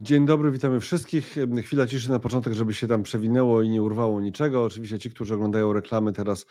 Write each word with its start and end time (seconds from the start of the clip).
Dzień 0.00 0.26
dobry, 0.26 0.50
witamy 0.50 0.80
wszystkich. 0.80 1.36
Chwila 1.62 1.86
ciszy 1.86 2.10
na 2.10 2.18
początek, 2.18 2.52
żeby 2.52 2.74
się 2.74 2.88
tam 2.88 3.02
przewinęło 3.02 3.62
i 3.62 3.68
nie 3.68 3.82
urwało 3.82 4.20
niczego. 4.20 4.64
Oczywiście 4.64 4.98
ci, 4.98 5.10
którzy 5.10 5.34
oglądają 5.34 5.72
reklamy 5.72 6.12
teraz, 6.12 6.46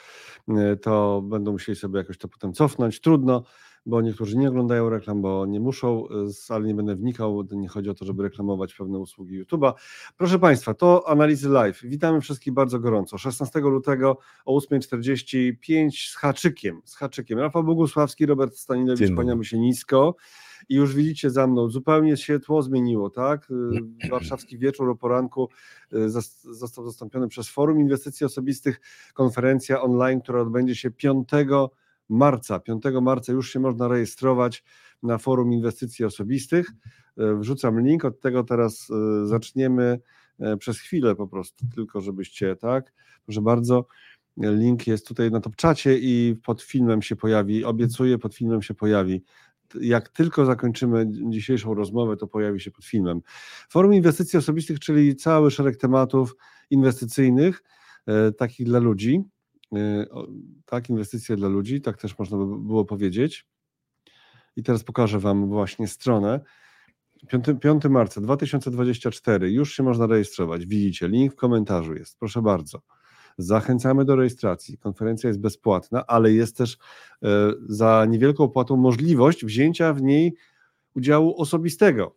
e, 0.50 0.76
to 0.76 1.22
będą 1.22 1.52
musieli 1.52 1.76
sobie 1.76 1.98
jakoś 1.98 2.18
to 2.18 2.28
potem 2.28 2.54
cofnąć. 2.54 3.02
Trudno, 3.02 3.44
bo 3.86 4.02
niektórzy 4.02 4.38
nie 4.38 4.50
oglądają 4.50 4.90
reklam, 4.90 5.22
bo 5.22 5.46
nie 5.46 5.60
muszą, 5.60 6.08
e, 6.10 6.54
ale 6.54 6.68
nie 6.68 6.76
będę 6.76 6.96
wnikał. 6.96 7.44
Nie 7.52 7.68
chodzi 7.68 7.90
o 7.90 7.94
to, 7.94 8.06
żeby 8.06 8.24
reklamować 8.24 8.74
pewne 8.74 9.00
usługi 9.00 9.44
YouTube'a. 9.44 9.74
Proszę 10.18 10.40
Państwa, 10.40 10.74
to 10.74 11.10
analizy 11.10 11.50
live. 11.50 11.82
Witamy 11.84 12.22
wszystkich 12.22 12.54
bardzo 12.54 12.80
gorąco. 12.80 13.18
16 13.18 13.60
lutego 13.60 14.18
o 14.46 14.58
8.45 14.58 16.10
z 16.12 16.16
haczykiem. 16.16 16.82
Z 16.86 16.96
haczykiem. 16.96 17.40
Rafał 17.40 17.64
Bogusławski, 17.64 18.26
Robert 18.26 18.56
Stanilewicz, 18.56 19.16
kłaniamy 19.16 19.46
się 19.46 19.60
nisko 19.60 20.16
i 20.70 20.76
już 20.76 20.96
widzicie 20.96 21.30
za 21.30 21.48
mną, 21.48 21.70
zupełnie 21.70 22.18
się 22.18 22.40
tło 22.40 22.62
zmieniło, 22.62 23.10
tak? 23.10 23.52
Y, 23.52 24.10
warszawski 24.10 24.58
wieczór 24.58 24.90
o 24.90 24.96
poranku 24.96 25.50
y, 25.94 26.10
został 26.44 26.86
zastąpiony 26.86 27.28
przez 27.28 27.50
Forum 27.50 27.80
Inwestycji 27.80 28.26
Osobistych, 28.26 28.82
konferencja 29.14 29.82
online, 29.82 30.22
która 30.22 30.42
odbędzie 30.42 30.76
się 30.76 30.92
5 30.92 31.30
marca. 32.10 32.60
5 32.60 32.84
marca 33.02 33.34
już 33.34 33.52
się 33.52 33.60
można 33.60 33.88
rejestrować 33.88 34.64
na 35.04 35.18
Forum 35.18 35.54
Inwestycji 35.54 36.06
Osobistych. 36.06 36.72
Y, 37.20 37.36
wrzucam 37.36 37.80
link, 37.80 38.06
od 38.06 38.20
tego 38.20 38.44
teraz 38.44 38.88
zaczniemy 39.24 40.00
przez 40.60 40.80
chwilę 40.80 41.16
po 41.16 41.28
prostu, 41.28 41.66
tylko 41.76 42.02
żebyście, 42.02 42.56
tak? 42.56 42.94
Proszę 43.26 43.42
bardzo. 43.42 43.86
Link 44.38 44.88
jest 44.88 45.08
tutaj 45.08 45.32
na 45.32 45.42
top 45.42 45.56
czacie 45.56 45.98
i 45.98 46.36
pod 46.44 46.62
filmem 46.62 47.02
się 47.02 47.16
pojawi. 47.16 47.64
Obiecuję, 47.64 48.18
pod 48.18 48.36
filmem 48.36 48.62
się 48.62 48.74
pojawi 48.74 49.24
jak 49.82 50.10
tylko 50.10 50.46
zakończymy 50.46 51.06
dzisiejszą 51.30 51.74
rozmowę, 51.74 52.18
to 52.18 52.28
pojawi 52.28 52.60
się 52.60 52.72
pod 52.72 52.86
filmem. 52.86 53.22
Forum 53.70 53.94
Inwestycji 53.94 54.40
Osobistych, 54.40 54.80
czyli 54.80 55.16
cały 55.16 55.52
szereg 55.52 55.78
tematów 55.78 56.36
inwestycyjnych, 56.70 57.64
e, 58.08 58.32
takich 58.32 58.66
dla 58.66 58.80
ludzi. 58.80 59.24
E, 59.76 60.06
tak, 60.66 60.90
inwestycje 60.90 61.36
dla 61.36 61.50
ludzi, 61.50 61.82
tak 61.82 61.98
też 61.98 62.20
można 62.20 62.38
by 62.38 62.46
było 62.46 62.86
powiedzieć. 62.86 63.48
I 64.56 64.64
teraz 64.64 64.84
pokażę 64.84 65.20
Wam 65.20 65.50
właśnie 65.50 65.88
stronę. 65.88 66.40
5, 67.28 67.46
5 67.62 67.86
marca 67.90 68.22
2024, 68.22 69.52
już 69.52 69.74
się 69.74 69.84
można 69.84 70.08
rejestrować. 70.08 70.66
Widzicie, 70.66 71.08
link 71.08 71.34
w 71.34 71.36
komentarzu 71.36 71.94
jest. 71.96 72.20
Proszę 72.20 72.42
bardzo. 72.42 72.82
Zachęcamy 73.38 74.06
do 74.06 74.16
rejestracji. 74.16 74.78
Konferencja 74.78 75.28
jest 75.28 75.40
bezpłatna, 75.40 76.06
ale 76.08 76.32
jest 76.32 76.58
też 76.58 76.78
e, 77.24 77.28
za 77.70 78.06
niewielką 78.10 78.44
opłatą 78.44 78.78
możliwość 78.78 79.46
wzięcia 79.46 79.94
w 79.94 80.02
niej 80.02 80.36
udziału 80.96 81.42
osobistego. 81.42 82.16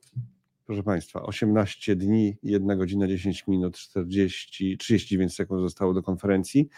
Proszę 0.66 0.82
Państwa, 0.82 1.22
18 1.22 1.96
dni, 1.96 2.36
1 2.42 2.78
godzina 2.78 3.08
10 3.08 3.46
minut, 3.48 3.76
40, 3.78 4.78
39 4.78 5.34
sekund 5.34 5.60
zostało 5.60 5.94
do 5.94 6.02
konferencji. 6.02 6.68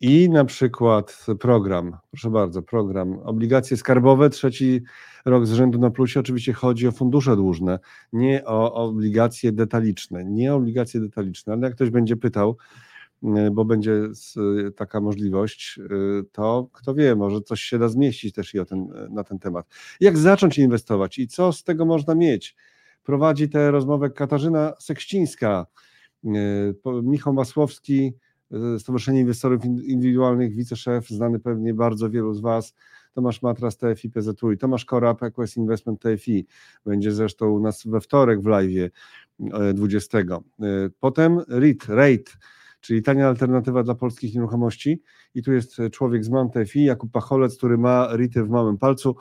I 0.00 0.30
na 0.30 0.44
przykład 0.44 1.26
program, 1.40 1.96
proszę 2.10 2.30
bardzo, 2.30 2.62
program 2.62 3.18
obligacje 3.18 3.76
skarbowe, 3.76 4.30
trzeci 4.30 4.82
rok 5.24 5.46
z 5.46 5.52
rzędu 5.52 5.78
na 5.78 5.90
plusie. 5.90 6.20
Oczywiście 6.20 6.52
chodzi 6.52 6.88
o 6.88 6.92
fundusze 6.92 7.36
dłużne, 7.36 7.78
nie 8.12 8.44
o 8.44 8.74
obligacje 8.74 9.52
detaliczne, 9.52 10.24
nie 10.24 10.54
obligacje 10.54 11.00
detaliczne, 11.00 11.52
ale 11.52 11.62
jak 11.62 11.74
ktoś 11.74 11.90
będzie 11.90 12.16
pytał, 12.16 12.56
bo 13.52 13.64
będzie 13.64 14.02
taka 14.76 15.00
możliwość, 15.00 15.78
y, 15.78 16.24
to 16.32 16.68
kto 16.72 16.94
wie, 16.94 17.16
może 17.16 17.40
coś 17.40 17.60
się 17.62 17.78
da 17.78 17.88
zmieścić 17.88 18.34
też 18.34 18.54
i 18.54 18.58
o 18.58 18.64
ten, 18.64 18.88
na 19.10 19.24
ten 19.24 19.38
temat. 19.38 19.66
Jak 20.00 20.18
zacząć 20.18 20.58
inwestować 20.58 21.18
i 21.18 21.28
co 21.28 21.52
z 21.52 21.64
tego 21.64 21.84
można 21.84 22.14
mieć? 22.14 22.56
Prowadzi 23.02 23.48
tę 23.48 23.70
rozmowę 23.70 24.10
Katarzyna 24.10 24.72
Sekścińska, 24.78 25.66
y, 26.24 26.28
Michał 27.02 27.32
Masłowski, 27.32 28.12
Stowarzyszenie 28.78 29.20
Inwestorów 29.20 29.64
Indywidualnych, 29.64 30.54
wiceszef, 30.54 31.08
znany 31.08 31.38
pewnie 31.40 31.74
bardzo 31.74 32.10
wielu 32.10 32.34
z 32.34 32.40
Was, 32.40 32.74
Tomasz 33.14 33.42
Matras, 33.42 33.76
TFI 33.76 34.10
PZU 34.10 34.52
i 34.52 34.58
Tomasz 34.58 34.84
Korab, 34.84 35.22
Equest 35.22 35.56
Investment 35.56 36.02
TFI. 36.02 36.46
Będzie 36.86 37.12
zresztą 37.12 37.50
u 37.50 37.60
nas 37.60 37.86
we 37.86 38.00
wtorek 38.00 38.42
w 38.42 38.46
live 38.46 38.90
20. 39.74 40.18
Potem 41.00 41.40
REIT, 41.48 41.84
REIT, 41.88 42.36
czyli 42.80 43.02
tania 43.02 43.28
alternatywa 43.28 43.82
dla 43.82 43.94
polskich 43.94 44.34
nieruchomości. 44.34 45.02
I 45.34 45.42
tu 45.42 45.52
jest 45.52 45.76
człowiek 45.92 46.24
z 46.24 46.28
Montefi, 46.28 46.84
Jakub 46.84 47.12
Pacholec, 47.12 47.56
który 47.56 47.78
ma 47.78 48.08
rity 48.16 48.44
w 48.44 48.48
małym 48.48 48.78
palcu 48.78 49.16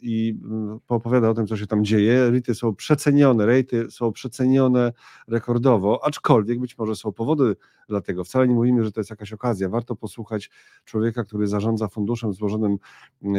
i 0.00 0.40
opowiada 0.88 1.28
o 1.28 1.34
tym, 1.34 1.46
co 1.46 1.56
się 1.56 1.66
tam 1.66 1.84
dzieje. 1.84 2.30
Rity 2.30 2.54
są 2.54 2.74
przecenione, 2.74 3.46
rejty 3.46 3.90
są 3.90 4.12
przecenione 4.12 4.92
rekordowo, 5.28 6.04
aczkolwiek 6.04 6.60
być 6.60 6.78
może 6.78 6.96
są 6.96 7.12
powody 7.12 7.56
dla 7.88 8.00
tego. 8.00 8.24
Wcale 8.24 8.48
nie 8.48 8.54
mówimy, 8.54 8.84
że 8.84 8.92
to 8.92 9.00
jest 9.00 9.10
jakaś 9.10 9.32
okazja. 9.32 9.68
Warto 9.68 9.96
posłuchać 9.96 10.50
człowieka, 10.84 11.24
który 11.24 11.46
zarządza 11.46 11.88
funduszem 11.88 12.32
złożonym 12.32 12.76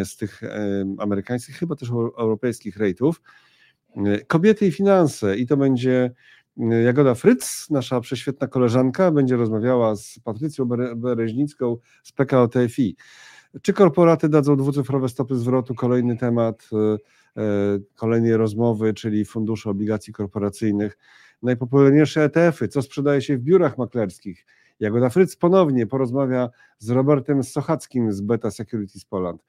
z 0.04 0.18
tych 0.18 0.42
amerykańskich, 0.98 1.56
chyba 1.56 1.76
też 1.76 1.90
europejskich 1.90 2.78
rejtów. 2.78 3.22
Kobiety 4.28 4.68
i 4.68 4.72
finanse 4.72 5.38
i 5.38 5.48
to 5.48 5.58
będzie 5.58 6.12
Jagoda 6.58 7.16
Fryc, 7.16 7.68
nasza 7.70 8.02
prześwietna 8.02 8.48
koleżanka, 8.48 9.12
będzie 9.12 9.36
rozmawiała 9.36 9.96
z 9.96 10.20
Patrycją 10.24 10.66
Bereźnicką 10.96 11.78
z 12.04 12.12
PKO 12.12 12.48
TFI. 12.48 12.96
Czy 13.62 13.74
korporaty 13.74 14.30
dadzą 14.30 14.56
dwucyfrowe 14.56 15.10
stopy 15.10 15.36
zwrotu? 15.36 15.76
Kolejny 15.76 16.18
temat, 16.18 16.70
e, 16.74 16.78
e, 17.42 17.80
kolejnej 17.96 18.38
rozmowy, 18.38 18.94
czyli 18.94 19.26
fundusze 19.26 19.70
obligacji 19.70 20.14
korporacyjnych. 20.14 20.98
Najpopularniejsze 21.44 22.24
ETF-y, 22.24 22.68
co 22.68 22.82
sprzedaje 22.82 23.22
się 23.22 23.38
w 23.38 23.42
biurach 23.42 23.78
maklerskich. 23.78 24.46
Jagoda 24.80 25.10
Fryc 25.10 25.36
ponownie 25.36 25.88
porozmawia 25.88 26.50
z 26.80 26.90
Robertem 26.90 27.44
Sochackim 27.44 28.14
z 28.14 28.22
Beta 28.22 28.52
Securities 28.52 29.06
Poland. 29.06 29.46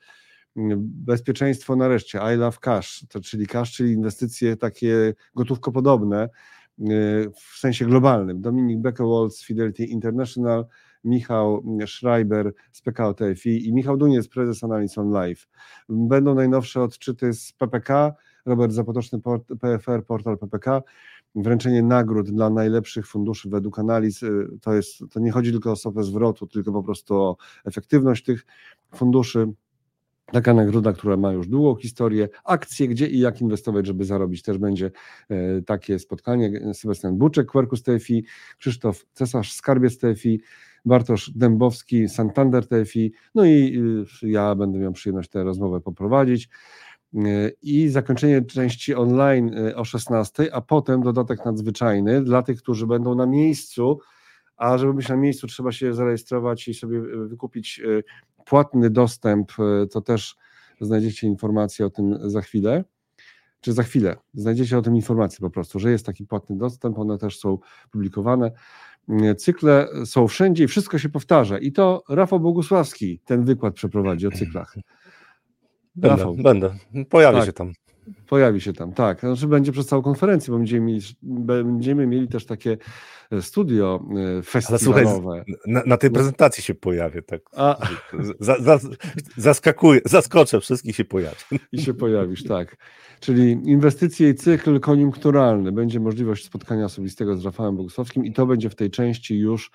Bezpieczeństwo 0.77 1.77
nareszcie, 1.77 2.21
I 2.35 2.37
love 2.37 2.59
cash, 2.61 3.07
to 3.09 3.21
czyli 3.21 3.47
cash, 3.47 3.73
czyli 3.73 3.93
inwestycje 3.93 4.57
takie 4.57 5.15
gotówkopodobne, 5.35 6.29
w 7.35 7.59
sensie 7.59 7.85
globalnym. 7.85 8.41
Dominik 8.41 8.79
Beckewald 8.79 9.37
z 9.37 9.45
Fidelity 9.45 9.85
International, 9.85 10.67
Michał 11.05 11.65
Schreiber 11.87 12.53
z 12.73 12.83
PKO 12.83 13.15
TFI 13.15 13.69
i 13.69 13.73
Michał 13.73 13.97
Duniec, 13.97 14.29
prezes 14.29 14.65
Analyson 14.65 15.11
Live. 15.11 15.49
Będą 15.89 16.35
najnowsze 16.35 16.83
odczyty 16.83 17.33
z 17.33 17.53
PPK, 17.53 18.15
Robert 18.47 18.73
Zapotoczny, 18.73 19.21
PFR, 19.61 20.05
portal 20.07 20.39
PPK, 20.39 20.83
wręczenie 21.35 21.83
nagród 21.83 22.31
dla 22.31 22.51
najlepszych 22.51 23.07
funduszy 23.07 23.49
według 23.49 23.79
analiz. 23.79 24.23
Y, 24.23 24.49
to, 24.61 24.75
jest, 24.75 24.99
to 25.11 25.21
nie 25.21 25.31
chodzi 25.31 25.53
tylko 25.53 25.73
o 25.73 25.77
stopę 25.77 26.03
zwrotu, 26.03 26.47
tylko 26.47 26.73
po 26.73 26.83
prostu 26.83 27.15
o 27.15 27.37
efektywność 27.65 28.25
tych 28.25 28.47
funduszy. 28.95 29.53
Taka 30.27 30.55
nagroda, 30.55 30.93
która 30.93 31.17
ma 31.17 31.33
już 31.33 31.49
długą 31.49 31.77
historię, 31.77 32.29
akcje, 32.45 32.89
gdzie 32.89 33.07
i 33.07 33.19
jak 33.19 33.41
inwestować, 33.41 33.87
żeby 33.87 34.05
zarobić. 34.05 34.43
Też 34.43 34.59
będzie 34.59 34.91
e, 35.29 35.63
takie 35.63 35.99
spotkanie. 35.99 36.75
Sebastian 36.75 37.19
Buczek, 37.19 37.47
Quercus 37.47 37.83
TFI, 37.83 38.25
Krzysztof 38.59 39.07
Cesarz, 39.13 39.53
Skarbiec 39.53 39.99
TFI, 39.99 40.41
Bartosz 40.85 41.31
Dębowski, 41.31 42.09
Santander 42.09 42.67
TFI, 42.67 43.13
no 43.35 43.45
i 43.45 43.79
y, 44.23 44.29
ja 44.29 44.55
będę 44.55 44.79
miał 44.79 44.93
przyjemność 44.93 45.31
tę 45.31 45.45
rozmowę 45.45 45.81
poprowadzić. 45.81 46.49
E, 47.15 47.51
I 47.63 47.89
zakończenie 47.89 48.43
części 48.43 48.95
online 48.95 49.55
e, 49.55 49.77
o 49.77 49.85
16, 49.85 50.55
a 50.55 50.61
potem 50.61 51.03
dodatek 51.03 51.45
nadzwyczajny 51.45 52.25
dla 52.25 52.43
tych, 52.43 52.59
którzy 52.63 52.87
będą 52.87 53.15
na 53.15 53.27
miejscu, 53.27 54.01
a 54.63 54.79
żeby 54.79 54.95
być 54.95 55.09
na 55.09 55.17
miejscu, 55.17 55.47
trzeba 55.47 55.73
się 55.73 55.95
zarejestrować 55.95 56.69
i 56.69 56.75
sobie 56.75 57.01
wykupić 57.01 57.81
płatny 58.45 58.91
dostęp, 58.91 59.53
e, 59.59 59.87
to 59.87 60.01
też 60.01 60.37
znajdziecie 60.81 61.27
informacje 61.27 61.87
o 61.87 61.91
tym 61.91 62.31
za 62.31 62.41
chwilę, 62.41 62.85
czy 63.61 63.73
za 63.73 63.83
chwilę. 63.83 64.17
Znajdziecie 64.35 64.79
o 64.79 64.83
tym 64.83 64.97
informacje 64.97 65.39
po 65.41 65.51
prostu, 65.51 65.79
że 65.79 65.91
jest 65.91 66.07
taki 66.07 66.27
płatny 66.27 66.57
dostęp, 66.57 66.99
one 66.99 67.19
też 67.19 67.39
są 67.39 67.59
publikowane. 67.91 68.53
E, 69.09 69.35
cykle 69.35 69.89
są 70.05 70.29
wszędzie 70.29 70.65
i 70.65 70.69
wszystko 70.69 70.99
się 70.99 71.09
powtarza. 71.09 71.59
I 71.59 71.73
to 71.73 72.03
Rafał 72.09 72.41
Bogusławski 72.41 73.21
ten 73.25 73.45
wykład 73.45 73.75
przeprowadzi 73.75 74.27
o 74.27 74.31
cyklach. 74.31 74.75
Będę, 75.95 76.17
Rafał. 76.17 76.35
będę. 76.35 76.75
Pojawi 77.11 77.39
tak. 77.39 77.47
się 77.47 77.53
tam. 77.53 77.73
Pojawi 78.29 78.61
się 78.61 78.73
tam, 78.73 78.93
tak. 78.93 79.21
Znaczy 79.21 79.47
będzie 79.47 79.73
przez 79.73 79.87
całą 79.87 80.03
konferencję, 80.03 80.53
bo 80.53 80.59
będziemy 80.59 80.87
mieli, 80.87 81.01
będziemy 81.23 82.07
mieli 82.07 82.29
też 82.29 82.47
takie 82.47 82.77
e, 83.31 83.43
studio 83.43 84.05
festiwalowe. 84.45 85.01
Ale 85.01 85.15
słuchaj, 85.15 85.57
na, 85.67 85.83
na 85.87 85.97
tej 85.97 86.11
prezentacji 86.11 86.63
się 86.63 86.75
pojawię, 86.75 87.23
tak. 87.23 87.41
A... 87.57 87.77
Za, 88.41 88.57
za, 88.61 88.79
zaskakuję, 89.37 90.01
zaskoczę, 90.05 90.61
wszystkich 90.61 90.97
się 90.97 91.05
pojawi. 91.05 91.37
I 91.73 91.83
się 91.83 91.95
pojawisz, 91.95 92.45
tak. 92.45 92.77
Czyli 93.21 93.51
inwestycje 93.51 94.29
i 94.29 94.35
cykl 94.35 94.81
koniunkturalny. 94.81 95.73
Będzie 95.73 96.01
możliwość 96.01 96.45
spotkania 96.45 96.85
osobistego 96.85 97.37
z 97.37 97.45
Rafałem 97.45 97.77
Bogusławskim 97.77 98.25
i 98.25 98.33
to 98.33 98.47
będzie 98.47 98.71
w 98.71 98.75
tej 98.75 98.91
części 98.91 99.39
już 99.39 99.71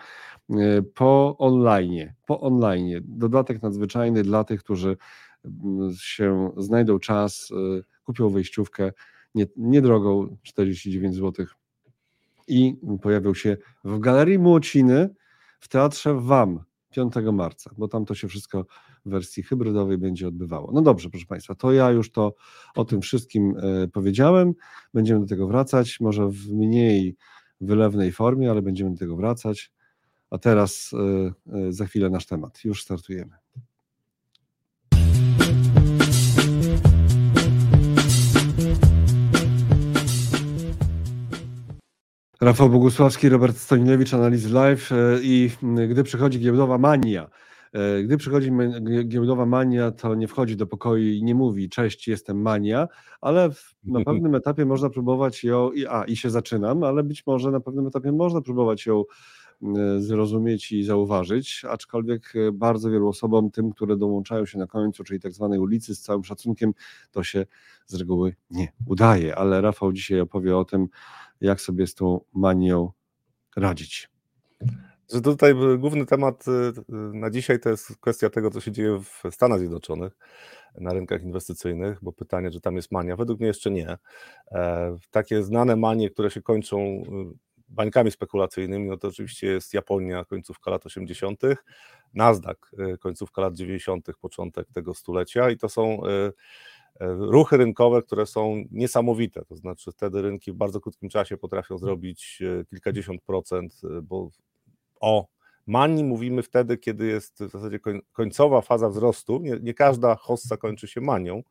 e, 0.50 0.56
po 0.82 1.36
online. 1.40 2.14
Po 2.26 2.42
online. 2.42 3.02
Dodatek 3.04 3.62
nadzwyczajny 3.62 4.24
dla 4.24 4.44
tych, 4.44 4.64
którzy 4.64 4.98
się 6.00 6.52
znajdą 6.58 7.00
czas 7.00 7.52
e, 7.52 7.97
kupią 8.08 8.30
wejściówkę. 8.30 8.92
niedrogą 9.58 10.38
49 10.44 11.16
zł 11.16 11.46
i 12.48 12.78
pojawił 13.02 13.36
się 13.36 13.58
w 13.84 14.00
Galerii 14.00 14.40
Młociny 14.40 15.10
w 15.60 15.68
Teatrze 15.68 16.14
WAM 16.14 16.60
5 16.92 17.14
marca, 17.34 17.72
bo 17.78 17.88
tam 17.88 18.06
to 18.06 18.16
się 18.16 18.28
wszystko 18.28 18.66
w 19.06 19.10
wersji 19.10 19.44
hybrydowej 19.44 19.98
będzie 19.98 20.28
odbywało. 20.28 20.72
No 20.74 20.82
dobrze, 20.82 21.10
proszę 21.10 21.26
Państwa, 21.26 21.56
to 21.56 21.72
ja 21.72 21.92
już 21.92 22.12
to 22.12 22.36
o 22.76 22.86
tym 22.86 23.02
wszystkim 23.02 23.54
e, 23.58 23.88
powiedziałem. 23.88 24.54
Będziemy 24.94 25.20
do 25.20 25.28
tego 25.28 25.48
wracać, 25.48 26.00
może 26.00 26.30
w 26.30 26.54
mniej 26.54 27.16
wylewnej 27.62 28.12
formie, 28.12 28.52
ale 28.52 28.62
będziemy 28.62 28.92
do 28.92 28.98
tego 28.98 29.16
wracać. 29.16 29.72
A 30.30 30.38
teraz 30.38 30.92
e, 30.94 31.58
e, 31.58 31.72
za 31.72 31.86
chwilę 31.86 32.10
nasz 32.10 32.26
temat. 32.26 32.66
Już 32.66 32.84
startujemy. 32.84 33.36
Rafał 42.42 42.70
Bogusławski, 42.70 43.30
Robert 43.30 43.58
Stonilewicz, 43.58 44.14
Analizy 44.14 44.54
Live 44.54 44.92
e, 44.92 44.96
i 45.22 45.52
gdy 45.90 46.04
przychodzi 46.04 46.40
giełdowa 46.40 46.78
mania, 46.78 47.30
e, 47.74 48.04
gdy 48.04 48.18
przychodzi 48.18 48.52
giełdowa 49.06 49.46
mania, 49.46 49.92
to 49.92 50.16
nie 50.16 50.28
wchodzi 50.28 50.58
do 50.58 50.68
pokoju 50.68 51.14
i 51.14 51.24
nie 51.24 51.36
mówi 51.36 51.70
cześć, 51.70 52.08
jestem 52.08 52.42
mania, 52.42 52.88
ale 53.22 53.50
na 53.84 54.04
pewnym 54.06 54.36
etapie 54.36 54.66
można 54.66 54.90
próbować 54.90 55.44
ją, 55.44 55.72
a 55.90 56.04
i 56.04 56.16
się 56.16 56.30
zaczynam, 56.30 56.84
ale 56.84 57.04
być 57.04 57.26
może 57.28 57.52
na 57.52 57.60
pewnym 57.60 57.88
etapie 57.88 58.12
można 58.12 58.42
próbować 58.42 58.86
ją 58.86 59.04
zrozumieć 60.00 60.72
i 60.72 60.84
zauważyć, 60.84 61.66
aczkolwiek 61.70 62.34
e, 62.36 62.52
bardzo 62.52 62.92
wielu 62.92 63.08
osobom, 63.08 63.52
tym, 63.52 63.72
które 63.72 63.98
dołączają 63.98 64.46
się 64.46 64.60
na 64.60 64.68
końcu, 64.68 65.04
czyli 65.04 65.20
tak 65.20 65.34
zwanej 65.34 65.60
ulicy 65.60 65.96
z 65.96 66.02
całym 66.02 66.24
szacunkiem, 66.24 66.74
to 67.12 67.24
się 67.24 67.46
z 67.86 67.96
reguły 67.96 68.36
nie 68.52 68.68
udaje, 68.86 69.36
ale 69.36 69.62
Rafał 69.62 69.94
dzisiaj 69.94 70.20
opowie 70.20 70.58
o 70.58 70.66
tym, 70.66 70.88
jak 71.42 71.62
sobie 71.62 71.88
z 71.88 71.96
tą 71.96 72.20
manią 72.34 72.92
radzić. 73.56 74.10
Że 75.14 75.22
tutaj 75.22 75.56
główny 75.78 76.06
temat 76.06 76.46
y, 76.48 76.94
na 77.14 77.30
dzisiaj 77.30 77.60
to 77.60 77.70
jest 77.70 77.98
kwestia 77.98 78.30
tego, 78.30 78.52
co 78.52 78.62
się 78.62 78.72
dzieje 78.72 79.00
w 79.00 79.24
Stanach 79.32 79.60
Zjednoczonych 79.60 80.18
na 80.80 80.94
rynkach 80.94 81.24
inwestycyjnych, 81.24 81.98
bo 82.02 82.14
pytanie, 82.14 82.52
czy 82.52 82.62
tam 82.62 82.76
jest 82.76 82.92
mania, 82.92 83.16
według 83.16 83.40
mnie 83.40 83.48
jeszcze 83.48 83.72
nie. 83.72 83.98
E, 84.52 84.98
takie 85.12 85.44
znane 85.44 85.76
manie, 85.76 86.10
które 86.10 86.32
się 86.32 86.42
kończą 86.42 87.04
bańkami 87.70 88.12
spekulacyjnymi, 88.12 88.90
no 88.90 88.98
to 88.98 89.08
oczywiście 89.08 89.48
jest 89.48 89.74
Japonia, 89.74 90.26
końcówka 90.26 90.72
lat 90.72 90.86
80., 90.86 91.42
Nasdaq, 92.14 92.72
końcówka 93.00 93.42
lat 93.42 93.56
90., 93.56 94.08
początek 94.22 94.68
tego 94.74 94.94
stulecia 94.94 95.50
i 95.50 95.58
to 95.58 95.70
są 95.70 96.02
E, 97.00 97.08
ruchy 97.14 97.58
rynkowe, 97.58 98.02
które 98.02 98.26
są 98.26 98.64
niesamowite. 98.72 99.46
To 99.46 99.56
znaczy, 99.56 99.92
wtedy 99.92 100.22
rynki 100.22 100.52
w 100.52 100.56
bardzo 100.56 100.82
krótkim 100.82 101.10
czasie 101.10 101.38
potrafią 101.38 101.78
zrobić 101.78 102.42
e, 102.42 102.66
kilkadziesiąt 102.66 103.22
procent, 103.22 103.82
e, 103.84 104.02
bo 104.02 104.30
o 105.00 105.28
mani 105.68 106.04
mówimy 106.04 106.44
wtedy, 106.44 106.78
kiedy 106.78 107.08
jest 107.08 107.44
w 107.44 107.52
zasadzie 107.52 107.80
końcowa 108.14 108.62
faza 108.62 108.90
wzrostu. 108.90 109.40
Nie, 109.40 109.58
nie, 109.62 109.74
każda 109.74 110.16
hossa 110.16 110.58
kończy 110.58 110.88
się 110.88 111.02
manią 111.02 111.44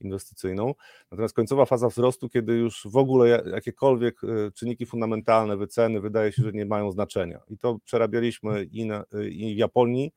inwestycyjną, 0.00 0.74
natomiast 1.10 1.34
końcowa 1.34 1.64
faza 1.64 1.88
wzrostu, 1.88 2.28
kiedy 2.28 2.52
już 2.52 2.86
w 2.90 2.96
ogóle 2.96 3.42
jakiekolwiek 3.52 4.20
czynniki 4.54 4.86
fundamentalne, 4.86 5.56
wyceny 5.56 6.00
wydaje 6.00 6.32
się, 6.32 6.42
że 6.42 6.52
nie 6.52 6.66
mają 6.66 6.90
znaczenia. 6.90 7.40
I 7.48 7.58
to 7.58 7.78
przerabialiśmy 7.84 8.64
i, 8.64 8.86
na, 8.86 9.04
i 9.30 9.54
w 9.54 9.58
Japonii, 9.58 10.12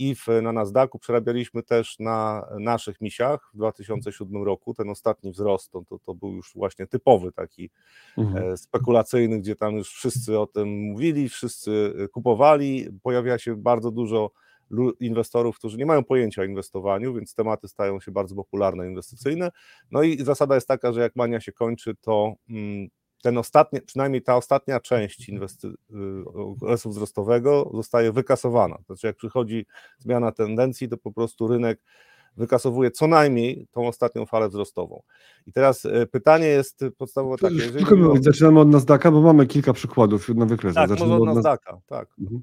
i 0.00 0.14
w, 0.14 0.26
na 0.42 0.52
Nasdaqu 0.52 0.98
przerabialiśmy 0.98 1.62
też 1.62 1.98
na 1.98 2.46
naszych 2.58 3.00
misiach 3.00 3.50
w 3.54 3.56
2007 3.56 4.42
roku. 4.42 4.74
Ten 4.74 4.90
ostatni 4.90 5.32
wzrost 5.32 5.70
to, 5.70 5.82
to 6.04 6.14
był 6.14 6.32
już 6.32 6.52
właśnie 6.54 6.86
typowy 6.86 7.32
taki 7.32 7.70
mhm. 8.18 8.52
E, 8.52 8.56
spekulacyjny, 8.56 9.40
gdzie 9.40 9.56
tam 9.56 9.76
już 9.76 9.90
wszyscy 9.90 10.38
o 10.38 10.46
tym 10.46 10.68
mówili, 10.68 11.28
wszyscy 11.28 11.94
e, 12.04 12.08
kupowali. 12.08 12.88
Pojawia 13.02 13.38
się 13.38 13.56
bardzo 13.56 13.90
dużo 13.90 14.30
inwestorów, 15.00 15.58
którzy 15.58 15.78
nie 15.78 15.86
mają 15.86 16.04
pojęcia 16.04 16.42
o 16.42 16.44
inwestowaniu, 16.44 17.14
więc 17.14 17.34
tematy 17.34 17.68
stają 17.68 18.00
się 18.00 18.12
bardzo 18.12 18.34
popularne, 18.34 18.86
inwestycyjne. 18.86 19.50
No 19.90 20.02
i 20.02 20.24
zasada 20.24 20.54
jest 20.54 20.68
taka, 20.68 20.92
że 20.92 21.00
jak 21.00 21.16
mania 21.16 21.40
się 21.40 21.52
kończy, 21.52 21.94
to 22.00 22.34
mm, 22.50 22.88
ten 23.22 23.38
ostatni, 23.38 23.80
przynajmniej 23.80 24.22
ta 24.22 24.36
ostatnia 24.36 24.80
część 24.80 25.28
inwesty- 25.28 25.74
y, 25.90 26.24
okresu 26.28 26.90
wzrostowego 26.90 27.70
zostaje 27.74 28.12
wykasowana. 28.12 28.78
Znaczy, 28.86 29.06
jak 29.06 29.16
przychodzi 29.16 29.66
zmiana 29.98 30.32
tendencji, 30.32 30.88
to 30.88 30.96
po 30.96 31.12
prostu 31.12 31.48
rynek 31.48 31.80
wykasowuje 32.36 32.90
co 32.90 33.06
najmniej 33.06 33.66
tą 33.70 33.88
ostatnią 33.88 34.26
falę 34.26 34.48
wzrostową. 34.48 35.02
I 35.46 35.52
teraz 35.52 35.84
y, 35.84 36.08
pytanie 36.12 36.46
jest 36.46 36.84
podstawowe 36.98 37.38
takie. 37.38 37.54
Jeżeli 37.54 37.86
Tylko 37.86 38.14
zaczynamy 38.20 38.60
od 38.60 38.68
Nasdaqa, 38.68 39.10
bo 39.10 39.20
mamy 39.20 39.46
kilka 39.46 39.72
przykładów 39.72 40.28
na 40.28 40.46
wykres. 40.46 40.74
Tak, 40.74 40.88
zaczynamy 40.88 41.14
od 41.14 41.34
Nasdaqa, 41.34 41.80
tak. 41.86 42.08
Mhm. 42.20 42.42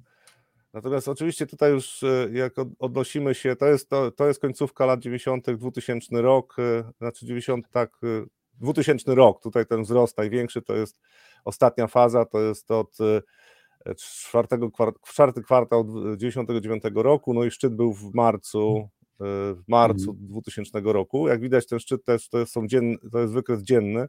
Natomiast 0.73 1.07
oczywiście 1.07 1.47
tutaj 1.47 1.71
już 1.71 2.03
y, 2.03 2.31
jak 2.33 2.53
odnosimy 2.79 3.35
się, 3.35 3.55
to 3.55 3.65
jest, 3.65 3.89
to, 3.89 4.11
to 4.11 4.27
jest 4.27 4.41
końcówka 4.41 4.85
lat 4.85 4.99
90., 4.99 5.51
2000 5.51 6.21
rok, 6.21 6.55
znaczy 6.97 7.25
90, 7.25 7.69
tak, 7.71 7.99
2000 8.61 9.15
rok, 9.15 9.41
tutaj 9.41 9.65
ten 9.65 9.83
wzrost 9.83 10.17
największy 10.17 10.61
to 10.61 10.75
jest 10.75 10.99
ostatnia 11.45 11.87
faza, 11.87 12.25
to 12.25 12.41
jest 12.41 12.71
od 12.71 12.97
e, 13.85 13.95
czwartego, 13.95 14.71
czwarty 15.05 15.43
kwartał 15.43 15.83
1999 15.83 16.83
roku, 16.95 17.33
no 17.33 17.43
i 17.43 17.51
szczyt 17.51 17.75
był 17.75 17.93
w 17.93 18.13
marcu, 18.13 18.89
e, 19.21 19.23
w 19.53 19.63
marcu 19.67 20.11
mhm. 20.11 20.27
2000 20.27 20.81
roku. 20.83 21.27
Jak 21.27 21.41
widać 21.41 21.67
ten 21.67 21.79
szczyt 21.79 22.05
też 22.05 22.29
to, 22.29 22.45
są 22.45 22.67
dzienny, 22.67 22.97
to 23.11 23.19
jest 23.19 23.33
wykres 23.33 23.61
dzienny, 23.61 24.07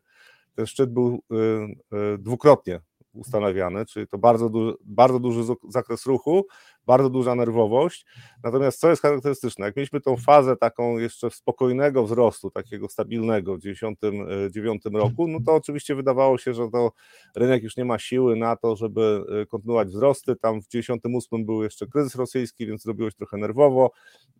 ten 0.54 0.66
szczyt 0.66 0.92
był 0.92 1.22
e, 1.32 2.18
dwukrotnie 2.18 2.80
ustanawiane, 3.18 3.86
czyli 3.86 4.06
to 4.06 4.18
bardzo 4.18 4.50
bardzo 4.84 5.18
duży 5.18 5.54
zakres 5.68 6.06
ruchu, 6.06 6.46
bardzo 6.88 7.10
duża 7.10 7.34
nerwowość. 7.34 8.06
Natomiast 8.44 8.80
co 8.80 8.90
jest 8.90 9.02
charakterystyczne, 9.02 9.66
jak 9.66 9.76
mieliśmy 9.76 10.00
tą 10.00 10.16
fazę 10.16 10.56
taką 10.56 10.98
jeszcze 10.98 11.30
spokojnego 11.30 12.04
wzrostu, 12.04 12.50
takiego 12.50 12.88
stabilnego 12.88 13.56
w 13.56 13.60
1999 13.60 14.86
e, 14.86 14.90
roku, 14.90 15.28
no 15.28 15.38
to 15.46 15.54
oczywiście 15.54 15.94
wydawało 15.94 16.38
się, 16.38 16.54
że 16.54 16.68
to 16.72 16.92
rynek 17.36 17.62
już 17.62 17.76
nie 17.76 17.84
ma 17.84 17.98
siły 17.98 18.36
na 18.36 18.56
to, 18.56 18.76
żeby 18.76 19.24
e, 19.42 19.46
kontynuować 19.46 19.88
wzrosty. 19.88 20.36
Tam 20.36 20.62
w 20.62 20.68
1998 20.68 21.46
był 21.46 21.62
jeszcze 21.62 21.86
kryzys 21.86 22.14
rosyjski, 22.14 22.66
więc 22.66 22.82
zrobiło 22.82 23.10
się 23.10 23.16
trochę 23.16 23.36
nerwowo, 23.36 23.90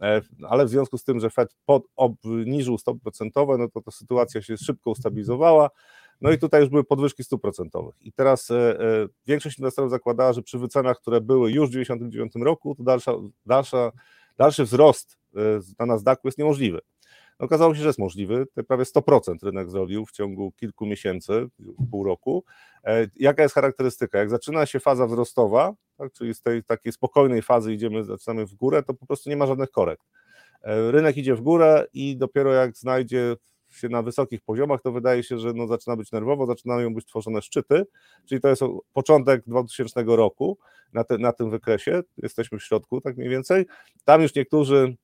e, 0.01 0.21
ale 0.49 0.65
w 0.65 0.69
związku 0.69 0.99
z 0.99 1.05
tym, 1.05 1.21
że 1.21 1.31
Fed 1.31 1.57
pod, 1.67 1.83
obniżył 1.97 2.79
stopy 2.79 3.01
procentowe, 3.01 3.59
no 3.59 3.69
to 3.69 3.81
ta 3.81 3.91
sytuacja 3.91 4.43
się 4.43 4.57
szybko 4.57 4.91
ustabilizowała. 4.91 5.71
No 6.21 6.33
i 6.33 6.39
tutaj 6.39 6.61
już 6.61 6.71
były 6.71 6.85
podwyżki 6.85 7.25
stóp 7.25 7.43
procentowych. 7.43 7.95
I 8.01 8.13
teraz 8.13 8.51
e, 8.51 8.81
e, 8.81 9.09
większość 9.27 9.59
inwestorów 9.59 9.91
zakładała, 9.91 10.33
że 10.33 10.43
przy 10.43 10.59
wycenach, 10.59 10.99
które 11.01 11.21
były 11.21 11.53
już 11.53 11.69
w 11.69 11.73
1999 11.73 12.47
roku, 12.47 12.75
to 12.75 12.83
dalsza, 12.83 13.13
dalsza, 13.47 13.93
dalszy 14.37 14.65
wzrost 14.65 15.19
e, 15.37 15.41
na 15.79 15.87
Nasdaqu 15.87 16.29
jest 16.29 16.39
niemożliwy. 16.39 16.81
No, 17.41 17.47
okazało 17.47 17.75
się, 17.75 17.81
że 17.81 17.87
jest 17.87 17.99
możliwy. 17.99 18.47
Te 18.55 18.65
prawie 18.65 18.85
100% 18.85 19.37
rynek 19.43 19.71
zrobił 19.71 20.07
w 20.07 20.13
ciągu 20.13 20.53
kilku 20.53 20.87
miesięcy, 20.87 21.49
pół 21.91 22.05
roku. 22.05 22.45
Jaka 23.17 23.43
jest 23.43 23.55
charakterystyka? 23.55 24.19
Jak 24.19 24.31
zaczyna 24.31 24.67
się 24.67 24.81
faza 24.81 25.07
wzrostowa, 25.07 25.75
tak, 25.97 26.13
czyli 26.13 26.35
z 26.35 26.43
tej 26.43 26.65
takiej 26.65 26.93
spokojnej 26.93 27.43
fazy 27.43 27.75
idziemy, 27.75 28.05
zaczynamy 28.05 28.47
w 28.47 28.55
górę, 28.55 28.83
to 28.83 28.95
po 28.95 29.07
prostu 29.07 29.31
nie 29.31 29.37
ma 29.37 29.47
żadnych 29.47 29.71
korekt. 29.71 30.03
Rynek 30.63 31.17
idzie 31.17 31.35
w 31.35 31.41
górę 31.41 31.87
i 31.93 32.17
dopiero 32.17 32.53
jak 32.53 32.77
znajdzie 32.77 33.37
się 33.71 33.89
na 33.89 34.03
wysokich 34.03 34.41
poziomach, 34.41 34.83
to 34.83 34.93
wydaje 34.93 35.23
się, 35.23 35.39
że 35.39 35.53
no 35.53 35.67
zaczyna 35.67 35.97
być 35.97 36.13
nerwowo, 36.13 36.47
zaczynają 36.47 36.95
być 36.95 37.07
tworzone 37.07 37.43
szczyty, 37.43 37.87
czyli 38.27 38.41
to 38.41 38.49
jest 38.49 38.63
początek 38.93 39.43
2000 39.47 40.05
roku 40.07 40.59
na, 40.93 41.05
te, 41.05 41.19
na 41.19 41.33
tym 41.33 41.51
wykresie, 41.51 42.03
jesteśmy 42.17 42.59
w 42.59 42.63
środku 42.63 43.01
tak 43.01 43.17
mniej 43.17 43.31
więcej. 43.31 43.67
Tam 44.05 44.23
już 44.23 44.35
niektórzy 44.35 44.97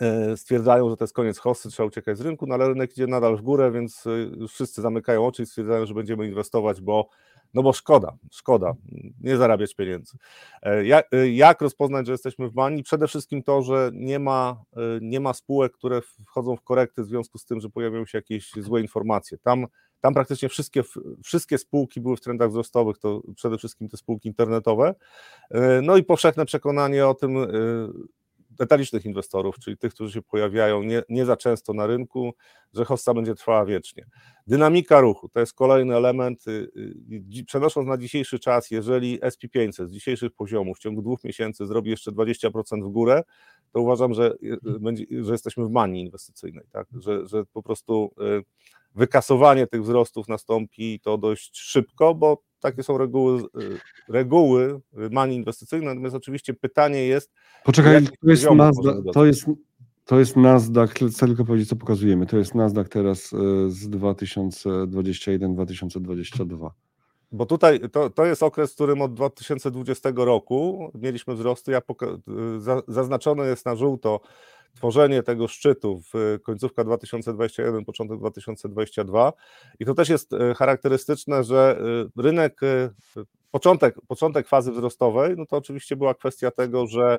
e, 0.00 0.36
stwierdzają, 0.36 0.90
że 0.90 0.96
to 0.96 1.04
jest 1.04 1.14
koniec 1.14 1.38
hossy, 1.38 1.70
trzeba 1.70 1.86
uciekać 1.86 2.18
z 2.18 2.20
rynku, 2.20 2.46
no 2.46 2.54
ale 2.54 2.68
rynek 2.68 2.92
idzie 2.92 3.06
nadal 3.06 3.36
w 3.36 3.42
górę, 3.42 3.72
więc 3.72 4.06
e, 4.06 4.46
wszyscy 4.48 4.82
zamykają 4.82 5.26
oczy 5.26 5.42
i 5.42 5.46
stwierdzają, 5.46 5.86
że 5.86 5.94
będziemy 5.94 6.26
inwestować, 6.26 6.80
bo 6.80 7.08
no 7.54 7.62
bo 7.62 7.72
szkoda, 7.72 8.12
szkoda, 8.30 8.74
nie 9.20 9.36
zarabiać 9.36 9.74
pieniędzy. 9.74 10.16
E, 10.62 10.86
jak, 10.86 11.06
e, 11.12 11.30
jak 11.30 11.60
rozpoznać, 11.60 12.06
że 12.06 12.12
jesteśmy 12.12 12.48
w 12.48 12.54
manii? 12.54 12.82
Przede 12.82 13.08
wszystkim 13.08 13.42
to, 13.42 13.62
że 13.62 13.90
nie 13.94 14.18
ma, 14.18 14.62
e, 14.76 14.80
nie 15.00 15.20
ma 15.20 15.34
spółek, 15.34 15.72
które 15.72 16.00
wchodzą 16.26 16.56
w 16.56 16.62
korekty 16.62 17.02
w 17.02 17.06
związku 17.06 17.38
z 17.38 17.44
tym, 17.44 17.60
że 17.60 17.70
pojawiają 17.70 18.06
się 18.06 18.18
jakieś 18.18 18.52
złe 18.52 18.80
informacje. 18.80 19.38
Tam, 19.38 19.66
tam 20.00 20.14
praktycznie 20.14 20.48
wszystkie, 20.48 20.82
wszystkie 21.24 21.58
spółki 21.58 22.00
były 22.00 22.16
w 22.16 22.20
trendach 22.20 22.50
wzrostowych, 22.50 22.98
to 22.98 23.22
przede 23.36 23.58
wszystkim 23.58 23.88
te 23.88 23.96
spółki 23.96 24.28
internetowe. 24.28 24.94
No 25.82 25.96
i 25.96 26.04
powszechne 26.04 26.46
przekonanie 26.46 27.06
o 27.06 27.14
tym, 27.14 27.36
detalicznych 28.60 29.04
inwestorów, 29.04 29.58
czyli 29.58 29.76
tych, 29.76 29.94
którzy 29.94 30.12
się 30.12 30.22
pojawiają 30.22 30.82
nie, 30.82 31.02
nie 31.08 31.26
za 31.26 31.36
często 31.36 31.72
na 31.74 31.86
rynku, 31.86 32.34
że 32.72 32.84
hossa 32.84 33.14
będzie 33.14 33.34
trwała 33.34 33.64
wiecznie. 33.64 34.06
Dynamika 34.46 35.00
ruchu 35.00 35.28
to 35.28 35.40
jest 35.40 35.54
kolejny 35.54 35.96
element. 35.96 36.46
Y, 36.46 36.70
y, 37.40 37.44
przenosząc 37.46 37.88
na 37.88 37.98
dzisiejszy 37.98 38.38
czas, 38.38 38.70
jeżeli 38.70 39.20
SP500 39.20 39.86
z 39.86 39.92
dzisiejszych 39.92 40.32
poziomów 40.32 40.76
w 40.76 40.80
ciągu 40.80 41.02
dwóch 41.02 41.24
miesięcy 41.24 41.66
zrobi 41.66 41.90
jeszcze 41.90 42.12
20% 42.12 42.84
w 42.84 42.88
górę, 42.88 43.22
to 43.72 43.80
uważam, 43.80 44.14
że, 44.14 44.34
y, 44.42 44.58
będzie, 44.80 45.04
że 45.20 45.32
jesteśmy 45.32 45.66
w 45.66 45.70
manii 45.70 46.02
inwestycyjnej, 46.02 46.64
tak? 46.72 46.86
że, 47.00 47.26
że 47.26 47.44
po 47.44 47.62
prostu 47.62 48.14
wykasowanie 48.94 49.66
tych 49.66 49.82
wzrostów 49.82 50.28
nastąpi 50.28 51.00
to 51.00 51.18
dość 51.18 51.58
szybko, 51.58 52.14
bo 52.14 52.42
takie 52.60 52.82
są 52.82 52.98
reguły, 52.98 53.42
reguły 54.08 54.80
manii 55.10 55.36
inwestycyjnej, 55.36 55.88
natomiast 55.88 56.16
oczywiście 56.16 56.54
pytanie 56.54 57.06
jest... 57.06 57.32
Poczekaj, 57.64 58.04
to 58.04 58.30
jest, 58.30 58.50
Nasdaq, 58.50 59.02
to 59.12 59.26
jest, 59.26 59.46
to 60.04 60.18
jest 60.18 60.36
Nasdaq, 60.36 60.94
chcę 60.94 61.26
tylko 61.26 61.44
powiedzieć, 61.44 61.68
co 61.68 61.76
pokazujemy, 61.76 62.26
to 62.26 62.38
jest 62.38 62.54
Nasdaq 62.54 62.88
teraz 62.88 63.28
z 63.68 63.90
2021-2022. 63.90 66.70
Bo 67.32 67.46
tutaj 67.46 67.80
to, 67.92 68.10
to 68.10 68.24
jest 68.24 68.42
okres, 68.42 68.72
w 68.72 68.74
którym 68.74 69.02
od 69.02 69.14
2020 69.14 70.10
roku 70.14 70.90
mieliśmy 70.94 71.34
wzrosty. 71.34 71.72
Ja 71.72 71.80
zaznaczone 72.88 73.46
jest 73.46 73.66
na 73.66 73.76
żółto 73.76 74.20
tworzenie 74.74 75.22
tego 75.22 75.48
szczytu 75.48 76.02
w 76.14 76.38
końcówka 76.42 76.84
2021, 76.84 77.84
początek 77.84 78.18
2022. 78.18 79.32
I 79.80 79.84
to 79.84 79.94
też 79.94 80.08
jest 80.08 80.32
e, 80.32 80.54
charakterystyczne, 80.54 81.44
że 81.44 81.80
e, 82.16 82.22
rynek, 82.22 82.62
e, 82.62 82.90
początek, 83.50 83.94
początek 84.08 84.48
fazy 84.48 84.72
wzrostowej, 84.72 85.34
no 85.36 85.46
to 85.46 85.56
oczywiście 85.56 85.96
była 85.96 86.14
kwestia 86.14 86.50
tego, 86.50 86.86
że 86.86 87.18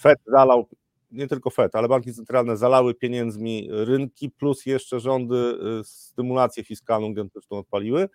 Fed 0.00 0.18
zalał 0.26 0.68
nie 1.10 1.26
tylko 1.26 1.50
FED, 1.50 1.74
ale 1.74 1.88
banki 1.88 2.14
centralne 2.14 2.56
zalały 2.56 2.94
pieniędzmi 2.94 3.68
rynki, 3.70 4.30
plus 4.30 4.66
jeszcze 4.66 5.00
rządy 5.00 5.58
y, 5.80 5.84
stymulację 5.84 6.64
fiskalną 6.64 7.08
gigantyczną 7.08 7.58
odpaliły. 7.58 8.08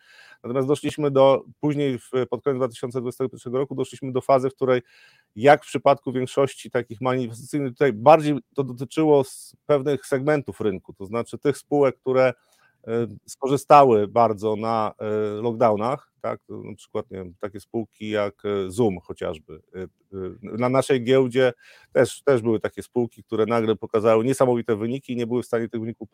Natomiast 0.43 0.67
doszliśmy 0.67 1.11
do, 1.11 1.43
później 1.59 1.99
w, 1.99 2.11
pod 2.29 2.43
koniec 2.43 2.57
2021 2.57 3.53
roku 3.53 3.75
doszliśmy 3.75 4.11
do 4.11 4.21
fazy, 4.21 4.49
w 4.49 4.55
której 4.55 4.81
jak 5.35 5.63
w 5.63 5.67
przypadku 5.67 6.11
większości 6.11 6.71
takich 6.71 7.01
manifestacyjnych, 7.01 7.71
tutaj 7.71 7.93
bardziej 7.93 8.37
to 8.55 8.63
dotyczyło 8.63 9.23
pewnych 9.65 10.05
segmentów 10.05 10.61
rynku, 10.61 10.93
to 10.93 11.05
znaczy 11.05 11.37
tych 11.37 11.57
spółek, 11.57 11.97
które 11.97 12.33
skorzystały 13.25 14.07
bardzo 14.07 14.55
na 14.55 14.93
y, 15.39 15.41
lockdownach, 15.41 16.15
tak? 16.25 16.39
na 16.49 16.75
przykład 16.75 17.11
nie 17.11 17.17
wiem, 17.17 17.33
takie 17.39 17.59
spółki 17.59 18.09
jak 18.09 18.45
e, 18.45 18.71
Zoom 18.71 18.99
chociażby. 18.99 19.61
E, 19.75 19.81
e, 19.81 19.87
na 20.41 20.69
naszej 20.69 21.03
giełdzie 21.03 21.53
też, 21.93 22.21
też 22.23 22.41
były 22.41 22.59
takie 22.59 22.83
spółki, 22.83 23.23
które 23.23 23.45
nagle 23.45 23.75
pokazały 23.75 24.25
niesamowite 24.25 24.75
wyniki 24.75 25.13
i 25.13 25.15
nie 25.15 25.27
były 25.27 25.43
w 25.43 25.45
stanie 25.45 25.69
tych 25.69 25.81
wyników 25.81 26.09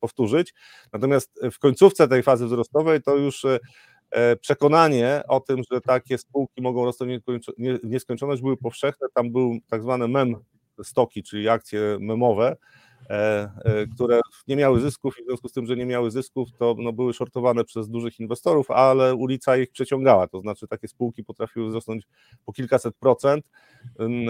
powtórzyć. 0.00 0.54
Natomiast 0.92 1.40
w 1.52 1.58
końcówce 1.58 2.08
tej 2.08 2.22
fazy 2.22 2.46
wzrostowej 2.46 3.02
to 3.02 3.16
już 3.16 3.46
przekonanie 4.40 5.22
o 5.28 5.40
tym, 5.40 5.62
że 5.72 5.80
takie 5.80 6.18
spółki 6.18 6.62
mogą 6.62 6.84
rosnąć 6.84 7.22
w 7.84 7.86
nieskończoność 7.86 8.42
były 8.42 8.56
powszechne. 8.56 9.06
Tam 9.14 9.32
był 9.32 9.58
tak 9.70 9.82
zwane 9.82 10.08
mem 10.08 10.36
stoki, 10.82 11.22
czyli 11.22 11.48
akcje 11.48 11.98
memowe, 12.00 12.56
E, 12.56 12.56
e, 12.56 12.83
które 13.94 14.20
nie 14.48 14.56
miały 14.56 14.80
zysków 14.80 15.18
i 15.18 15.22
w 15.22 15.26
związku 15.26 15.48
z 15.48 15.52
tym, 15.52 15.66
że 15.66 15.76
nie 15.76 15.86
miały 15.86 16.10
zysków, 16.10 16.48
to 16.58 16.74
no, 16.78 16.92
były 16.92 17.14
shortowane 17.14 17.64
przez 17.64 17.88
dużych 17.88 18.20
inwestorów, 18.20 18.70
ale 18.70 19.14
ulica 19.14 19.56
ich 19.56 19.70
przeciągała, 19.70 20.28
to 20.28 20.40
znaczy 20.40 20.68
takie 20.68 20.88
spółki 20.88 21.24
potrafiły 21.24 21.68
wzrosnąć 21.68 22.06
po 22.44 22.52
kilkaset 22.52 22.96
procent, 22.96 23.50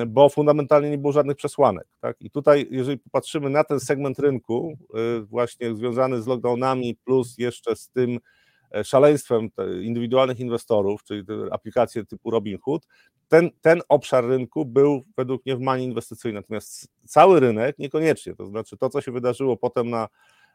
bo 0.06 0.28
fundamentalnie 0.28 0.90
nie 0.90 0.98
było 0.98 1.12
żadnych 1.12 1.36
przesłanek. 1.36 1.86
Tak? 2.00 2.16
I 2.20 2.30
tutaj, 2.30 2.66
jeżeli 2.70 2.98
popatrzymy 2.98 3.50
na 3.50 3.64
ten 3.64 3.80
segment 3.80 4.18
rynku, 4.18 4.78
y, 5.18 5.24
właśnie 5.24 5.74
związany 5.74 6.22
z 6.22 6.26
lockdownami, 6.26 6.96
plus 7.04 7.38
jeszcze 7.38 7.76
z 7.76 7.88
tym, 7.88 8.18
E, 8.18 8.43
szaleństwem 8.82 9.48
indywidualnych 9.82 10.40
inwestorów, 10.40 11.04
czyli 11.04 11.24
aplikacje 11.50 12.04
typu 12.04 12.30
Robinhood, 12.30 12.86
ten, 13.28 13.50
ten 13.60 13.80
obszar 13.88 14.26
rynku 14.26 14.64
był 14.64 15.04
według 15.16 15.46
mnie 15.46 15.56
w 15.56 15.60
manii 15.60 15.86
inwestycyjnej. 15.86 16.42
Natomiast 16.42 16.88
cały 17.04 17.40
rynek 17.40 17.78
niekoniecznie. 17.78 18.34
To 18.34 18.46
znaczy 18.46 18.76
to, 18.76 18.90
co 18.90 19.00
się 19.00 19.12
wydarzyło 19.12 19.56
potem 19.56 19.90
na, 19.90 20.08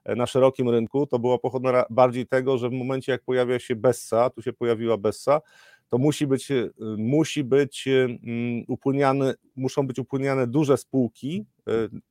e, 0.05 0.15
na 0.15 0.25
szerokim 0.25 0.69
rynku, 0.69 1.07
to 1.07 1.19
było 1.19 1.39
pochodne 1.39 1.83
bardziej 1.89 2.27
tego, 2.27 2.57
że 2.57 2.69
w 2.69 2.73
momencie 2.73 3.11
jak 3.11 3.23
pojawia 3.23 3.59
się 3.59 3.75
Bessa, 3.75 4.29
tu 4.29 4.41
się 4.41 4.53
pojawiła 4.53 4.97
Bessa, 4.97 5.41
to 5.89 5.97
musi 5.97 6.27
być, 6.27 6.51
e, 6.51 6.69
musi 6.97 7.43
być 7.43 7.89
upłyniane, 8.67 9.33
muszą 9.55 9.87
być 9.87 9.99
upłyniane 9.99 10.47
duże 10.47 10.77
spółki, 10.77 11.45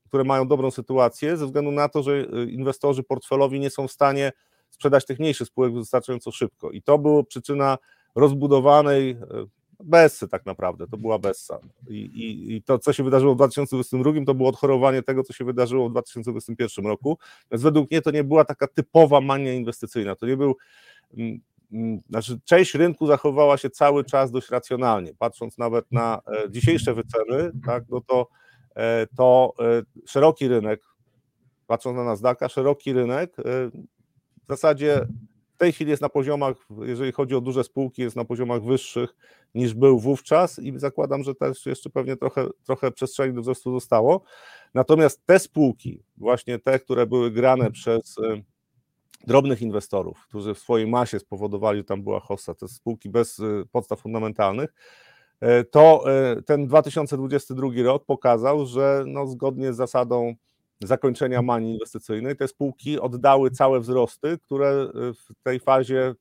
które 0.06 0.24
mają 0.24 0.48
dobrą 0.48 0.70
sytuację, 0.70 1.36
ze 1.36 1.46
względu 1.46 1.70
na 1.70 1.88
to, 1.88 2.02
że 2.02 2.22
inwestorzy 2.48 3.02
portfelowi 3.02 3.60
nie 3.60 3.70
są 3.70 3.88
w 3.88 3.92
stanie 3.92 4.32
sprzedać 4.70 5.06
tych 5.06 5.18
mniejszych 5.18 5.48
spółek 5.48 5.74
wystarczająco 5.74 6.30
szybko. 6.30 6.70
I 6.70 6.82
to 6.82 6.98
była 6.98 7.22
przyczyna 7.22 7.78
rozbudowanej 8.14 9.10
e, 9.10 9.16
Bessy 9.84 10.28
tak 10.28 10.46
naprawdę, 10.46 10.86
to 10.86 10.96
była 10.96 11.18
Bessa. 11.18 11.58
I, 11.88 11.94
i, 11.94 12.56
I, 12.56 12.62
to, 12.62 12.78
co 12.78 12.92
się 12.92 13.04
wydarzyło 13.04 13.34
w 13.34 13.36
2022, 13.36 14.12
to 14.26 14.34
było 14.34 14.48
odchorowanie 14.48 15.02
tego, 15.02 15.22
co 15.22 15.32
się 15.32 15.44
wydarzyło 15.44 15.88
w 15.88 15.90
2021 15.90 16.86
roku. 16.86 17.18
Więc 17.50 17.62
według 17.62 17.90
mnie 17.90 18.02
to 18.02 18.10
nie 18.10 18.24
była 18.24 18.44
taka 18.44 18.66
typowa 18.66 19.20
mania 19.20 19.52
inwestycyjna. 19.52 20.16
To 20.16 20.26
nie 20.26 20.36
był. 20.36 20.56
Mm, 21.18 21.40
mm, 21.72 22.00
znaczy, 22.08 22.40
część 22.44 22.74
rynku 22.74 23.06
zachowała 23.06 23.56
się 23.56 23.70
cały 23.70 24.04
czas 24.04 24.30
dość 24.30 24.50
racjonalnie. 24.50 25.12
Patrząc 25.18 25.58
nawet 25.58 25.92
na 25.92 26.20
e, 26.26 26.50
dzisiejsze 26.50 26.94
wyceny, 26.94 27.50
tak, 27.66 27.84
no 27.88 28.00
to, 28.00 28.28
e, 28.76 29.06
to 29.16 29.54
szeroki 30.06 30.48
rynek, 30.48 30.82
patrząc 31.66 31.96
na 31.96 32.04
Nasdaqa, 32.04 32.48
szeroki 32.48 32.92
rynek 32.92 33.36
w 34.48 34.50
zasadzie 34.50 35.06
w 35.54 35.58
tej 35.58 35.72
chwili 35.72 35.90
jest 35.90 36.02
na 36.02 36.08
poziomach, 36.08 36.56
jeżeli 36.82 37.12
chodzi 37.12 37.34
o 37.34 37.40
duże 37.40 37.64
spółki, 37.64 38.02
jest 38.02 38.16
na 38.16 38.24
poziomach 38.24 38.62
wyższych 38.62 39.16
niż 39.54 39.74
był 39.74 39.98
wówczas 39.98 40.58
i 40.58 40.78
zakładam, 40.78 41.22
że 41.22 41.34
też 41.34 41.66
jeszcze 41.66 41.90
pewnie 41.90 42.16
trochę, 42.16 42.46
trochę 42.64 42.90
przestrzeni 42.90 43.34
do 43.34 43.40
wzrostu 43.40 43.72
zostało. 43.72 44.22
Natomiast 44.74 45.26
te 45.26 45.38
spółki, 45.38 46.02
właśnie 46.16 46.58
te, 46.58 46.78
które 46.78 47.06
były 47.06 47.30
grane 47.30 47.70
przez 47.70 48.18
e, 48.18 48.42
drobnych 49.26 49.62
inwestorów, 49.62 50.26
którzy 50.28 50.54
w 50.54 50.58
swojej 50.58 50.86
masie 50.86 51.18
spowodowali, 51.18 51.78
że 51.78 51.84
tam 51.84 52.02
była 52.02 52.20
hossa, 52.20 52.54
te 52.54 52.68
spółki 52.68 53.08
bez 53.08 53.40
e, 53.40 53.44
podstaw 53.72 54.00
fundamentalnych, 54.00 54.74
e, 55.40 55.64
to 55.64 56.04
ten 56.46 56.66
2022 56.66 57.68
rok 57.84 58.04
pokazał, 58.04 58.66
że 58.66 59.04
no, 59.06 59.26
zgodnie 59.26 59.72
z 59.72 59.76
zasadą 59.76 60.34
zakończenia 60.80 61.42
manii 61.42 61.72
inwestycyjnej, 61.72 62.36
te 62.36 62.48
spółki 62.48 63.00
oddały 63.00 63.50
całe 63.50 63.80
wzrosty, 63.80 64.38
które 64.38 64.90
y, 65.10 65.14
w 65.14 65.42
tej 65.42 65.60
fazie 65.60 66.14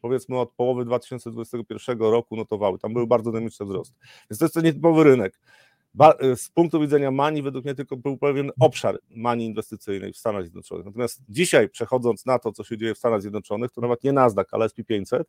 powiedzmy 0.00 0.38
od 0.38 0.52
połowy 0.52 0.84
2021 0.84 1.98
roku 1.98 2.36
notowały. 2.36 2.78
Tam 2.78 2.92
były 2.92 3.06
bardzo 3.06 3.32
dynamiczne 3.32 3.66
wzrosty. 3.66 3.96
Więc 4.30 4.38
to 4.38 4.44
jest 4.44 4.54
ten 4.54 4.64
nietypowy 4.64 5.04
rynek. 5.04 5.40
Y, 6.24 6.36
z 6.36 6.50
punktu 6.50 6.80
widzenia 6.80 7.10
manii, 7.10 7.42
według 7.42 7.64
mnie 7.64 7.74
tylko 7.74 7.96
był 7.96 8.18
pewien 8.18 8.50
obszar 8.60 8.98
manii 9.10 9.46
inwestycyjnej 9.46 10.12
w 10.12 10.16
Stanach 10.16 10.42
Zjednoczonych. 10.42 10.86
Natomiast 10.86 11.20
dzisiaj, 11.28 11.68
przechodząc 11.68 12.26
na 12.26 12.38
to, 12.38 12.52
co 12.52 12.64
się 12.64 12.78
dzieje 12.78 12.94
w 12.94 12.98
Stanach 12.98 13.20
Zjednoczonych, 13.20 13.70
to 13.70 13.80
nawet 13.80 14.04
nie 14.04 14.12
Nasdaq, 14.12 14.46
ale 14.52 14.66
SP500, 14.66 15.24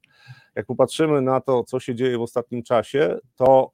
jak 0.55 0.65
popatrzymy 0.65 1.21
na 1.21 1.41
to, 1.41 1.63
co 1.63 1.79
się 1.79 1.95
dzieje 1.95 2.17
w 2.17 2.21
ostatnim 2.21 2.63
czasie, 2.63 3.17
to 3.35 3.71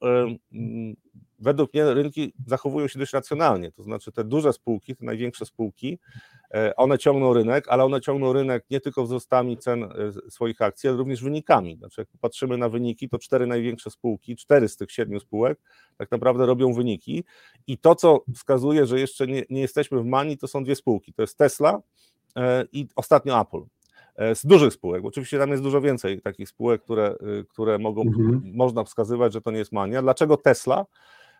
według 1.38 1.74
mnie 1.74 1.94
rynki 1.94 2.32
zachowują 2.46 2.88
się 2.88 2.98
dość 2.98 3.12
racjonalnie, 3.12 3.72
to 3.72 3.82
znaczy 3.82 4.12
te 4.12 4.24
duże 4.24 4.52
spółki, 4.52 4.96
te 4.96 5.04
największe 5.04 5.46
spółki, 5.46 5.98
e, 6.54 6.76
one 6.76 6.98
ciągną 6.98 7.32
rynek, 7.32 7.68
ale 7.68 7.84
one 7.84 8.00
ciągną 8.00 8.32
rynek 8.32 8.64
nie 8.70 8.80
tylko 8.80 9.04
wzrostami 9.04 9.58
cen 9.58 9.82
e, 9.82 10.30
swoich 10.30 10.62
akcji, 10.62 10.88
ale 10.88 10.98
również 10.98 11.22
wynikami. 11.22 11.76
Znaczy 11.76 12.00
jak 12.00 12.08
patrzymy 12.20 12.58
na 12.58 12.68
wyniki, 12.68 13.08
to 13.08 13.18
cztery 13.18 13.46
największe 13.46 13.90
spółki, 13.90 14.36
cztery 14.36 14.68
z 14.68 14.76
tych 14.76 14.92
siedmiu 14.92 15.20
spółek 15.20 15.58
tak 15.96 16.10
naprawdę 16.10 16.46
robią 16.46 16.72
wyniki 16.72 17.24
i 17.66 17.78
to, 17.78 17.94
co 17.94 18.24
wskazuje, 18.34 18.86
że 18.86 19.00
jeszcze 19.00 19.26
nie, 19.26 19.42
nie 19.50 19.60
jesteśmy 19.60 20.00
w 20.00 20.04
manii, 20.04 20.38
to 20.38 20.48
są 20.48 20.64
dwie 20.64 20.74
spółki, 20.74 21.12
to 21.12 21.22
jest 21.22 21.38
Tesla 21.38 21.80
e, 22.36 22.64
i 22.72 22.88
ostatnio 22.96 23.40
Apple 23.40 23.62
z 24.34 24.46
dużych 24.46 24.72
spółek. 24.72 25.04
Oczywiście 25.04 25.38
tam 25.38 25.50
jest 25.50 25.62
dużo 25.62 25.80
więcej 25.80 26.20
takich 26.20 26.48
spółek, 26.48 26.82
które, 26.82 27.16
które 27.48 27.78
mogą, 27.78 28.02
mhm. 28.02 28.42
można 28.54 28.84
wskazywać, 28.84 29.32
że 29.32 29.40
to 29.40 29.50
nie 29.50 29.58
jest 29.58 29.72
mania. 29.72 30.02
Dlaczego 30.02 30.36
Tesla? 30.36 30.86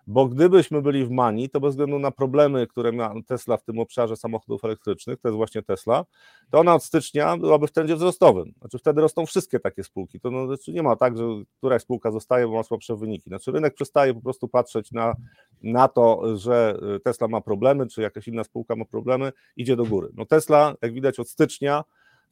Bo 0.08 0.26
gdybyśmy 0.26 0.82
byli 0.82 1.04
w 1.04 1.10
manii, 1.10 1.50
to 1.50 1.60
bez 1.60 1.70
względu 1.70 1.98
na 1.98 2.10
problemy, 2.10 2.66
które 2.66 2.92
ma 2.92 3.14
Tesla 3.26 3.56
w 3.56 3.62
tym 3.62 3.78
obszarze 3.78 4.16
samochodów 4.16 4.64
elektrycznych, 4.64 5.20
to 5.20 5.28
jest 5.28 5.36
właśnie 5.36 5.62
Tesla, 5.62 6.04
to 6.50 6.58
ona 6.58 6.74
od 6.74 6.84
stycznia 6.84 7.36
byłaby 7.36 7.66
w 7.66 7.70
wzrostowym. 7.96 8.52
Znaczy 8.60 8.78
wtedy 8.78 9.00
rosną 9.00 9.26
wszystkie 9.26 9.60
takie 9.60 9.84
spółki. 9.84 10.20
To 10.20 10.30
no, 10.30 10.46
znaczy 10.46 10.72
nie 10.72 10.82
ma 10.82 10.96
tak, 10.96 11.18
że 11.18 11.24
któraś 11.58 11.82
spółka 11.82 12.10
zostaje, 12.10 12.46
bo 12.46 12.54
ma 12.54 12.62
słabsze 12.62 12.96
wyniki. 12.96 13.30
Znaczy 13.30 13.52
rynek 13.52 13.74
przestaje 13.74 14.14
po 14.14 14.20
prostu 14.20 14.48
patrzeć 14.48 14.92
na, 14.92 15.14
na 15.62 15.88
to, 15.88 16.36
że 16.36 16.78
Tesla 17.04 17.28
ma 17.28 17.40
problemy, 17.40 17.86
czy 17.86 18.02
jakaś 18.02 18.28
inna 18.28 18.44
spółka 18.44 18.76
ma 18.76 18.84
problemy, 18.84 19.32
idzie 19.56 19.76
do 19.76 19.84
góry. 19.84 20.08
No 20.14 20.26
Tesla, 20.26 20.74
jak 20.82 20.92
widać 20.92 21.20
od 21.20 21.28
stycznia, 21.28 21.84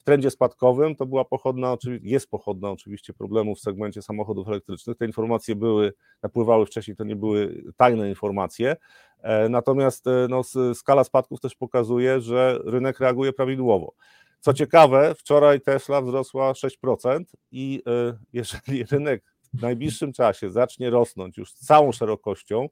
trendzie 0.06 0.30
spadkowym 0.30 0.96
to 0.96 1.06
była 1.06 1.24
pochodna, 1.24 1.76
jest 2.02 2.30
pochodna 2.30 2.70
oczywiście 2.70 3.12
problemów 3.12 3.58
w 3.58 3.60
segmencie 3.60 4.02
samochodów 4.02 4.48
elektrycznych. 4.48 4.96
Te 4.96 5.06
informacje 5.06 5.56
były, 5.56 5.92
napływały 6.22 6.66
wcześniej, 6.66 6.96
to 6.96 7.04
nie 7.04 7.16
były 7.16 7.64
tajne 7.76 8.08
informacje. 8.08 8.76
E, 9.22 9.48
natomiast 9.48 10.06
e, 10.06 10.26
no, 10.30 10.42
skala 10.74 11.04
spadków 11.04 11.40
też 11.40 11.54
pokazuje, 11.54 12.20
że 12.20 12.58
rynek 12.64 13.00
reaguje 13.00 13.32
prawidłowo. 13.32 13.92
Co 14.40 14.54
ciekawe, 14.54 15.14
wczoraj 15.14 15.60
Tesla 15.60 16.02
wzrosła 16.02 16.52
6% 16.52 17.24
i 17.50 17.82
e, 17.86 18.18
jeżeli 18.32 18.84
rynek 18.84 19.24
w 19.54 19.62
najbliższym 19.62 20.12
czasie 20.12 20.50
zacznie 20.50 20.90
rosnąć 20.90 21.38
już 21.38 21.52
całą 21.52 21.92
szerokością, 21.92 22.68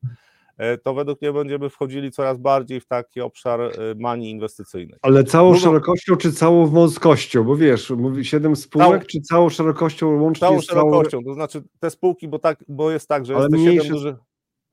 to 0.82 0.94
według 0.94 1.22
mnie 1.22 1.32
będziemy 1.32 1.68
wchodzili 1.68 2.10
coraz 2.10 2.38
bardziej 2.38 2.80
w 2.80 2.86
taki 2.86 3.20
obszar 3.20 3.60
e, 3.60 3.70
manii 3.98 4.30
inwestycyjnej. 4.30 4.98
Ale 5.02 5.24
całą 5.24 5.50
Drugą... 5.50 5.64
szerokością 5.64 6.16
czy 6.16 6.32
całą 6.32 6.66
wąskością? 6.66 7.44
Bo 7.44 7.56
wiesz, 7.56 7.90
mówi 7.90 8.24
7 8.24 8.56
spółek, 8.56 8.88
całą... 8.88 9.00
czy 9.00 9.20
całą 9.20 9.48
szerokością 9.48 10.20
łącznie? 10.20 10.40
Całą 10.40 10.60
szerokością, 10.60 11.10
całą... 11.10 11.24
to 11.24 11.34
znaczy 11.34 11.62
te 11.80 11.90
spółki, 11.90 12.28
bo, 12.28 12.38
tak, 12.38 12.64
bo 12.68 12.90
jest 12.90 13.08
tak, 13.08 13.26
że 13.26 13.34
Ale 13.34 13.42
jest 13.42 13.54
mniejsze... 13.54 13.84
7 13.84 13.92
dużych. 13.92 14.16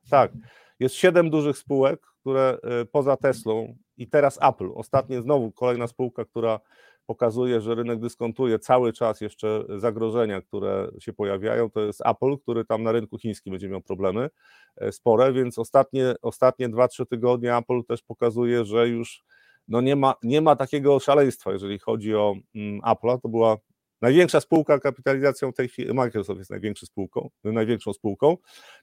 Tak, 0.09 0.31
jest 0.79 0.95
7 0.95 1.29
dużych 1.29 1.57
spółek, 1.57 2.01
które 2.21 2.57
poza 2.91 3.17
Teslą 3.17 3.75
i 3.97 4.07
teraz 4.07 4.39
Apple. 4.41 4.69
Ostatnie 4.75 5.21
znowu 5.21 5.51
kolejna 5.51 5.87
spółka, 5.87 6.25
która 6.25 6.59
pokazuje, 7.05 7.61
że 7.61 7.75
rynek 7.75 7.99
dyskontuje 7.99 8.59
cały 8.59 8.93
czas 8.93 9.21
jeszcze 9.21 9.63
zagrożenia, 9.77 10.41
które 10.41 10.91
się 10.99 11.13
pojawiają. 11.13 11.69
To 11.69 11.81
jest 11.81 12.01
Apple, 12.05 12.37
który 12.37 12.65
tam 12.65 12.83
na 12.83 12.91
rynku 12.91 13.17
chińskim 13.17 13.51
będzie 13.51 13.69
miał 13.69 13.81
problemy 13.81 14.29
e, 14.77 14.91
spore, 14.91 15.33
więc 15.33 15.59
ostatnie, 15.59 16.15
ostatnie 16.21 16.69
2-3 16.69 17.05
tygodnie 17.05 17.57
Apple 17.57 17.83
też 17.87 18.01
pokazuje, 18.01 18.65
że 18.65 18.87
już 18.87 19.23
no 19.67 19.81
nie, 19.81 19.95
ma, 19.95 20.15
nie 20.23 20.41
ma 20.41 20.55
takiego 20.55 20.99
szaleństwa, 20.99 21.51
jeżeli 21.51 21.79
chodzi 21.79 22.15
o 22.15 22.35
mm. 22.55 22.81
To 23.21 23.29
była 23.29 23.57
największa 24.01 24.39
spółka 24.39 24.79
kapitalizacją 24.79 25.53
tej 25.53 25.69
chwili, 25.69 25.93
Microsoft 25.93 26.37
jest 26.37 26.49
największą 26.49 26.85
spółką, 26.85 27.29
największą 27.43 27.93
spółką, 27.93 28.37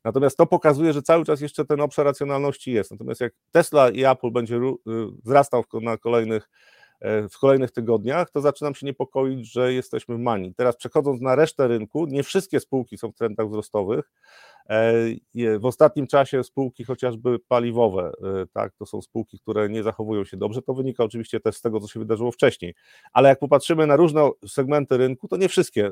natomiast 0.04 0.36
to 0.36 0.46
pokazuje, 0.46 0.92
że 0.92 1.02
cały 1.02 1.24
czas 1.24 1.40
jeszcze 1.40 1.64
ten 1.64 1.80
obszar 1.80 2.06
racjonalności 2.06 2.72
jest. 2.72 2.90
Natomiast 2.90 3.20
jak 3.20 3.32
Tesla 3.50 3.90
i 3.90 4.04
Apple 4.04 4.30
będzie 4.30 4.56
y, 4.56 4.70
wzrastał 5.24 5.64
na 5.82 5.96
kolejnych 5.96 6.50
w 7.30 7.38
kolejnych 7.40 7.70
tygodniach, 7.70 8.30
to 8.30 8.40
zaczynam 8.40 8.74
się 8.74 8.86
niepokoić, 8.86 9.52
że 9.52 9.72
jesteśmy 9.72 10.16
w 10.16 10.18
manii. 10.18 10.54
Teraz 10.54 10.76
przechodząc 10.76 11.20
na 11.20 11.34
resztę 11.34 11.68
rynku, 11.68 12.06
nie 12.06 12.22
wszystkie 12.22 12.60
spółki 12.60 12.98
są 12.98 13.12
w 13.12 13.14
trendach 13.14 13.48
wzrostowych. 13.48 14.10
E, 14.68 15.58
w 15.58 15.66
ostatnim 15.66 16.06
czasie 16.06 16.44
spółki 16.44 16.84
chociażby 16.84 17.38
paliwowe, 17.38 18.12
e, 18.42 18.46
tak, 18.52 18.72
to 18.78 18.86
są 18.86 19.02
spółki, 19.02 19.38
które 19.38 19.68
nie 19.68 19.82
zachowują 19.82 20.24
się 20.24 20.36
dobrze. 20.36 20.62
To 20.62 20.74
wynika 20.74 21.04
oczywiście 21.04 21.40
też 21.40 21.56
z 21.56 21.60
tego, 21.60 21.80
co 21.80 21.88
się 21.88 22.00
wydarzyło 22.00 22.32
wcześniej. 22.32 22.74
Ale 23.12 23.28
jak 23.28 23.38
popatrzymy 23.38 23.86
na 23.86 23.96
różne 23.96 24.30
segmenty 24.48 24.96
rynku, 24.96 25.28
to 25.28 25.36
nie 25.36 25.48
wszystkie, 25.48 25.90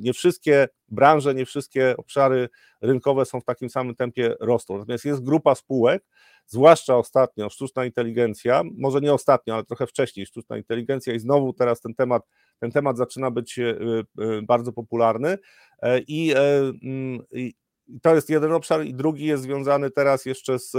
nie 0.00 0.12
wszystkie 0.12 0.68
branże, 0.88 1.34
nie 1.34 1.46
wszystkie 1.46 1.96
obszary 1.96 2.48
rynkowe 2.82 3.24
są 3.24 3.40
w 3.40 3.44
takim 3.44 3.70
samym 3.70 3.94
tempie 3.94 4.34
rosną. 4.40 4.78
Natomiast 4.78 5.04
jest 5.04 5.24
grupa 5.24 5.54
spółek, 5.54 6.04
zwłaszcza 6.46 6.96
ostatnio 6.96 7.50
sztuczna 7.50 7.84
inteligencja, 7.84 8.62
może 8.78 9.00
nie 9.00 9.12
ostatnio, 9.12 9.54
ale 9.54 9.64
trochę 9.64 9.86
wcześniej 9.86 10.26
sztuczna 10.26 10.56
inteligencja 10.56 11.14
i 11.14 11.18
znowu 11.18 11.52
teraz 11.52 11.80
ten 11.80 11.94
temat, 11.94 12.22
ten 12.58 12.70
temat 12.70 12.96
zaczyna 12.96 13.30
być 13.30 13.58
e, 13.58 13.70
e, 13.70 14.42
bardzo 14.42 14.72
popularny 14.72 15.38
e, 15.82 16.00
i, 16.00 16.34
mm, 16.82 17.22
i 17.32 17.54
to 18.02 18.14
jest 18.14 18.30
jeden 18.30 18.52
obszar 18.52 18.84
i 18.84 18.94
drugi 18.94 19.24
jest 19.24 19.42
związany 19.42 19.90
teraz 19.90 20.26
jeszcze 20.26 20.58
z 20.58 20.72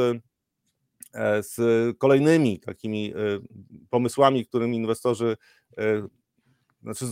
z 1.42 1.58
kolejnymi 1.98 2.60
takimi 2.60 3.14
pomysłami, 3.90 4.46
którymi 4.46 4.78
inwestorzy 4.78 5.38
znaczy 6.84 7.06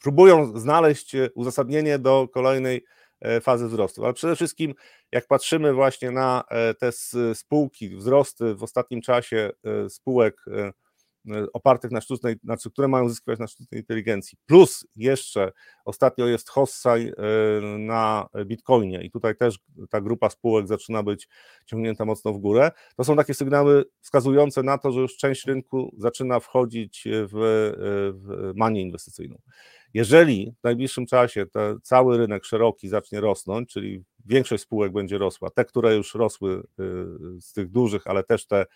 próbują 0.00 0.58
znaleźć 0.58 1.12
uzasadnienie 1.34 1.98
do 1.98 2.28
kolejnej 2.28 2.84
E, 3.24 3.40
fazy 3.40 3.68
wzrostu. 3.68 4.04
Ale 4.04 4.14
przede 4.14 4.36
wszystkim, 4.36 4.74
jak 5.12 5.26
patrzymy 5.26 5.72
właśnie 5.72 6.10
na 6.10 6.44
e, 6.48 6.74
te 6.74 6.90
spółki, 7.34 7.96
wzrosty 7.96 8.54
w 8.54 8.62
ostatnim 8.62 9.00
czasie 9.00 9.50
e, 9.64 9.90
spółek 9.90 10.44
E, 10.48 10.72
opartych 11.52 11.90
na 11.90 12.00
sztucznej, 12.00 12.36
znaczy, 12.44 12.70
które 12.70 12.88
mają 12.88 13.08
zyskiwać 13.08 13.38
na 13.38 13.46
sztucznej 13.46 13.80
inteligencji. 13.80 14.38
Plus 14.46 14.86
jeszcze 14.96 15.52
ostatnio 15.84 16.26
jest 16.26 16.50
Hossai 16.50 17.08
e, 17.08 17.12
na 17.78 18.26
Bitcoinie 18.46 19.02
i 19.02 19.10
tutaj 19.10 19.36
też 19.36 19.58
ta 19.90 20.00
grupa 20.00 20.30
spółek 20.30 20.66
zaczyna 20.66 21.02
być 21.02 21.28
ciągnięta 21.66 22.04
mocno 22.04 22.32
w 22.32 22.38
górę. 22.38 22.70
To 22.96 23.04
są 23.04 23.16
takie 23.16 23.34
sygnały 23.34 23.84
wskazujące 24.00 24.62
na 24.62 24.78
to, 24.78 24.92
że 24.92 25.00
już 25.00 25.16
część 25.16 25.46
rynku 25.46 25.94
zaczyna 25.98 26.40
wchodzić 26.40 27.04
w, 27.08 27.32
w 28.14 28.52
manię 28.56 28.82
inwestycyjną. 28.82 29.38
Jeżeli 29.94 30.54
w 30.60 30.64
najbliższym 30.64 31.06
czasie 31.06 31.46
cały 31.82 32.18
rynek 32.18 32.44
szeroki 32.44 32.88
zacznie 32.88 33.20
rosnąć, 33.20 33.72
czyli 33.72 34.04
większość 34.24 34.62
spółek 34.62 34.92
będzie 34.92 35.18
rosła. 35.18 35.50
Te, 35.50 35.64
które 35.64 35.96
już 35.96 36.14
rosły 36.14 36.52
y, 36.52 36.62
z 37.40 37.52
tych 37.52 37.70
dużych, 37.70 38.06
ale 38.06 38.24
też 38.24 38.46
te 38.46 38.66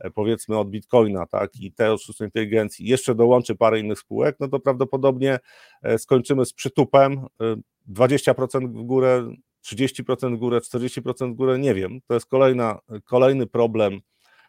e, 0.00 0.10
powiedzmy 0.10 0.58
od 0.58 0.70
Bitcoina, 0.70 1.26
tak, 1.26 1.56
i 1.56 1.72
te 1.72 1.92
od 1.92 2.02
sztucznej 2.02 2.26
inteligencji, 2.26 2.86
jeszcze 2.86 3.14
dołączy 3.14 3.54
parę 3.56 3.80
innych 3.80 3.98
spółek, 3.98 4.36
no 4.40 4.48
to 4.48 4.60
prawdopodobnie 4.60 5.38
e, 5.82 5.98
skończymy 5.98 6.44
z 6.44 6.52
przytupem 6.52 7.26
20% 7.92 8.64
y, 8.64 8.68
w 8.68 8.82
górę, 8.82 9.34
30% 9.64 10.36
w 10.36 10.38
górę, 10.38 10.58
40% 10.58 11.32
w 11.32 11.34
górę, 11.34 11.58
nie 11.58 11.74
wiem. 11.74 12.00
To 12.06 12.14
jest 12.14 12.26
kolejna, 12.26 12.78
kolejny 13.04 13.46
problem, 13.46 14.00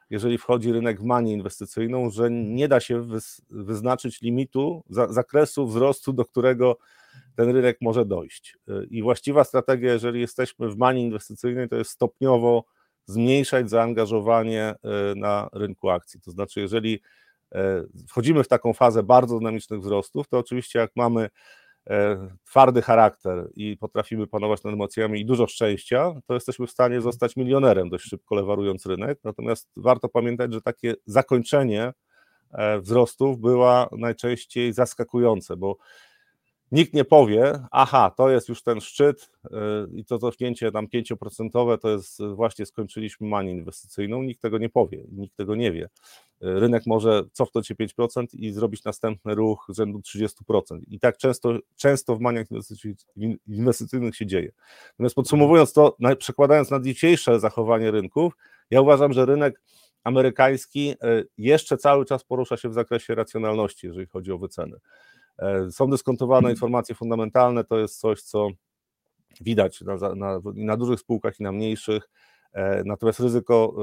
jeżeli 0.09 0.37
wchodzi 0.37 0.71
rynek 0.71 1.01
w 1.01 1.03
manię 1.03 1.33
inwestycyjną, 1.33 2.09
że 2.09 2.31
nie 2.31 2.67
da 2.67 2.79
się 2.79 3.07
wyznaczyć 3.49 4.21
limitu, 4.21 4.83
zakresu 4.89 5.67
wzrostu, 5.67 6.13
do 6.13 6.25
którego 6.25 6.77
ten 7.36 7.50
rynek 7.50 7.78
może 7.82 8.06
dojść. 8.06 8.58
I 8.89 9.04
właściwa 9.04 9.43
strategia, 9.43 9.93
jeżeli 9.93 10.21
jesteśmy 10.21 10.69
w 10.69 10.78
manii 10.78 11.04
inwestycyjnej, 11.04 11.69
to 11.69 11.76
jest 11.76 11.91
stopniowo 11.91 12.63
zmniejszać 13.06 13.69
zaangażowanie 13.69 14.63
e, 14.63 14.76
na 15.15 15.50
rynku 15.54 15.89
akcji. 15.89 16.21
To 16.21 16.32
znaczy, 16.32 16.62
jeżeli 16.62 17.02
e, 17.56 17.84
wchodzimy 18.08 18.43
w 18.43 18.48
taką 18.48 18.74
fazę 18.74 19.04
bardzo 19.04 19.38
dynamicznych 19.38 19.80
wzrostów, 19.80 20.28
to 20.28 20.38
oczywiście 20.38 20.80
jak 20.80 20.91
mamy 20.95 21.30
e, 21.89 22.28
twardy 22.45 22.82
charakter 22.82 23.50
i 23.56 23.78
potrafimy 23.78 24.28
panować 24.28 24.63
nad 24.63 24.74
emocjami 24.74 25.21
i 25.21 25.26
dużo 25.26 25.48
szczęścia, 25.48 26.13
to 26.28 26.34
jesteśmy 26.34 26.67
w 26.67 26.71
stanie 26.71 27.02
zostać 27.02 27.36
milionerem 27.36 27.89
dość 27.89 28.06
szybko 28.06 28.36
lewarując 28.36 28.86
rynek. 28.86 29.19
Natomiast 29.24 29.69
warto 29.78 30.10
pamiętać, 30.10 30.54
że 30.54 30.62
takie 30.62 30.93
zakończenie 31.06 31.93
wzrostów 32.82 33.39
była 33.39 33.89
najczęściej 33.91 34.74
zaskakujące, 34.74 35.58
bo 35.58 35.78
nikt 36.75 36.93
nie 36.93 37.05
powie, 37.05 37.59
aha, 37.71 38.11
to 38.17 38.29
jest 38.29 38.49
już 38.49 38.63
ten 38.63 38.81
szczyt 38.81 39.31
y, 39.45 39.49
i 39.93 40.05
to 40.05 40.19
cofnięcie 40.19 40.71
tam 40.71 40.88
5% 40.88 41.77
to 41.77 41.89
jest 41.89 42.23
właśnie 42.23 42.65
skończyliśmy 42.65 43.27
manię 43.27 43.51
inwestycyjną, 43.51 44.23
nikt 44.23 44.41
tego 44.41 44.57
nie 44.57 44.69
powie, 44.69 45.03
nikt 45.11 45.35
tego 45.35 45.55
nie 45.55 45.71
wie. 45.71 45.83
Y, 45.83 45.89
rynek 46.41 46.83
może 46.85 47.23
cofnąć 47.31 47.67
się 47.67 47.75
5% 47.75 48.25
i 48.33 48.51
zrobić 48.51 48.83
następny 48.83 49.35
ruch 49.35 49.67
rzędu 49.69 49.99
30%. 49.99 50.79
I 50.88 50.99
tak 50.99 51.17
często, 51.17 51.57
często 51.75 52.15
w 52.15 52.19
maniach 52.19 52.47
inwestycyjnych 53.47 54.15
się 54.15 54.25
dzieje. 54.25 54.51
Natomiast 54.91 55.15
podsumowując 55.15 55.73
to, 55.73 55.97
przekładając 56.19 56.71
na 56.71 56.79
dzisiejsze 56.79 57.39
zachowanie 57.39 57.91
rynków, 57.91 58.33
ja 58.69 58.81
uważam, 58.81 59.13
że 59.13 59.25
rynek 59.25 59.61
amerykański 60.03 60.91
y, 60.91 61.27
jeszcze 61.38 61.77
cały 61.77 62.05
czas 62.05 62.23
porusza 62.23 62.57
się 62.57 62.69
w 62.69 62.73
zakresie 62.73 63.15
racjonalności, 63.15 63.88
jeżeli 63.88 64.05
chodzi 64.05 64.31
o 64.31 64.38
wyceny. 64.38 64.77
E, 65.39 65.71
są 65.71 65.89
dyskontowane 65.89 66.52
informacje 66.52 66.95
fundamentalne, 66.95 67.63
to 67.63 67.80
jest 67.80 68.00
coś, 68.00 68.21
co 68.21 68.48
widać 69.41 69.82
na, 69.82 70.15
na, 70.15 70.39
na 70.56 70.78
dużych 70.78 71.00
spółkach 71.00 71.39
i 71.39 71.43
na 71.43 71.52
mniejszych, 71.52 72.10
e, 72.54 72.84
natomiast 72.86 73.19
ryzyko 73.19 73.76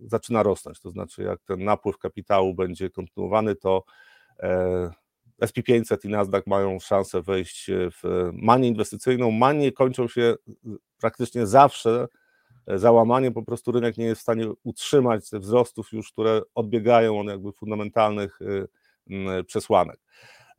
e, 0.00 0.06
zaczyna 0.08 0.42
rosnąć, 0.42 0.80
to 0.80 0.90
znaczy 0.90 1.22
jak 1.22 1.40
ten 1.42 1.64
napływ 1.64 1.98
kapitału 1.98 2.54
będzie 2.54 2.90
kontynuowany, 2.90 3.56
to 3.56 3.84
SP500 5.44 6.04
i 6.04 6.08
Nasdaq 6.08 6.42
mają 6.46 6.78
szansę 6.78 7.22
wejść 7.22 7.70
w 7.70 8.30
manię 8.32 8.68
inwestycyjną. 8.68 9.30
Manie 9.30 9.72
kończą 9.72 10.08
się 10.08 10.34
praktycznie 11.00 11.46
zawsze 11.46 12.08
załamaniem, 12.66 13.32
po 13.32 13.42
prostu 13.42 13.72
rynek 13.72 13.98
nie 13.98 14.04
jest 14.04 14.20
w 14.20 14.22
stanie 14.22 14.46
utrzymać 14.64 15.24
wzrostów 15.32 15.92
już, 15.92 16.12
które 16.12 16.42
odbiegają 16.54 17.20
od 17.20 17.26
jakby 17.26 17.52
fundamentalnych 17.52 18.38
przesłanek. 19.46 20.00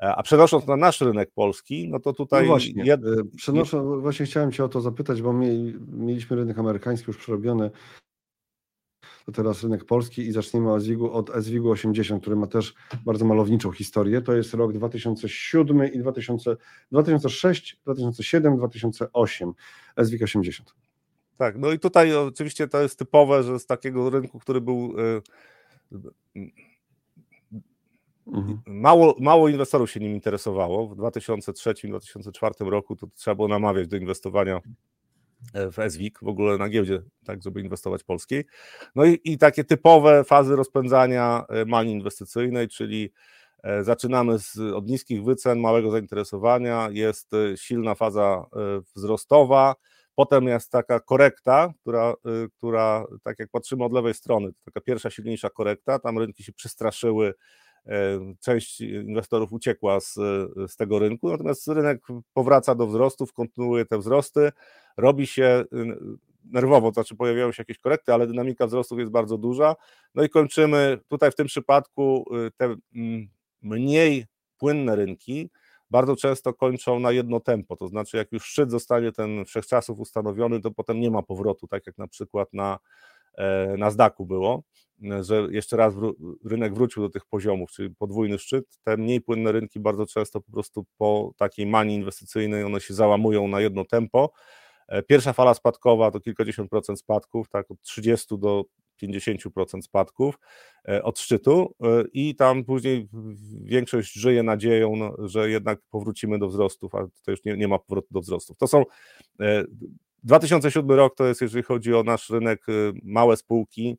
E, 0.01 0.15
a 0.15 0.23
przenosząc 0.23 0.67
na 0.67 0.75
nasz 0.75 1.01
rynek 1.01 1.31
polski, 1.31 1.89
no 1.89 1.99
to 1.99 2.13
tutaj. 2.13 2.41
No 2.41 2.47
właśnie, 2.47 2.83
jed... 2.83 3.01
E, 3.05 3.99
właśnie 4.01 4.25
chciałem 4.25 4.51
Cię 4.51 4.63
o 4.63 4.69
to 4.69 4.81
zapytać, 4.81 5.21
bo 5.21 5.33
mieliśmy 5.87 6.35
rynek 6.35 6.59
amerykański 6.59 7.05
już 7.07 7.17
przerobiony. 7.17 7.71
To 9.25 9.31
teraz 9.31 9.63
rynek 9.63 9.85
polski 9.85 10.21
i 10.21 10.31
zaczniemy 10.31 10.73
od 10.73 10.83
SWIG-u, 10.83 11.11
od 11.11 11.31
SWIG-u 11.43 11.69
80, 11.69 12.21
który 12.21 12.35
ma 12.35 12.47
też 12.47 12.73
bardzo 13.05 13.25
malowniczą 13.25 13.71
historię. 13.71 14.21
To 14.21 14.33
jest 14.33 14.53
rok 14.53 14.73
2007 14.73 15.93
i 15.93 15.99
2000, 15.99 16.57
2006, 16.91 17.79
2007, 17.83 18.57
2008. 18.57 19.53
SWIG 20.03 20.23
80. 20.23 20.73
Tak, 21.37 21.57
no 21.57 21.71
i 21.71 21.79
tutaj 21.79 22.15
oczywiście 22.15 22.67
to 22.67 22.81
jest 22.81 22.99
typowe, 22.99 23.43
że 23.43 23.59
z 23.59 23.65
takiego 23.65 24.09
rynku, 24.09 24.39
który 24.39 24.61
był 24.61 24.93
e, 25.95 26.41
Mhm. 28.31 28.61
Mało, 28.67 29.15
mało 29.19 29.49
inwestorów 29.49 29.91
się 29.91 29.99
nim 29.99 30.13
interesowało. 30.13 30.87
W 30.87 30.95
2003-2004 30.95 32.69
roku 32.69 32.95
to 32.95 33.07
trzeba 33.15 33.35
było 33.35 33.47
namawiać 33.47 33.87
do 33.87 33.97
inwestowania 33.97 34.61
e, 35.53 35.71
w 35.71 35.91
SWIG, 35.93 36.19
w 36.21 36.27
ogóle 36.27 36.57
na 36.57 36.69
giełdzie, 36.69 37.01
tak, 37.25 37.43
żeby 37.43 37.61
inwestować 37.61 38.03
polskiej. 38.03 38.45
No 38.95 39.05
i, 39.05 39.19
i 39.23 39.37
takie 39.37 39.63
typowe 39.63 40.23
fazy 40.23 40.55
rozpędzania 40.55 41.45
e, 41.49 41.65
manii 41.65 41.93
inwestycyjnej, 41.93 42.67
czyli 42.67 43.11
e, 43.63 43.83
zaczynamy 43.83 44.39
z, 44.39 44.57
od 44.57 44.87
niskich 44.87 45.23
wycen, 45.23 45.59
małego 45.59 45.91
zainteresowania, 45.91 46.89
jest 46.91 47.31
silna 47.55 47.95
faza 47.95 48.45
wzrostowa, 48.95 49.75
Potem 50.15 50.47
jest 50.47 50.71
taka 50.71 50.99
korekta, 50.99 51.73
która, 51.81 52.13
która 52.57 53.05
tak 53.23 53.39
jak 53.39 53.49
patrzymy 53.49 53.83
od 53.83 53.93
lewej 53.93 54.13
strony, 54.13 54.49
taka 54.65 54.81
pierwsza 54.81 55.09
silniejsza 55.09 55.49
korekta, 55.49 55.99
tam 55.99 56.17
rynki 56.19 56.43
się 56.43 56.53
przestraszyły, 56.53 57.33
część 58.39 58.81
inwestorów 58.81 59.53
uciekła 59.53 59.99
z, 59.99 60.13
z 60.67 60.75
tego 60.75 60.99
rynku, 60.99 61.29
natomiast 61.29 61.67
rynek 61.67 62.01
powraca 62.33 62.75
do 62.75 62.87
wzrostów, 62.87 63.33
kontynuuje 63.33 63.85
te 63.85 63.97
wzrosty, 63.97 64.51
robi 64.97 65.27
się 65.27 65.63
nerwowo, 66.45 66.89
to 66.89 66.93
znaczy 66.93 67.15
pojawiają 67.15 67.51
się 67.51 67.61
jakieś 67.61 67.77
korekty, 67.77 68.13
ale 68.13 68.27
dynamika 68.27 68.67
wzrostów 68.67 68.99
jest 68.99 69.11
bardzo 69.11 69.37
duża. 69.37 69.75
No 70.15 70.23
i 70.23 70.29
kończymy 70.29 70.97
tutaj 71.07 71.31
w 71.31 71.35
tym 71.35 71.47
przypadku 71.47 72.25
te 72.57 72.75
mm, 72.95 73.27
mniej 73.61 74.25
płynne 74.57 74.95
rynki 74.95 75.49
bardzo 75.89 76.15
często 76.15 76.53
kończą 76.53 76.99
na 76.99 77.11
jedno 77.11 77.39
tempo, 77.39 77.75
to 77.75 77.87
znaczy 77.87 78.17
jak 78.17 78.31
już 78.31 78.45
szczyt 78.45 78.71
zostanie 78.71 79.11
ten 79.11 79.45
wszechczasów 79.45 79.99
ustanowiony, 79.99 80.61
to 80.61 80.71
potem 80.71 80.99
nie 80.99 81.11
ma 81.11 81.21
powrotu, 81.21 81.67
tak 81.67 81.87
jak 81.87 81.97
na 81.97 82.07
przykład 82.07 82.53
na, 82.53 82.79
e, 83.37 83.75
na 83.77 83.91
Zdaku 83.91 84.25
było, 84.25 84.63
że 85.21 85.47
jeszcze 85.51 85.77
raz 85.77 85.93
rynek 86.45 86.73
wrócił 86.73 87.03
do 87.03 87.09
tych 87.09 87.25
poziomów, 87.25 87.71
czyli 87.71 87.95
podwójny 87.95 88.39
szczyt. 88.39 88.65
Te 88.83 88.97
mniej 88.97 89.21
płynne 89.21 89.51
rynki 89.51 89.79
bardzo 89.79 90.05
często 90.05 90.41
po 90.41 90.51
prostu 90.51 90.85
po 90.97 91.33
takiej 91.37 91.65
manii 91.65 91.95
inwestycyjnej 91.95 92.63
one 92.63 92.81
się 92.81 92.93
załamują 92.93 93.47
na 93.47 93.61
jedno 93.61 93.85
tempo, 93.85 94.31
E, 94.91 95.03
pierwsza 95.03 95.33
fala 95.33 95.53
spadkowa 95.53 96.11
to 96.11 96.19
kilkadziesiąt 96.19 96.69
procent 96.69 96.99
spadków, 96.99 97.49
tak, 97.49 97.71
od 97.71 97.81
30 97.81 98.37
do 98.37 98.63
50% 99.03 99.81
spadków 99.81 100.39
e, 100.87 101.03
od 101.03 101.19
szczytu 101.19 101.75
i 102.13 102.35
tam 102.35 102.63
później 102.63 103.07
większość 103.63 104.13
żyje 104.13 104.43
nadzieją, 104.43 104.95
no, 104.95 105.27
że 105.27 105.49
jednak 105.49 105.79
powrócimy 105.89 106.39
do 106.39 106.47
wzrostów, 106.47 106.95
a 106.95 107.07
to 107.25 107.31
już 107.31 107.43
nie, 107.43 107.57
nie 107.57 107.67
ma 107.67 107.79
powrotu 107.79 108.07
do 108.11 108.21
wzrostów. 108.21 108.57
To 108.57 108.67
są 108.67 108.83
2007 110.23 110.91
rok 110.91 111.15
to 111.15 111.25
jest, 111.25 111.41
jeżeli 111.41 111.63
chodzi 111.63 111.93
o 111.93 112.03
nasz 112.03 112.29
rynek, 112.29 112.65
małe 113.03 113.37
spółki, 113.37 113.97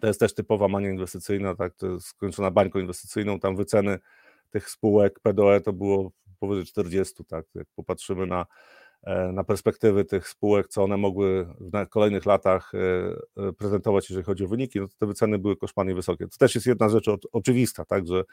to 0.00 0.06
jest 0.06 0.20
też 0.20 0.34
typowa 0.34 0.68
mania 0.68 0.90
inwestycyjna, 0.90 1.54
tak, 1.54 1.74
to 1.74 1.86
jest 1.86 2.06
skończona 2.06 2.50
bańką 2.50 2.78
inwestycyjną, 2.78 3.40
tam 3.40 3.56
wyceny 3.56 3.98
tych 4.50 4.70
spółek 4.70 5.20
PDOE 5.20 5.60
to 5.60 5.72
było 5.72 6.10
powyżej 6.40 6.64
40, 6.64 7.24
tak, 7.24 7.46
jak 7.54 7.66
popatrzymy 7.76 8.26
na 8.26 8.46
E, 9.02 9.32
na 9.32 9.44
perspektywy 9.44 10.04
tych 10.04 10.28
spółek, 10.28 10.68
co 10.68 10.84
one 10.84 10.96
mogły 10.96 11.46
w 11.60 11.88
kolejnych 11.88 12.26
latach 12.26 12.72
e, 12.74 12.78
e, 13.48 13.52
prezentować, 13.52 14.10
jeżeli 14.10 14.24
chodzi 14.24 14.44
o 14.44 14.48
wyniki, 14.48 14.80
no 14.80 14.88
to 14.88 14.94
te 14.98 15.06
wyceny 15.06 15.38
były 15.38 15.56
koszmarnie 15.56 15.94
wysokie. 15.94 16.28
To 16.28 16.36
też 16.38 16.54
jest 16.54 16.66
jedna 16.66 16.88
rzecz 16.88 17.06
oczywista, 17.32 17.84
tak, 17.84 18.06
że 18.06 18.24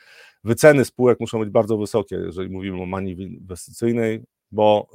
wyceny 0.44 0.86
spółek 0.86 1.20
muszą 1.20 1.40
być 1.40 1.50
bardzo 1.50 1.78
wysokie, 1.78 2.16
jeżeli 2.16 2.50
mówimy 2.50 2.82
o 2.82 2.86
manii 2.86 3.22
inwestycyjnej, 3.22 4.24
bo 4.52 4.90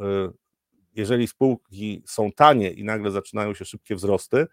jeżeli 0.95 1.27
spółki 1.27 2.03
są 2.07 2.33
tanie 2.33 2.71
i 2.71 2.85
nagle 2.85 3.11
zaczynają 3.11 3.55
się 3.55 3.65
szybkie 3.65 3.95
wzrosty, 3.95 4.47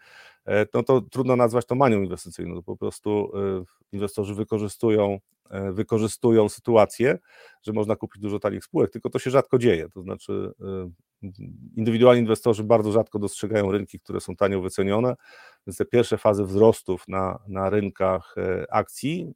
no 0.73 0.83
to 0.83 1.01
trudno 1.01 1.35
nazwać 1.35 1.65
to 1.65 1.75
manią 1.75 2.01
inwestycyjną. 2.01 2.55
To 2.55 2.63
po 2.63 2.77
prostu 2.77 3.31
inwestorzy 3.91 4.35
wykorzystują, 4.35 5.19
wykorzystują 5.71 6.49
sytuację, 6.49 7.17
że 7.61 7.73
można 7.73 7.95
kupić 7.95 8.21
dużo 8.21 8.39
tanich 8.39 8.63
spółek, 8.63 8.91
tylko 8.91 9.09
to 9.09 9.19
się 9.19 9.29
rzadko 9.31 9.57
dzieje. 9.57 9.89
To 9.89 10.01
znaczy 10.01 10.51
indywidualni 11.75 12.21
inwestorzy 12.21 12.63
bardzo 12.63 12.91
rzadko 12.91 13.19
dostrzegają 13.19 13.71
rynki, 13.71 13.99
które 13.99 14.21
są 14.21 14.35
tanio 14.35 14.61
wycenione, 14.61 15.15
więc 15.67 15.77
te 15.77 15.85
pierwsze 15.85 16.17
fazy 16.17 16.43
wzrostów 16.43 17.07
na, 17.07 17.39
na 17.47 17.69
rynkach 17.69 18.35
e, 18.37 18.65
akcji 18.73 19.33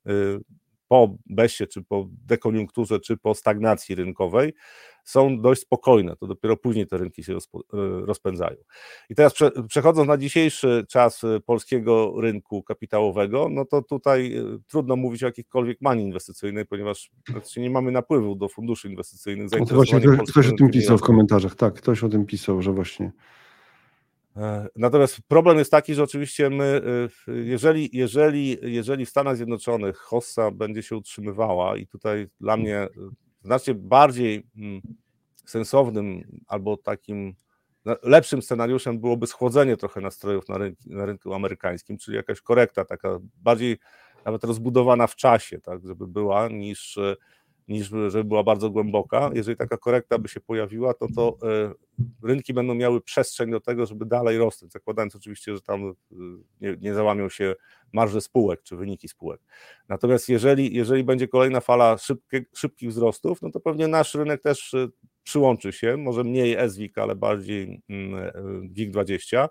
po 0.87 1.15
beście, 1.25 1.67
czy 1.67 1.83
po 1.83 2.07
dekoniunkturze, 2.27 2.99
czy 2.99 3.17
po 3.17 3.35
stagnacji 3.35 3.95
rynkowej 3.95 4.53
są 5.03 5.41
dość 5.41 5.61
spokojne. 5.61 6.15
To 6.15 6.27
dopiero 6.27 6.57
później 6.57 6.87
te 6.87 6.97
rynki 6.97 7.23
się 7.23 7.33
e, 7.33 7.37
rozpędzają. 8.05 8.57
I 9.09 9.15
teraz 9.15 9.33
przechodząc 9.67 10.07
na 10.07 10.17
dzisiejszy 10.17 10.85
czas 10.89 11.23
e, 11.23 11.39
polskiego 11.39 12.13
rynku 12.21 12.63
kapitałowego, 12.63 13.47
no 13.51 13.65
to 13.65 13.81
tutaj 13.81 14.35
e, 14.37 14.43
trudno 14.67 14.95
mówić 14.95 15.23
o 15.23 15.25
jakichkolwiek 15.25 15.81
manii 15.81 16.05
inwestycyjnej, 16.05 16.65
ponieważ 16.65 17.11
nie 17.57 17.69
mamy 17.69 17.91
napływu 17.91 18.35
do 18.35 18.49
funduszy 18.49 18.89
inwestycyjnych. 18.89 19.47
No 19.59 19.65
właśnie, 19.65 19.99
ktoś, 19.99 20.31
ktoś 20.31 20.47
o 20.47 20.55
tym 20.55 20.69
pisał 20.69 20.97
w 20.97 21.01
komentarzach, 21.01 21.55
tak, 21.55 21.73
ktoś 21.73 22.03
o 22.03 22.09
tym 22.09 22.25
pisał, 22.25 22.61
że 22.61 22.71
właśnie 22.71 23.11
Natomiast 24.75 25.21
problem 25.27 25.57
jest 25.57 25.71
taki, 25.71 25.93
że 25.93 26.03
oczywiście 26.03 26.49
my, 26.49 26.81
jeżeli, 27.27 27.89
jeżeli, 27.93 28.57
jeżeli 28.61 29.05
w 29.05 29.09
Stanach 29.09 29.35
Zjednoczonych 29.35 29.97
hossa 29.97 30.51
będzie 30.51 30.83
się 30.83 30.95
utrzymywała 30.95 31.77
i 31.77 31.87
tutaj 31.87 32.27
dla 32.39 32.57
mnie 32.57 32.87
znacznie 33.41 33.73
bardziej 33.73 34.47
mm, 34.57 34.81
sensownym 35.45 36.41
albo 36.47 36.77
takim 36.77 37.35
lepszym 38.03 38.41
scenariuszem 38.41 38.99
byłoby 38.99 39.27
schłodzenie 39.27 39.77
trochę 39.77 40.01
nastrojów 40.01 40.49
na, 40.49 40.57
rynku, 40.57 40.83
na 40.85 41.05
rynku 41.05 41.33
amerykańskim, 41.33 41.97
czyli 41.97 42.17
jakaś 42.17 42.41
korekta 42.41 42.85
taka 42.85 43.19
bardziej 43.35 43.77
nawet 44.25 44.43
rozbudowana 44.43 45.07
w 45.07 45.15
czasie, 45.15 45.59
tak, 45.59 45.87
żeby 45.87 46.07
była, 46.07 46.47
niż 46.47 46.99
niż 47.71 47.89
żeby 48.07 48.23
była 48.23 48.43
bardzo 48.43 48.69
głęboka. 48.69 49.29
Jeżeli 49.33 49.57
taka 49.57 49.77
korekta 49.77 50.17
by 50.17 50.27
się 50.27 50.39
pojawiła, 50.39 50.93
to 50.93 51.07
to 51.15 51.37
e, 51.43 51.73
rynki 52.23 52.53
będą 52.53 52.75
miały 52.75 53.01
przestrzeń 53.01 53.51
do 53.51 53.59
tego, 53.59 53.85
żeby 53.85 54.05
dalej 54.05 54.37
rosnąć, 54.37 54.73
zakładając 54.73 55.15
oczywiście, 55.15 55.55
że 55.55 55.61
tam 55.61 55.83
e, 55.89 55.93
nie, 56.61 56.77
nie 56.81 56.93
załamią 56.93 57.29
się 57.29 57.55
marże 57.93 58.21
spółek 58.21 58.63
czy 58.63 58.75
wyniki 58.75 59.07
spółek. 59.07 59.41
Natomiast 59.89 60.29
jeżeli, 60.29 60.75
jeżeli 60.75 61.03
będzie 61.03 61.27
kolejna 61.27 61.59
fala 61.59 61.97
szybkie, 61.97 62.45
szybkich 62.55 62.89
wzrostów, 62.89 63.41
no 63.41 63.51
to 63.51 63.59
pewnie 63.59 63.87
nasz 63.87 64.15
rynek 64.15 64.41
też 64.41 64.73
e, 64.73 64.87
przyłączy 65.23 65.73
się, 65.73 65.97
może 65.97 66.23
mniej 66.23 66.69
SWIG, 66.69 66.97
ale 66.97 67.15
bardziej 67.15 67.81
mm, 67.89 68.31
WIG20 68.73 69.47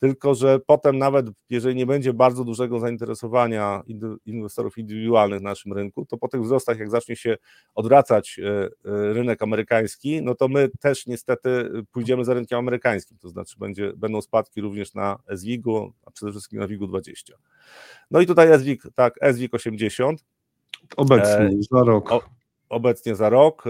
tylko 0.00 0.34
że 0.34 0.58
potem 0.66 0.98
nawet 0.98 1.26
jeżeli 1.50 1.76
nie 1.76 1.86
będzie 1.86 2.12
bardzo 2.12 2.44
dużego 2.44 2.80
zainteresowania 2.80 3.82
inwestorów 4.26 4.78
indywidualnych 4.78 5.40
na 5.40 5.50
naszym 5.50 5.72
rynku, 5.72 6.06
to 6.06 6.18
po 6.18 6.28
tych 6.28 6.42
wzrostach, 6.42 6.78
jak 6.78 6.90
zacznie 6.90 7.16
się 7.16 7.36
odwracać 7.74 8.38
e, 8.38 8.64
e, 8.64 8.68
rynek 9.12 9.42
amerykański, 9.42 10.22
no 10.22 10.34
to 10.34 10.48
my 10.48 10.68
też 10.80 11.06
niestety 11.06 11.70
pójdziemy 11.92 12.24
za 12.24 12.34
rynkiem 12.34 12.58
amerykańskim, 12.58 13.18
to 13.18 13.28
znaczy 13.28 13.54
będzie, 13.58 13.92
będą 13.96 14.22
spadki 14.22 14.60
również 14.60 14.94
na 14.94 15.18
SWIG-u, 15.36 15.92
a 16.06 16.10
przede 16.10 16.32
wszystkim 16.32 16.60
na 16.60 16.66
WIG-u 16.66 16.86
20. 16.86 17.34
No 18.10 18.20
i 18.20 18.26
tutaj 18.26 18.60
SWIG, 18.60 18.82
tak, 18.94 19.14
SWIG 19.32 19.54
80. 19.54 20.24
Obecnie, 20.96 21.34
e, 21.34 21.50
za 21.70 21.84
rok. 21.84 22.12
O, 22.12 22.22
obecnie 22.68 23.16
za 23.16 23.30
rok. 23.30 23.64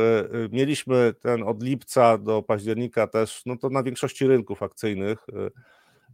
Mieliśmy 0.52 1.14
ten 1.20 1.42
od 1.42 1.62
lipca 1.62 2.18
do 2.18 2.42
października 2.42 3.06
też, 3.06 3.42
no 3.46 3.56
to 3.56 3.68
na 3.68 3.82
większości 3.82 4.26
rynków 4.26 4.62
akcyjnych 4.62 5.26
E, 5.32 5.50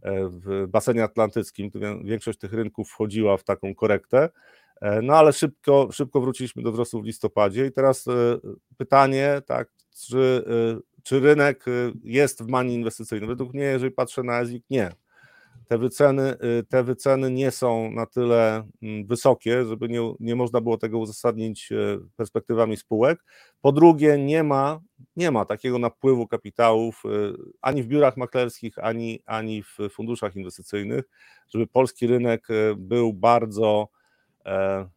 w 0.05 0.65
basenie 0.67 1.03
atlantyckim, 1.03 1.71
większość 2.03 2.39
tych 2.39 2.53
rynków 2.53 2.89
wchodziła 2.89 3.37
w 3.37 3.43
taką 3.43 3.75
korektę, 3.75 4.29
e, 4.81 5.01
no 5.01 5.15
ale 5.15 5.33
szybko, 5.33 5.89
szybko 5.91 6.21
wróciliśmy 6.21 6.63
do 6.63 6.71
wzrostu 6.71 7.01
w 7.01 7.05
listopadzie 7.05 7.65
i 7.65 7.71
teraz 7.71 8.07
e, 8.07 8.11
pytanie, 8.77 9.41
tak, 9.45 9.69
czy, 10.07 10.43
czy 11.03 11.19
rynek 11.19 11.65
jest 12.03 12.43
w 12.43 12.47
manii 12.47 12.75
inwestycyjnej? 12.75 13.27
Według 13.27 13.53
mnie, 13.53 13.63
jeżeli 13.63 13.91
patrzę 13.91 14.23
na 14.23 14.41
EZIK, 14.41 14.63
nie 14.69 14.91
te 15.67 15.77
wyceny, 15.77 16.35
y, 16.59 16.63
te 16.63 16.83
wyceny 16.83 17.31
nie 17.31 17.51
są 17.51 17.91
na 17.91 18.05
tyle 18.05 18.63
mm, 18.81 19.05
wysokie, 19.05 19.65
żeby 19.65 19.89
nie, 19.89 20.13
nie 20.19 20.35
można 20.35 20.61
było 20.61 20.77
tego 20.77 20.99
uzasadnić 20.99 21.71
y, 21.71 21.99
perspektywami 22.15 22.77
spółek. 22.77 23.23
Po 23.61 23.71
drugie, 23.71 24.17
nie 24.17 24.43
ma, 24.43 24.79
nie 25.15 25.31
ma 25.31 25.45
takiego 25.45 25.79
napływu 25.79 26.27
kapitałów 26.27 27.03
y, 27.05 27.33
ani 27.61 27.83
w 27.83 27.87
biurach 27.87 28.17
maklerskich, 28.17 28.79
ani, 28.79 29.19
ani 29.25 29.63
w 29.63 29.77
funduszach 29.91 30.35
inwestycyjnych, 30.35 31.03
żeby 31.49 31.67
polski 31.67 32.07
rynek 32.07 32.47
był 32.77 33.13
bardzo 33.13 33.87
e, 34.45 34.89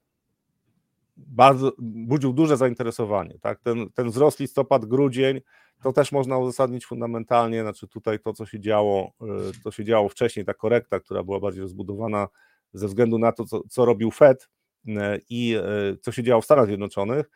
bardzo 1.17 1.73
budził 1.79 2.33
duże 2.33 2.57
zainteresowanie. 2.57 3.39
Tak? 3.41 3.61
Ten, 3.61 3.91
ten 3.95 4.11
wzrost 4.11 4.41
listopad, 4.41 4.85
grudzień 4.85 5.41
to 5.83 5.93
też 5.93 6.13
można 6.13 6.39
uzasadnić 6.39 6.87
fundamentalnie, 6.87 7.63
znaczy 7.63 7.89
tutaj 7.89 8.19
to, 8.21 8.33
co 8.33 8.47
się 8.47 8.61
działo, 8.61 9.13
y, 9.23 9.63
to 9.63 9.71
się 9.71 9.85
działo 9.85 10.09
wcześniej, 10.09 10.45
ta 10.45 10.55
korekta, 10.55 11.01
która 11.01 11.23
była 11.23 11.41
bardziej 11.41 11.63
rozbudowana 11.63 12.29
ze 12.73 12.87
względu 12.87 13.19
na 13.19 13.33
to, 13.33 13.45
co, 13.45 13.63
co 13.69 13.85
robił 13.85 14.11
Fed 14.11 14.49
y, 14.89 14.93
i 15.31 15.57
y, 15.93 15.99
co 15.99 16.13
się 16.13 16.23
działo 16.23 16.43
w 16.43 16.45
Stanach 16.45 16.67
Zjednoczonych, 16.67 17.27
e, 17.27 17.31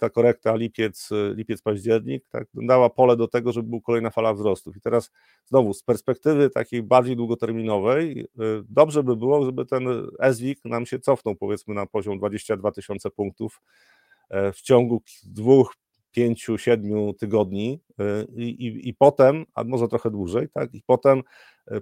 ta 0.00 0.10
korekta 0.10 0.56
lipiec, 0.56 1.08
lipiec 1.34 1.62
październik, 1.62 2.24
tak, 2.28 2.48
dała 2.54 2.90
pole 2.90 3.16
do 3.16 3.28
tego, 3.28 3.52
żeby 3.52 3.68
była 3.68 3.82
kolejna 3.82 4.10
fala 4.10 4.34
wzrostów. 4.34 4.76
I 4.76 4.80
teraz 4.80 5.10
znowu 5.44 5.74
z 5.74 5.82
perspektywy 5.82 6.50
takiej 6.50 6.82
bardziej 6.82 7.16
długoterminowej, 7.16 8.26
dobrze 8.68 9.02
by 9.02 9.16
było, 9.16 9.44
żeby 9.44 9.66
ten 9.66 9.86
SWIG 10.32 10.64
nam 10.64 10.86
się 10.86 10.98
cofnął 10.98 11.36
powiedzmy 11.36 11.74
na 11.74 11.86
poziom 11.86 12.18
22 12.18 12.72
tysiące 12.72 13.10
punktów 13.10 13.60
e, 14.30 14.52
w 14.52 14.60
ciągu 14.60 15.02
dwóch, 15.24 15.74
pięciu, 16.12 16.58
siedmiu 16.58 17.12
tygodni 17.12 17.80
i, 18.36 18.42
i, 18.42 18.88
i 18.88 18.94
potem, 18.94 19.44
a 19.54 19.64
może 19.64 19.88
trochę 19.88 20.10
dłużej, 20.10 20.48
tak, 20.48 20.74
i 20.74 20.82
potem 20.86 21.22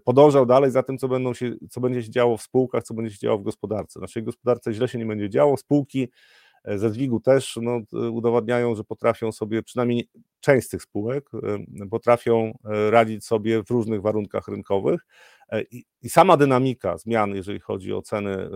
podążał 0.04 0.46
dalej 0.46 0.70
za 0.70 0.82
tym, 0.82 0.98
co, 0.98 1.08
będą 1.08 1.34
się, 1.34 1.54
co 1.70 1.80
będzie 1.80 2.02
się 2.02 2.10
działo 2.10 2.36
w 2.36 2.42
spółkach, 2.42 2.82
co 2.82 2.94
będzie 2.94 3.14
się 3.14 3.18
działo 3.18 3.38
w 3.38 3.42
gospodarce. 3.42 4.00
Naszej 4.00 4.22
gospodarce 4.22 4.72
źle 4.72 4.88
się 4.88 4.98
nie 4.98 5.06
będzie 5.06 5.30
działo, 5.30 5.56
spółki 5.56 6.08
ze 6.64 6.90
Zwigu 6.90 7.20
też 7.20 7.58
no, 7.62 7.80
udowadniają, 8.10 8.74
że 8.74 8.84
potrafią 8.84 9.32
sobie, 9.32 9.62
przynajmniej 9.62 10.08
część 10.40 10.66
z 10.66 10.70
tych 10.70 10.82
spółek, 10.82 11.30
potrafią 11.90 12.58
radzić 12.90 13.24
sobie 13.24 13.62
w 13.64 13.70
różnych 13.70 14.02
warunkach 14.02 14.48
rynkowych. 14.48 15.06
I, 15.70 15.84
I, 16.02 16.10
sama 16.10 16.36
dynamika 16.36 16.98
zmian, 16.98 17.34
jeżeli 17.34 17.60
chodzi 17.60 17.92
o 17.92 18.02
ceny 18.02 18.50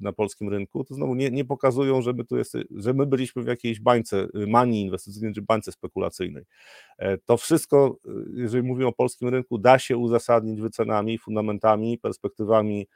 na 0.00 0.12
polskim 0.12 0.48
rynku, 0.48 0.84
to 0.84 0.94
znowu 0.94 1.14
nie, 1.14 1.30
nie 1.30 1.44
pokazują, 1.44 2.02
że 2.02 2.12
my, 2.12 2.24
tu 2.24 2.36
jest, 2.36 2.56
że 2.70 2.94
my 2.94 3.06
byliśmy 3.06 3.42
w 3.42 3.46
jakiejś 3.46 3.80
bańce 3.80 4.28
manii 4.46 4.82
inwestycyjnej 4.82 5.34
czy 5.34 5.42
bańce 5.42 5.72
spekulacyjnej. 5.72 6.44
To 7.24 7.36
wszystko, 7.36 7.98
jeżeli 8.34 8.62
mówimy 8.62 8.86
o 8.86 8.92
polskim 8.92 9.28
rynku, 9.28 9.58
da 9.58 9.78
się 9.78 9.96
uzasadnić 9.96 10.60
wycenami, 10.60 11.18
fundamentami, 11.18 11.98
perspektywami 11.98 12.86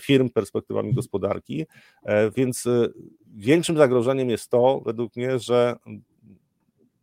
firm, 0.00 0.30
perspektywami 0.30 0.94
gospodarki. 0.94 1.66
E, 2.02 2.30
więc 2.30 2.66
e, 2.66 2.88
większym 3.26 3.76
zagrożeniem 3.76 4.30
jest 4.30 4.50
to, 4.50 4.82
według 4.84 5.16
mnie, 5.16 5.38
że 5.38 5.76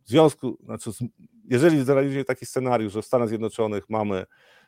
w 0.04 0.08
związku, 0.08 0.58
znaczy, 0.64 0.90
jeżeli 1.50 1.84
zrealizuje 1.84 2.24
taki 2.24 2.46
scenariusz, 2.46 2.92
że 2.92 3.02
w 3.02 3.06
Stanach 3.06 3.28
Zjednoczonych 3.28 3.90
mamy 3.90 4.24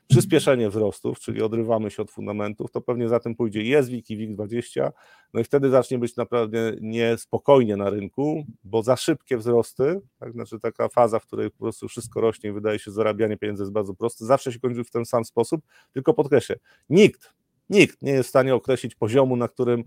przyspieszenie 0.09 0.71
wzrostów, 0.71 1.19
czyli 1.19 1.43
odrywamy 1.43 1.91
się 1.91 2.03
od 2.03 2.11
fundamentów, 2.11 2.71
to 2.71 2.81
pewnie 2.81 3.09
za 3.09 3.21
tym 3.21 3.35
pójdzie 3.35 3.83
SWIG 3.83 4.11
i 4.11 4.37
WIG20, 4.37 4.91
no 5.35 5.41
i 5.41 5.45
wtedy 5.45 5.71
zacznie 5.71 5.99
być 5.99 6.17
naprawdę 6.17 6.73
niespokojnie 6.81 7.77
na 7.77 7.91
rynku, 7.91 8.45
bo 8.65 8.83
za 8.83 8.97
szybkie 8.97 9.37
wzrosty, 9.39 10.01
tak, 10.19 10.33
znaczy 10.33 10.61
taka 10.61 10.89
faza, 10.89 11.19
w 11.19 11.27
której 11.27 11.51
po 11.51 11.59
prostu 11.59 11.89
wszystko 11.89 12.21
rośnie 12.21 12.51
i 12.51 12.53
wydaje 12.53 12.79
się, 12.79 12.85
że 12.85 12.93
zarabianie 12.93 13.37
pieniędzy 13.37 13.63
jest 13.63 13.73
bardzo 13.73 13.95
proste, 13.95 14.25
zawsze 14.25 14.53
się 14.53 14.61
kończy 14.61 14.85
w 14.85 14.91
ten 14.91 15.05
sam 15.05 15.25
sposób, 15.25 15.61
tylko 15.93 16.15
podkreślę, 16.15 16.57
nikt 16.91 17.36
Nikt 17.71 18.03
nie 18.03 18.13
jest 18.13 18.27
w 18.27 18.31
stanie 18.31 18.55
określić 18.55 18.95
poziomu, 18.95 19.37
na 19.37 19.49
którym 19.49 19.85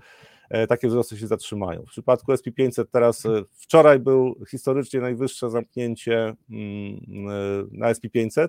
e, 0.50 0.68
takie 0.68 0.88
wzrosty 0.88 1.18
się 1.18 1.28
zatrzymają. 1.28 1.82
W 1.84 1.90
przypadku 1.90 2.32
SP500 2.32 2.86
teraz 2.92 3.26
e, 3.26 3.44
wczoraj 3.54 4.00
był 4.00 4.36
historycznie 4.52 5.02
najwyższe 5.02 5.50
zamknięcie 5.50 6.34
mm, 6.50 7.00
e, 7.30 7.68
na 7.72 7.94
SP500, 7.94 8.48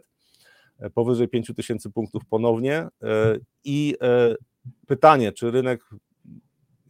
powyżej 0.95 1.29
5000 1.29 1.91
punktów 1.91 2.23
ponownie 2.31 2.89
i 3.65 3.97
pytanie, 4.87 5.33
czy 5.33 5.51
rynek 5.51 5.81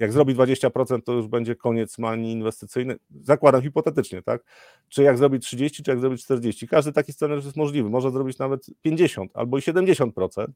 jak 0.01 0.13
zrobi 0.13 0.35
20%, 0.35 1.03
to 1.03 1.13
już 1.13 1.27
będzie 1.27 1.57
koniec 1.57 1.99
manii 1.99 2.33
inwestycyjnej. 2.33 2.97
Zakładam 3.23 3.63
hipotetycznie, 3.63 4.23
tak? 4.23 4.45
Czy 4.89 5.03
jak 5.03 5.19
zrobi 5.19 5.39
30, 5.39 5.83
czy 5.83 5.91
jak 5.91 6.01
zrobi 6.01 6.19
40. 6.19 6.69
Każdy 6.69 6.93
taki 6.93 7.13
scenariusz 7.13 7.45
jest 7.45 7.57
możliwy. 7.57 7.91
Może 7.91 8.11
zrobić 8.11 8.39
nawet 8.39 8.67
50 8.83 9.31
albo 9.35 9.59
i 9.59 9.61
70%, 9.61 10.47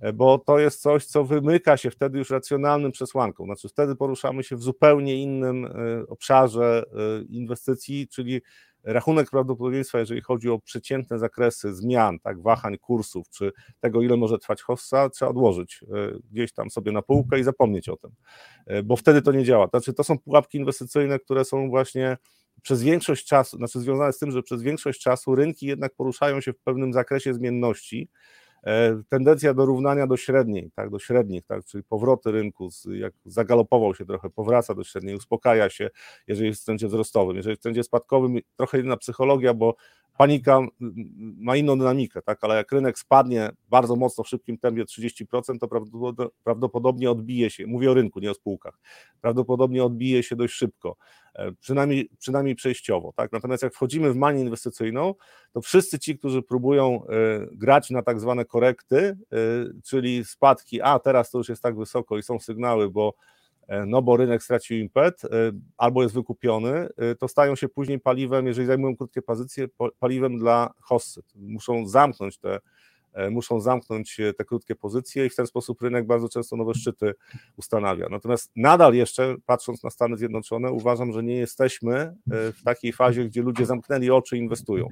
e, 0.00 0.12
bo 0.12 0.38
to 0.38 0.58
jest 0.58 0.80
coś, 0.80 1.06
co 1.06 1.24
wymyka 1.24 1.76
się 1.76 1.90
wtedy 1.90 2.18
już 2.18 2.30
racjonalnym 2.30 2.92
przesłanką. 2.92 3.44
Znaczy 3.44 3.68
wtedy 3.68 3.96
poruszamy 3.96 4.42
się 4.42 4.56
w 4.56 4.62
zupełnie 4.62 5.22
innym 5.22 5.64
e, 5.64 5.70
obszarze 6.08 6.84
e, 6.92 7.22
inwestycji, 7.22 8.08
czyli 8.08 8.40
rachunek 8.86 9.30
prawdopodobieństwa, 9.30 9.98
jeżeli 9.98 10.20
chodzi 10.20 10.50
o 10.50 10.58
przeciętne 10.58 11.18
zakresy 11.18 11.74
zmian, 11.74 12.18
tak, 12.18 12.42
wahań 12.42 12.78
kursów, 12.78 13.28
czy 13.30 13.52
tego, 13.80 14.02
ile 14.02 14.16
może 14.16 14.38
trwać 14.38 14.62
hossa, 14.62 15.10
trzeba 15.10 15.30
odłożyć 15.30 15.80
e, 15.82 16.18
gdzieś 16.30 16.52
tam 16.52 16.70
sobie 16.70 16.92
na 16.92 17.02
półkę 17.02 17.40
i 17.40 17.44
zapomnieć 17.44 17.88
o 17.88 17.96
tym, 17.96 18.10
e, 18.66 18.82
bo 18.82 18.96
wtedy 18.96 19.22
to 19.22 19.32
nie 19.32 19.44
działa. 19.44 19.66
Znaczy, 19.66 19.92
to 19.92 20.04
są 20.04 20.18
pułapki 20.18 20.58
inwestycyjne, 20.58 21.18
które 21.18 21.44
są 21.44 21.68
właśnie 21.68 22.16
przez 22.62 22.82
większość 22.82 23.26
czasu, 23.26 23.56
znaczy 23.56 23.80
związane 23.80 24.12
z 24.12 24.18
tym, 24.18 24.30
że 24.30 24.42
przez 24.42 24.62
większość 24.62 25.00
czasu 25.00 25.34
rynki 25.34 25.66
jednak 25.66 25.94
poruszają 25.94 26.40
się 26.40 26.52
w 26.52 26.58
pewnym 26.58 26.92
zakresie 26.92 27.34
zmienności, 27.34 28.08
tendencja 29.08 29.54
do 29.54 29.66
równania 29.66 30.06
do 30.06 30.16
średniej, 30.16 30.70
tak, 30.74 30.90
do 30.90 30.98
średnich, 30.98 31.44
tak, 31.46 31.64
czyli 31.64 31.84
powroty 31.84 32.32
rynku, 32.32 32.68
jak 32.90 33.12
zagalopował 33.24 33.94
się 33.94 34.06
trochę, 34.06 34.30
powraca 34.30 34.74
do 34.74 34.84
średniej, 34.84 35.16
uspokaja 35.16 35.70
się, 35.70 35.90
jeżeli 36.26 36.48
jest 36.48 36.62
w 36.62 36.64
trendzie 36.64 36.86
wzrostowym, 36.88 37.36
jeżeli 37.36 37.56
w 37.56 37.60
trendzie 37.60 37.82
spadkowym, 37.84 38.38
trochę 38.56 38.80
inna 38.80 38.96
psychologia, 38.96 39.54
bo 39.54 39.74
panika 40.18 40.60
ma 41.38 41.56
inną 41.56 41.78
dynamikę, 41.78 42.22
tak, 42.22 42.38
ale 42.44 42.56
jak 42.56 42.72
rynek 42.72 42.98
spadnie 42.98 43.50
bardzo 43.68 43.96
mocno 43.96 44.24
w 44.24 44.28
szybkim 44.28 44.58
tempie 44.58 44.84
30%, 44.84 45.58
to 45.60 45.68
prawdopodobnie 46.44 47.10
odbije 47.10 47.50
się, 47.50 47.66
mówię 47.66 47.90
o 47.90 47.94
rynku, 47.94 48.20
nie 48.20 48.30
o 48.30 48.34
spółkach, 48.34 48.78
prawdopodobnie 49.20 49.84
odbije 49.84 50.22
się 50.22 50.36
dość 50.36 50.54
szybko, 50.54 50.96
e, 51.34 51.52
przynajmniej, 51.52 52.10
przynajmniej 52.18 52.54
przejściowo, 52.54 53.12
tak, 53.16 53.32
natomiast 53.32 53.62
jak 53.62 53.74
wchodzimy 53.74 54.12
w 54.12 54.16
manię 54.16 54.40
inwestycyjną, 54.40 55.14
to 55.52 55.60
wszyscy 55.60 55.98
ci, 55.98 56.18
którzy 56.18 56.42
próbują 56.42 57.06
e, 57.06 57.46
grać 57.52 57.90
na 57.90 58.02
tak 58.02 58.20
zwane 58.20 58.44
korekty, 58.44 58.98
e, 58.98 59.16
czyli 59.84 60.24
spadki, 60.24 60.82
a 60.82 60.98
teraz 60.98 61.30
to 61.30 61.38
już 61.38 61.48
jest 61.48 61.62
tak 61.62 61.76
wysoko 61.76 62.18
i 62.18 62.22
są 62.22 62.38
sygnały, 62.38 62.90
bo 62.90 63.14
no 63.86 64.02
bo 64.02 64.16
rynek 64.16 64.42
stracił 64.42 64.78
impet 64.78 65.24
e, 65.24 65.28
albo 65.76 66.02
jest 66.02 66.14
wykupiony, 66.14 66.88
e, 66.96 67.14
to 67.14 67.28
stają 67.28 67.56
się 67.56 67.68
później 67.68 68.00
paliwem, 68.00 68.46
jeżeli 68.46 68.66
zajmują 68.66 68.96
krótkie 68.96 69.22
pozycje, 69.22 69.68
paliwem 69.98 70.38
dla 70.38 70.70
hossy. 70.80 71.22
Muszą 71.34 71.86
zamknąć 71.86 72.38
te 72.38 72.58
muszą 73.30 73.60
zamknąć 73.60 74.20
te 74.38 74.44
krótkie 74.44 74.74
pozycje 74.74 75.26
i 75.26 75.30
w 75.30 75.36
ten 75.36 75.46
sposób 75.46 75.82
rynek 75.82 76.06
bardzo 76.06 76.28
często 76.28 76.56
nowe 76.56 76.74
szczyty 76.74 77.14
ustanawia. 77.56 78.08
Natomiast 78.10 78.50
nadal 78.56 78.94
jeszcze, 78.94 79.36
patrząc 79.46 79.82
na 79.82 79.90
Stany 79.90 80.16
Zjednoczone, 80.16 80.70
uważam, 80.72 81.12
że 81.12 81.22
nie 81.22 81.36
jesteśmy 81.36 82.14
w 82.26 82.62
takiej 82.64 82.92
fazie, 82.92 83.24
gdzie 83.24 83.42
ludzie 83.42 83.66
zamknęli 83.66 84.10
oczy 84.10 84.36
i 84.36 84.40
inwestują. 84.40 84.88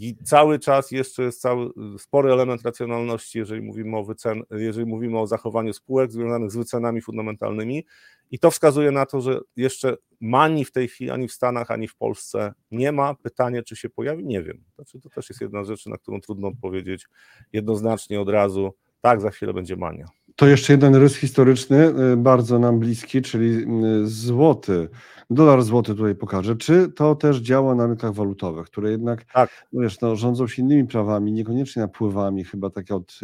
I 0.00 0.16
cały 0.24 0.58
czas 0.58 0.90
jeszcze 0.90 1.22
jest 1.22 1.40
cały 1.40 1.70
spory 1.98 2.32
element 2.32 2.62
racjonalności, 2.62 3.38
jeżeli 3.38 3.62
mówimy 3.62 3.96
o 3.96 4.04
wycen, 4.04 4.42
jeżeli 4.50 4.86
mówimy 4.86 5.18
o 5.18 5.26
zachowaniu 5.26 5.72
spółek 5.72 6.12
związanych 6.12 6.50
z 6.50 6.56
wycenami 6.56 7.00
fundamentalnymi. 7.00 7.86
I 8.30 8.38
to 8.38 8.50
wskazuje 8.50 8.90
na 8.90 9.06
to, 9.06 9.20
że 9.20 9.40
jeszcze 9.56 9.96
mani 10.20 10.64
w 10.64 10.72
tej 10.72 10.88
chwili 10.88 11.10
ani 11.10 11.28
w 11.28 11.32
Stanach, 11.32 11.70
ani 11.70 11.88
w 11.88 11.96
Polsce 11.96 12.52
nie 12.70 12.92
ma. 12.92 13.14
Pytanie, 13.14 13.62
czy 13.62 13.76
się 13.76 13.88
pojawi, 13.88 14.24
nie 14.24 14.42
wiem. 14.42 14.64
Znaczy, 14.74 15.00
to 15.00 15.10
też 15.10 15.28
jest 15.28 15.40
jedna 15.40 15.64
rzecz, 15.64 15.86
na 15.86 15.98
którą 15.98 16.20
trudno 16.20 16.48
odpowiedzieć 16.48 17.06
jednoznacznie 17.52 18.20
od 18.20 18.28
razu. 18.28 18.74
Tak, 19.00 19.20
za 19.20 19.30
chwilę 19.30 19.54
będzie 19.54 19.76
mania. 19.76 20.06
To 20.40 20.46
jeszcze 20.46 20.72
jeden 20.72 20.94
rys 20.94 21.16
historyczny, 21.16 21.94
y, 22.12 22.16
bardzo 22.16 22.58
nam 22.58 22.78
bliski, 22.78 23.22
czyli 23.22 23.66
y, 24.02 24.06
złoty. 24.06 24.88
Dolar 25.30 25.62
złoty 25.62 25.94
tutaj 25.94 26.14
pokażę. 26.14 26.56
Czy 26.56 26.88
to 26.88 27.14
też 27.14 27.36
działa 27.36 27.74
na 27.74 27.86
rynkach 27.86 28.12
walutowych, 28.12 28.66
które 28.66 28.90
jednak 28.90 29.24
tak. 29.24 29.66
no 29.72 29.82
wiesz, 29.82 30.00
no, 30.00 30.16
rządzą 30.16 30.48
się 30.48 30.62
innymi 30.62 30.86
prawami, 30.86 31.32
niekoniecznie 31.32 31.82
napływami, 31.82 32.44
chyba 32.44 32.70
takie 32.70 32.94
od 32.94 33.20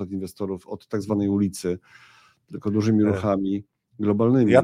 y, 0.00 0.04
inwestorów, 0.10 0.68
od 0.68 0.88
tak 0.88 1.02
zwanej 1.02 1.28
ulicy, 1.28 1.78
tylko 2.46 2.70
dużymi 2.70 3.04
e, 3.04 3.06
ruchami 3.06 3.64
globalnymi. 3.98 4.52
Ja, 4.52 4.62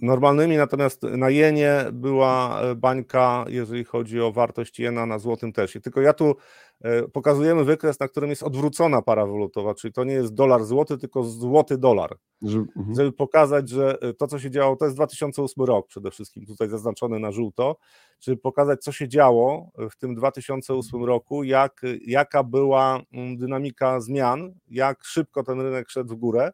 normalnymi, 0.00 0.56
natomiast 0.56 1.02
na 1.02 1.30
jenie 1.30 1.84
była 1.92 2.60
e, 2.60 2.74
bańka, 2.74 3.44
jeżeli 3.48 3.84
chodzi 3.84 4.20
o 4.20 4.32
wartość 4.32 4.78
jena 4.78 5.06
na 5.06 5.18
złotym 5.18 5.52
też. 5.52 5.76
I 5.76 5.80
tylko 5.80 6.00
ja 6.00 6.12
tu 6.12 6.34
e, 6.80 7.08
pokazujemy 7.08 7.64
wykres, 7.64 8.00
na 8.00 8.08
którym 8.08 8.30
jest 8.30 8.42
odwrócona 8.42 9.02
para 9.02 9.26
walutowa, 9.26 9.74
czyli 9.74 9.92
to 9.92 10.04
nie 10.04 10.12
jest 10.12 10.34
dolar 10.34 10.64
złoty, 10.64 10.98
tylko 10.98 11.22
złoty 11.22 11.78
dolar. 11.78 12.16
Że, 12.42 12.58
mhm. 12.58 12.94
Żeby 12.94 13.12
pokazać, 13.12 13.68
że 13.68 13.98
e, 14.02 14.14
to, 14.14 14.26
co 14.26 14.38
się 14.38 14.50
działo, 14.50 14.76
to 14.76 14.84
jest 14.84 14.96
2008 14.96 15.64
rok 15.64 15.86
przede 15.86 16.10
wszystkim, 16.10 16.46
tutaj 16.46 16.68
zaznaczony 16.68 17.18
na 17.18 17.32
żółto, 17.32 17.76
żeby 18.20 18.36
pokazać, 18.36 18.82
co 18.82 18.92
się 18.92 19.08
działo 19.08 19.70
w 19.90 19.96
tym 19.96 20.14
2008 20.14 21.04
roku, 21.04 21.44
jak, 21.44 21.82
jaka 22.06 22.44
była 22.44 23.00
dynamika 23.36 24.00
zmian, 24.00 24.54
jak 24.68 25.04
szybko 25.04 25.42
ten 25.42 25.60
rynek 25.60 25.90
szedł 25.90 26.14
w 26.14 26.18
górę. 26.18 26.50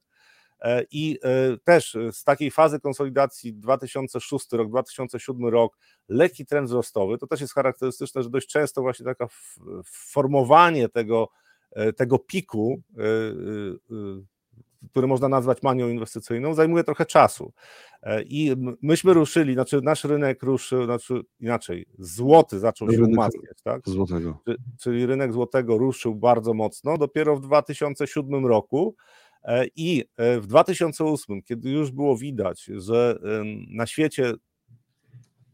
E, 0.60 0.84
I 0.90 1.18
e, 1.22 1.56
też 1.64 1.96
z 2.12 2.24
takiej 2.24 2.50
fazy 2.50 2.80
konsolidacji 2.80 3.54
2006 3.54 4.52
rok, 4.52 4.68
2007 4.68 5.46
rok, 5.46 5.78
lekki 6.08 6.46
trend 6.46 6.68
wzrostowy, 6.68 7.18
to 7.18 7.26
też 7.26 7.40
jest 7.40 7.54
charakterystyczne, 7.54 8.22
że 8.22 8.30
dość 8.30 8.48
często 8.48 8.82
właśnie 8.82 9.04
taka 9.04 9.26
formowanie 9.84 10.88
tego, 10.88 11.28
e, 11.72 11.92
tego 11.92 12.18
piku, 12.18 12.82
który 14.90 15.06
można 15.06 15.28
nazwać 15.28 15.62
manią 15.62 15.88
inwestycyjną, 15.88 16.54
zajmuje 16.54 16.84
trochę 16.84 17.06
czasu. 17.06 17.52
I 18.26 18.56
myśmy 18.82 19.14
ruszyli, 19.14 19.54
znaczy 19.54 19.80
nasz 19.82 20.04
rynek 20.04 20.42
ruszył, 20.42 20.84
znaczy 20.84 21.22
inaczej, 21.40 21.86
złoty 21.98 22.58
zaczął 22.58 22.92
się 22.92 23.02
umacniać, 23.02 23.62
tak? 23.64 23.82
Złotego. 23.86 24.38
Czyli 24.80 25.06
rynek 25.06 25.32
złotego 25.32 25.78
ruszył 25.78 26.14
bardzo 26.14 26.54
mocno. 26.54 26.98
Dopiero 26.98 27.36
w 27.36 27.40
2007 27.40 28.46
roku 28.46 28.96
E, 28.96 29.23
I 29.76 30.04
e, 30.16 30.40
w 30.40 30.46
2008, 30.46 31.42
kiedy 31.42 31.70
już 31.70 31.90
było 31.90 32.16
widać, 32.16 32.64
że 32.64 33.18
na 33.68 33.86
świecie 33.86 34.34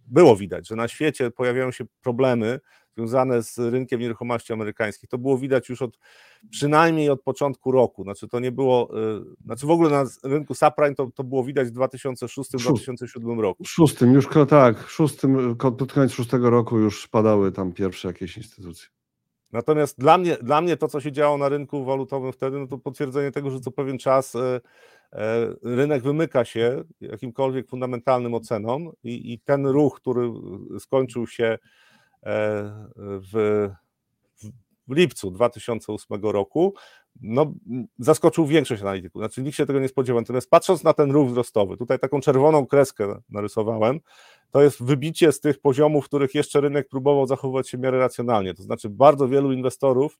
było 0.06 0.36
widać, 0.36 0.68
że 0.68 0.76
na 0.76 0.88
świecie 0.88 1.30
pojawiają 1.30 1.70
się 1.70 1.84
problemy 2.02 2.60
związane 2.96 3.42
z 3.42 3.58
rynkiem 3.58 4.00
nieruchomości 4.00 4.52
amerykańskich. 4.52 5.10
To 5.10 5.18
było 5.18 5.38
widać 5.38 5.68
już 5.68 5.82
od 5.82 5.98
przynajmniej 6.50 7.10
od 7.10 7.22
początku 7.22 7.72
roku. 7.72 8.02
Znaczy 8.02 8.28
to 8.28 8.40
nie 8.40 8.52
było, 8.52 8.90
e, 9.00 9.24
znaczy 9.44 9.66
w 9.66 9.70
ogóle 9.70 9.90
na 9.90 10.04
rynku 10.24 10.54
subprime 10.54 10.94
to, 10.94 11.10
to 11.14 11.24
było 11.24 11.44
widać 11.44 11.68
w 11.68 11.72
2006-2007 11.72 13.40
roku. 13.40 13.64
W 13.64 13.68
szóstym, 13.68 14.12
już 14.12 14.28
tak, 14.48 14.86
w 14.86 14.90
szóstym, 14.90 15.56
pod 15.56 15.92
koniec 15.92 16.12
szóstego 16.12 16.50
roku 16.50 16.78
już 16.78 17.08
padały 17.08 17.52
tam 17.52 17.72
pierwsze 17.72 18.08
jakieś 18.08 18.36
instytucje. 18.36 18.88
Natomiast 19.52 19.98
dla 19.98 20.18
mnie, 20.18 20.36
dla 20.36 20.60
mnie 20.60 20.76
to, 20.76 20.88
co 20.88 21.00
się 21.00 21.12
działo 21.12 21.38
na 21.38 21.48
rynku 21.48 21.84
walutowym 21.84 22.32
wtedy, 22.32 22.58
no 22.58 22.66
to 22.66 22.78
potwierdzenie 22.78 23.30
tego, 23.30 23.50
że 23.50 23.60
co 23.60 23.70
pewien 23.70 23.98
czas 23.98 24.34
e, 24.34 24.60
rynek 25.62 26.02
wymyka 26.02 26.44
się 26.44 26.84
jakimkolwiek 27.00 27.68
fundamentalnym 27.68 28.34
ocenom 28.34 28.92
i, 29.04 29.32
i 29.32 29.38
ten 29.38 29.66
ruch, 29.66 30.00
który 30.00 30.30
skończył 30.78 31.26
się 31.26 31.58
w, 33.00 33.68
w 34.88 34.96
lipcu 34.96 35.30
2008 35.30 36.22
roku, 36.22 36.74
no, 37.20 37.52
zaskoczył 37.98 38.46
większość 38.46 38.82
analityków. 38.82 39.20
Znaczy 39.20 39.42
nikt 39.42 39.56
się 39.56 39.66
tego 39.66 39.80
nie 39.80 39.88
spodziewał. 39.88 40.20
Natomiast 40.20 40.50
patrząc 40.50 40.84
na 40.84 40.92
ten 40.92 41.10
ruch 41.10 41.28
wzrostowy, 41.28 41.76
tutaj 41.76 41.98
taką 41.98 42.20
czerwoną 42.20 42.66
kreskę 42.66 43.20
narysowałem, 43.28 44.00
to 44.50 44.62
jest 44.62 44.82
wybicie 44.82 45.32
z 45.32 45.40
tych 45.40 45.60
poziomów, 45.60 46.04
w 46.04 46.08
których 46.08 46.34
jeszcze 46.34 46.60
rynek 46.60 46.88
próbował 46.88 47.26
zachowywać 47.26 47.68
się 47.68 47.78
w 47.78 47.80
miarę 47.80 47.98
racjonalnie. 47.98 48.54
To 48.54 48.62
znaczy 48.62 48.88
bardzo 48.88 49.28
wielu 49.28 49.52
inwestorów 49.52 50.18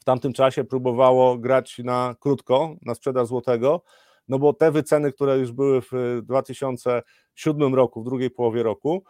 w 0.00 0.04
tamtym 0.04 0.32
czasie 0.32 0.64
próbowało 0.64 1.38
grać 1.38 1.78
na 1.78 2.14
krótko, 2.20 2.76
na 2.82 2.94
sprzedaż 2.94 3.26
złotego, 3.26 3.82
no 4.28 4.38
bo 4.38 4.52
te 4.52 4.72
wyceny, 4.72 5.12
które 5.12 5.38
już 5.38 5.52
były 5.52 5.80
w 5.80 6.20
2007 6.22 7.74
roku, 7.74 8.02
w 8.02 8.04
drugiej 8.04 8.30
połowie 8.30 8.62
roku, 8.62 9.04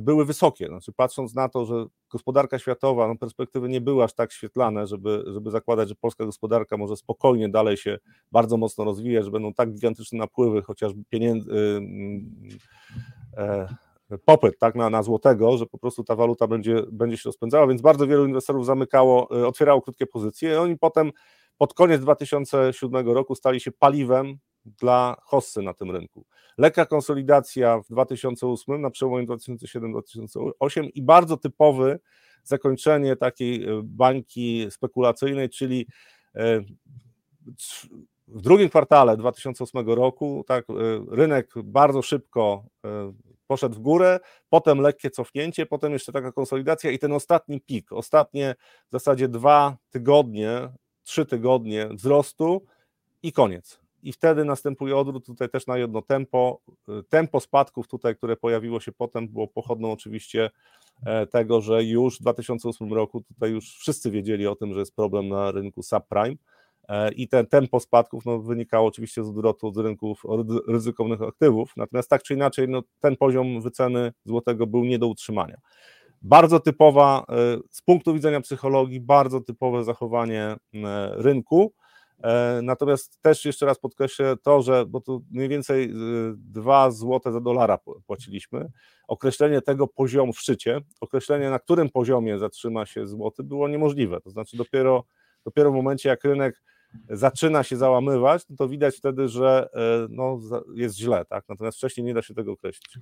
były 0.00 0.24
wysokie. 0.24 0.66
Znaczy, 0.66 0.92
patrząc 0.92 1.34
na 1.34 1.48
to, 1.48 1.66
że 1.66 1.86
gospodarka 2.10 2.58
światowa, 2.58 3.08
no, 3.08 3.16
perspektywy 3.16 3.68
nie 3.68 3.80
były 3.80 4.04
aż 4.04 4.14
tak 4.14 4.32
świetlane, 4.32 4.86
żeby, 4.86 5.24
żeby 5.26 5.50
zakładać, 5.50 5.88
że 5.88 5.94
polska 5.94 6.24
gospodarka 6.24 6.76
może 6.76 6.96
spokojnie 6.96 7.48
dalej 7.48 7.76
się 7.76 7.98
bardzo 8.32 8.56
mocno 8.56 8.84
rozwijać, 8.84 9.24
że 9.24 9.30
będą 9.30 9.54
tak 9.54 9.72
gigantyczne 9.72 10.18
napływy 10.18 10.62
chociażby 10.62 11.02
pieniędzy. 11.08 11.50
Yy, 13.36 13.66
popyt 14.18 14.58
tak, 14.58 14.74
na, 14.74 14.90
na 14.90 15.02
złotego, 15.02 15.56
że 15.58 15.66
po 15.66 15.78
prostu 15.78 16.04
ta 16.04 16.16
waluta 16.16 16.46
będzie, 16.46 16.82
będzie 16.92 17.16
się 17.16 17.28
rozpędzała, 17.28 17.66
więc 17.66 17.82
bardzo 17.82 18.06
wielu 18.06 18.26
inwestorów 18.26 18.66
zamykało, 18.66 19.38
y, 19.38 19.46
otwierało 19.46 19.82
krótkie 19.82 20.06
pozycje 20.06 20.50
i 20.50 20.54
oni 20.54 20.78
potem 20.78 21.12
pod 21.58 21.74
koniec 21.74 22.00
2007 22.00 23.08
roku 23.08 23.34
stali 23.34 23.60
się 23.60 23.72
paliwem 23.72 24.38
dla 24.64 25.16
hossy 25.22 25.62
na 25.62 25.74
tym 25.74 25.90
rynku. 25.90 26.24
Lekka 26.58 26.86
konsolidacja 26.86 27.80
w 27.80 27.88
2008, 27.88 28.80
na 28.80 28.90
przełomie 28.90 29.26
2007-2008 29.26 30.88
i 30.94 31.02
bardzo 31.02 31.36
typowy 31.36 32.00
zakończenie 32.44 33.16
takiej 33.16 33.64
e, 33.64 33.80
bańki 33.84 34.66
spekulacyjnej, 34.70 35.48
czyli 35.48 35.86
e, 36.34 36.60
w 38.34 38.42
drugim 38.42 38.68
kwartale 38.68 39.16
2008 39.16 39.88
roku 39.88 40.44
tak, 40.48 40.64
e, 40.70 40.74
rynek 41.10 41.54
bardzo 41.64 42.02
szybko 42.02 42.64
poszedł 43.46 43.74
w 43.74 43.78
górę, 43.78 44.20
potem 44.48 44.78
lekkie 44.78 45.10
cofnięcie, 45.10 45.66
potem 45.66 45.92
jeszcze 45.92 46.12
taka 46.12 46.32
konsolidacja 46.32 46.90
i 46.90 46.98
ten 46.98 47.12
ostatni 47.12 47.60
pik, 47.60 47.92
ostatnie 47.92 48.54
w 48.88 48.92
zasadzie 48.92 49.28
dwa 49.28 49.76
tygodnie, 49.90 50.68
trzy 51.02 51.26
tygodnie 51.26 51.88
wzrostu 51.88 52.64
i 53.22 53.32
koniec. 53.32 53.80
I 54.02 54.12
wtedy 54.12 54.44
następuje 54.44 54.96
odwrót 54.96 55.26
tutaj 55.26 55.48
też 55.48 55.66
na 55.66 55.78
jedno 55.78 56.02
tempo. 56.02 56.60
Tempo 57.08 57.40
spadków 57.40 57.88
tutaj, 57.88 58.16
które 58.16 58.36
pojawiło 58.36 58.80
się 58.80 58.92
potem, 58.92 59.28
było 59.28 59.48
pochodną 59.48 59.92
oczywiście 59.92 60.50
e, 61.06 61.26
tego, 61.26 61.60
że 61.60 61.84
już 61.84 62.18
w 62.18 62.20
2008 62.20 62.92
roku 62.92 63.20
tutaj 63.20 63.50
już 63.50 63.76
wszyscy 63.76 64.10
wiedzieli 64.10 64.46
o 64.46 64.56
tym, 64.56 64.74
że 64.74 64.80
jest 64.80 64.96
problem 64.96 65.28
na 65.28 65.50
rynku 65.50 65.82
subprime. 65.82 66.30
e, 66.30 66.61
i 67.16 67.28
ten 67.28 67.46
tempo 67.46 67.80
spadków 67.80 68.26
no, 68.26 68.38
wynikało 68.38 68.88
oczywiście 68.88 69.24
z 69.24 69.28
odwrotu 69.28 69.72
z 69.72 69.78
rynków 69.78 70.22
ryzykownych 70.68 71.22
aktywów, 71.22 71.72
natomiast 71.76 72.10
tak 72.10 72.22
czy 72.22 72.34
inaczej 72.34 72.68
no, 72.68 72.82
ten 73.00 73.16
poziom 73.16 73.60
wyceny 73.60 74.12
złotego 74.24 74.66
był 74.66 74.84
nie 74.84 74.98
do 74.98 75.06
utrzymania. 75.06 75.56
Bardzo 76.22 76.60
typowa, 76.60 77.24
e, 77.28 77.58
z 77.70 77.82
punktu 77.82 78.14
widzenia 78.14 78.40
psychologii, 78.40 79.00
bardzo 79.00 79.40
typowe 79.40 79.84
zachowanie 79.84 80.56
rynku, 81.16 81.72
E, 82.22 82.60
natomiast 82.62 83.22
też 83.22 83.44
jeszcze 83.44 83.66
raz 83.66 83.78
podkreślę 83.78 84.36
to, 84.42 84.62
że 84.62 84.86
bo 84.86 85.00
tu 85.00 85.24
mniej 85.30 85.48
więcej 85.48 85.92
2 86.36 86.88
y, 86.88 86.92
zł 86.92 87.32
za 87.32 87.40
dolara 87.40 87.78
płaciliśmy. 88.06 88.70
Określenie 89.08 89.62
tego 89.62 89.86
poziomu 89.86 90.32
w 90.32 90.40
szczycie, 90.40 90.80
określenie 91.00 91.50
na 91.50 91.58
którym 91.58 91.90
poziomie 91.90 92.38
zatrzyma 92.38 92.86
się 92.86 93.06
złoty 93.06 93.42
było 93.42 93.68
niemożliwe. 93.68 94.20
To 94.20 94.30
znaczy 94.30 94.56
dopiero, 94.56 95.04
dopiero 95.44 95.70
w 95.70 95.74
momencie 95.74 96.08
jak 96.08 96.24
rynek 96.24 96.62
zaczyna 97.08 97.62
się 97.62 97.76
załamywać, 97.76 98.48
no 98.50 98.56
to 98.56 98.68
widać 98.68 98.96
wtedy, 98.96 99.28
że 99.28 99.68
e, 99.74 100.06
no, 100.10 100.38
jest 100.74 100.96
źle, 100.96 101.24
tak? 101.24 101.44
Natomiast 101.48 101.78
wcześniej 101.78 102.06
nie 102.06 102.14
da 102.14 102.22
się 102.22 102.34
tego 102.34 102.52
określić. 102.52 102.98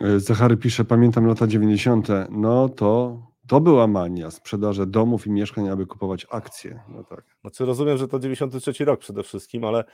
E, 0.00 0.20
Zachary 0.20 0.56
pisze, 0.56 0.84
pamiętam 0.84 1.26
lata 1.26 1.46
90. 1.46 2.08
No 2.30 2.68
to 2.68 3.20
to 3.46 3.60
była 3.60 3.86
mania 3.86 4.30
sprzedaży 4.30 4.86
domów 4.86 5.26
i 5.26 5.30
mieszkań, 5.30 5.68
aby 5.68 5.86
kupować 5.86 6.26
akcje. 6.30 6.80
No 6.88 7.04
tak. 7.04 7.24
Znaczy 7.40 7.64
rozumiem, 7.64 7.98
że 7.98 8.08
to 8.08 8.18
93 8.18 8.84
rok 8.84 9.00
przede 9.00 9.22
wszystkim, 9.22 9.64
ale 9.64 9.84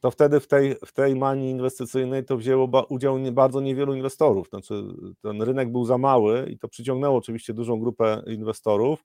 to 0.00 0.10
wtedy 0.10 0.40
w 0.40 0.46
tej, 0.46 0.76
w 0.86 0.92
tej 0.92 1.16
manii 1.16 1.50
inwestycyjnej 1.50 2.24
to 2.24 2.36
wzięło 2.36 2.86
udział 2.88 3.18
bardzo 3.32 3.60
niewielu 3.60 3.94
inwestorów. 3.94 4.48
Znaczy 4.48 4.74
ten 5.22 5.42
rynek 5.42 5.72
był 5.72 5.84
za 5.84 5.98
mały 5.98 6.50
i 6.50 6.58
to 6.58 6.68
przyciągnęło 6.68 7.18
oczywiście 7.18 7.54
dużą 7.54 7.80
grupę 7.80 8.22
inwestorów, 8.26 9.04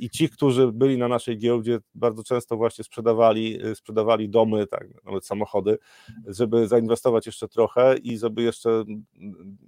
i 0.00 0.10
ci, 0.10 0.28
którzy 0.28 0.72
byli 0.72 0.98
na 0.98 1.08
naszej 1.08 1.38
giełdzie, 1.38 1.78
bardzo 1.94 2.24
często 2.24 2.56
właśnie 2.56 2.84
sprzedawali, 2.84 3.66
y, 3.66 3.74
sprzedawali 3.74 4.28
domy, 4.28 4.66
tak, 4.66 5.04
nawet 5.04 5.26
samochody, 5.26 5.78
żeby 6.26 6.68
zainwestować 6.68 7.26
jeszcze 7.26 7.48
trochę 7.48 7.96
i 7.96 8.18
żeby 8.18 8.42
jeszcze 8.42 8.84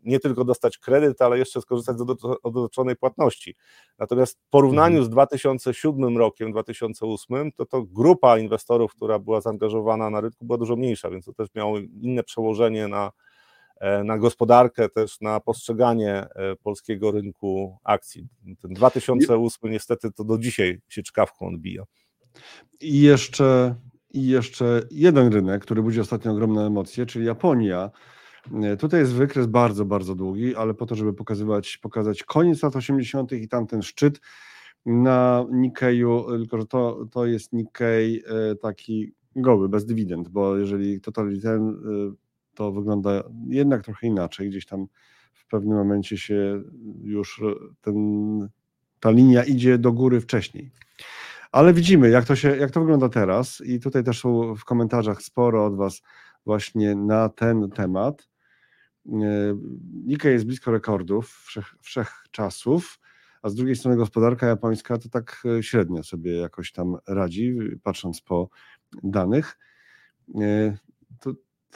nie 0.03 0.21
tylko 0.21 0.45
dostać 0.45 0.79
kredyt, 0.79 1.23
ale 1.23 1.39
jeszcze 1.39 1.61
skorzystać 1.61 1.99
z 1.99 2.03
odroczonej 2.43 2.97
płatności. 2.97 3.55
Natomiast 3.99 4.39
w 4.39 4.51
porównaniu 4.51 4.97
mhm. 4.97 5.05
z 5.05 5.09
2007 5.09 6.19
rokiem, 6.19 6.53
2008, 6.53 7.53
to 7.53 7.67
to 7.67 7.83
grupa 7.83 8.39
inwestorów, 8.39 8.95
która 8.95 9.19
była 9.19 9.41
zaangażowana 9.41 10.11
na 10.11 10.21
rynku, 10.21 10.45
była 10.45 10.59
dużo 10.59 10.77
mniejsza, 10.77 11.11
więc 11.11 11.25
to 11.25 11.33
też 11.33 11.49
miało 11.55 11.79
inne 11.79 12.23
przełożenie 12.23 12.89
na, 12.89 13.13
E, 13.15 13.24
na 14.05 14.19
gospodarkę, 14.19 14.89
też 14.89 15.21
na 15.21 15.41
postrzeganie 15.41 16.13
e, 16.15 16.57
polskiego 16.63 17.11
rynku 17.11 17.79
akcji. 17.85 18.29
Ten 18.63 18.73
2008 18.73 19.71
niestety 19.71 20.13
to 20.13 20.25
do 20.25 20.39
dzisiaj 20.39 20.81
się 20.89 21.03
czkawką 21.03 21.47
odbija. 21.47 21.83
I 22.81 23.01
jeszcze, 23.01 23.75
I 24.11 24.27
jeszcze 24.27 24.83
jeden 24.91 25.33
rynek, 25.33 25.63
który 25.63 25.83
budzi 25.83 26.01
ostatnio 26.01 26.33
ogromne 26.33 26.67
emocje, 26.67 27.07
czyli 27.07 27.27
Japonia. 27.27 27.91
E, 28.63 28.77
tutaj 28.77 29.01
jest 29.01 29.15
wykres 29.15 29.47
bardzo, 29.47 29.85
bardzo 29.85 30.15
długi, 30.15 30.57
ale 30.57 30.75
po 30.75 30.87
to, 30.87 30.95
żeby 30.95 31.15
pokazywać, 31.15 31.77
pokazać 31.77 32.23
koniec 32.23 32.63
lat 32.63 32.77
80. 32.77 33.33
i 33.33 33.49
tamten 33.49 33.83
szczyt 33.83 34.21
na 34.87 35.47
Nikkeju, 35.51 36.27
tylko 36.39 36.59
że 36.59 36.67
to, 36.67 37.07
to 37.13 37.27
jest 37.27 37.53
Nikkei 37.53 38.23
taki 38.63 39.13
goły, 39.37 39.69
bez 39.69 39.87
dywidend, 39.87 40.29
bo 40.29 40.57
jeżeli 40.57 41.01
totalitaryzm 41.01 41.77
to 42.55 42.73
wygląda 42.73 43.23
jednak 43.49 43.85
trochę 43.85 44.07
inaczej. 44.07 44.51
Gdzieś 44.51 44.67
tam 44.67 44.87
w 45.33 45.47
pewnym 45.47 45.77
momencie 45.79 46.19
się 46.19 46.63
już 47.03 47.43
ten, 47.81 48.49
ta 49.01 49.11
linia 49.11 49.45
idzie 49.45 49.79
do 49.79 49.93
góry 49.93 50.21
wcześniej. 50.21 50.71
Ale 51.53 51.73
widzimy, 51.73 52.09
jak 52.11 52.25
to, 52.25 52.37
się, 52.37 52.57
jak 52.57 52.71
to 52.71 52.81
wygląda 52.81 53.09
teraz, 53.09 53.61
i 53.61 53.81
tutaj 53.81 54.05
też 54.05 54.21
są 54.21 54.55
w 54.55 54.65
komentarzach 54.65 55.23
sporo 55.23 55.67
od 55.67 55.77
Was 55.77 56.03
właśnie 56.47 56.95
na 56.95 57.29
ten 57.29 57.71
temat. 57.71 58.29
E, 59.07 59.11
Nikkei 60.05 60.33
jest 60.33 60.47
blisko 60.47 60.71
rekordów 60.71 61.43
wszech, 61.47 61.75
wszechczasów, 61.81 63.01
a 63.43 63.49
z 63.49 63.55
drugiej 63.55 63.77
strony 63.77 63.97
gospodarka 63.97 64.47
japońska 64.47 64.99
to 64.99 65.09
tak 65.09 65.43
średnio 65.61 66.03
sobie 66.03 66.37
jakoś 66.37 66.73
tam 66.73 66.97
radzi, 67.09 67.57
patrząc 67.83 68.21
po 68.21 68.49
danych. 69.03 69.59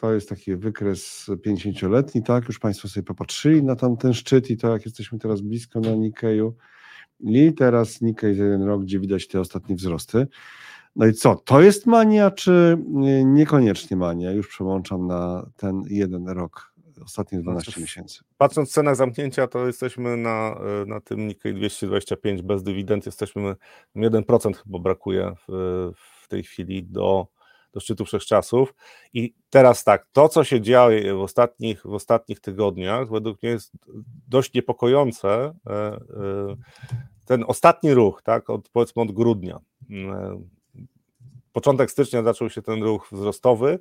To 0.00 0.12
jest 0.12 0.28
taki 0.28 0.56
wykres 0.56 1.26
50-letni, 1.46 2.22
tak? 2.22 2.48
Już 2.48 2.58
Państwo 2.58 2.88
sobie 2.88 3.04
popatrzyli 3.04 3.62
na 3.62 3.76
tamten 3.76 4.14
szczyt 4.14 4.50
i 4.50 4.56
to, 4.56 4.72
jak 4.72 4.84
jesteśmy 4.84 5.18
teraz 5.18 5.40
blisko 5.40 5.80
na 5.80 5.90
Nikkeju. 5.90 6.56
I 7.20 7.52
teraz 7.52 8.00
Nikkei 8.00 8.34
za 8.34 8.44
jeden 8.44 8.62
rok, 8.62 8.82
gdzie 8.82 9.00
widać 9.00 9.28
te 9.28 9.40
ostatnie 9.40 9.76
wzrosty. 9.76 10.26
No 10.96 11.06
i 11.06 11.12
co, 11.12 11.34
to 11.34 11.60
jest 11.60 11.86
mania, 11.86 12.30
czy 12.30 12.78
niekoniecznie 13.24 13.96
mania? 13.96 14.32
Już 14.32 14.48
przełączam 14.48 15.06
na 15.06 15.50
ten 15.56 15.82
jeden 15.90 16.28
rok, 16.28 16.72
ostatnie 17.04 17.40
12 17.40 17.64
znaczy, 17.64 17.80
miesięcy. 17.80 18.20
Patrząc 18.36 18.70
w 18.70 18.72
cenach 18.72 18.96
zamknięcia, 18.96 19.46
to 19.46 19.66
jesteśmy 19.66 20.16
na, 20.16 20.60
na 20.86 21.00
tym 21.00 21.26
Nikkei 21.26 21.54
225 21.54 22.42
bez 22.42 22.62
dywidend, 22.62 23.06
jesteśmy 23.06 23.54
1% 23.96 24.54
chyba 24.54 24.78
brakuje 24.78 25.32
w, 25.48 25.92
w 25.96 26.28
tej 26.28 26.42
chwili 26.42 26.84
do 26.84 27.37
do 27.72 27.80
szczytu 27.80 28.04
wszechczasów. 28.04 28.74
I 29.12 29.34
teraz 29.50 29.84
tak, 29.84 30.06
to 30.12 30.28
co 30.28 30.44
się 30.44 30.60
dzieje 30.60 31.14
w 31.14 31.20
ostatnich, 31.20 31.82
w 31.82 31.92
ostatnich 31.92 32.40
tygodniach, 32.40 33.10
według 33.10 33.42
mnie 33.42 33.52
jest 33.52 33.72
dość 34.28 34.54
niepokojące. 34.54 35.54
E, 35.66 35.72
e, 35.72 35.98
ten 37.26 37.44
ostatni 37.46 37.94
ruch, 37.94 38.22
tak, 38.22 38.50
od 38.50 38.68
powiedzmy 38.68 39.02
od 39.02 39.12
grudnia. 39.12 39.58
E, 39.90 40.42
początek 41.52 41.90
stycznia 41.90 42.22
zaczął 42.22 42.50
się 42.50 42.62
ten 42.62 42.82
ruch 42.82 43.08
wzrostowy 43.12 43.78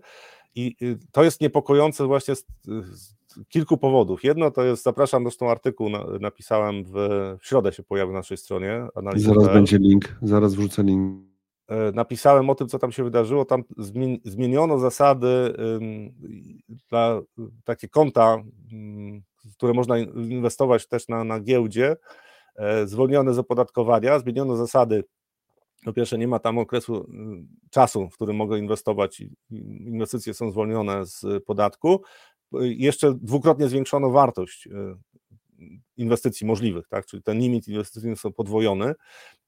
i 0.55 0.75
to 1.11 1.23
jest 1.23 1.41
niepokojące 1.41 2.07
właśnie 2.07 2.35
z, 2.35 2.45
z 2.65 3.15
kilku 3.49 3.77
powodów. 3.77 4.23
Jedno 4.23 4.51
to 4.51 4.63
jest, 4.63 4.83
zapraszam, 4.83 5.23
zresztą 5.23 5.51
artykuł 5.51 5.89
na, 5.89 6.05
napisałem 6.19 6.83
w, 6.83 6.91
w 7.39 7.47
środę 7.47 7.73
się 7.73 7.83
pojawił 7.83 8.13
na 8.13 8.19
naszej 8.19 8.37
stronie. 8.37 8.87
Analizy 8.95 9.25
zaraz 9.25 9.47
będzie 9.47 9.77
link, 9.77 10.15
zaraz 10.21 10.55
wrzucę 10.55 10.83
link. 10.83 11.26
Napisałem 11.93 12.49
o 12.49 12.55
tym, 12.55 12.67
co 12.67 12.79
tam 12.79 12.91
się 12.91 13.03
wydarzyło. 13.03 13.45
Tam 13.45 13.63
zmieniono 14.25 14.79
zasady 14.79 15.53
dla 16.89 17.21
takie 17.63 17.89
konta, 17.89 18.37
które 19.57 19.73
można 19.73 19.97
inwestować 19.97 20.87
też 20.87 21.07
na, 21.07 21.23
na 21.23 21.39
giełdzie, 21.39 21.95
zwolnione 22.85 23.33
z 23.33 23.39
opodatkowania, 23.39 24.19
zmieniono 24.19 24.55
zasady 24.55 25.03
po 25.85 25.93
pierwsze, 25.93 26.17
nie 26.17 26.27
ma 26.27 26.39
tam 26.39 26.57
okresu 26.57 27.09
czasu, 27.71 28.09
w 28.09 28.13
którym 28.13 28.35
mogę 28.35 28.59
inwestować, 28.59 29.23
inwestycje 29.79 30.33
są 30.33 30.51
zwolnione 30.51 31.05
z 31.05 31.43
podatku. 31.45 32.01
Jeszcze 32.61 33.13
dwukrotnie 33.13 33.67
zwiększono 33.67 34.09
wartość 34.09 34.69
inwestycji 35.97 36.47
możliwych, 36.47 36.87
tak? 36.87 37.05
czyli 37.05 37.23
ten 37.23 37.39
limit 37.39 37.67
inwestycyjny 37.67 38.15
są 38.15 38.33
podwojony 38.33 38.93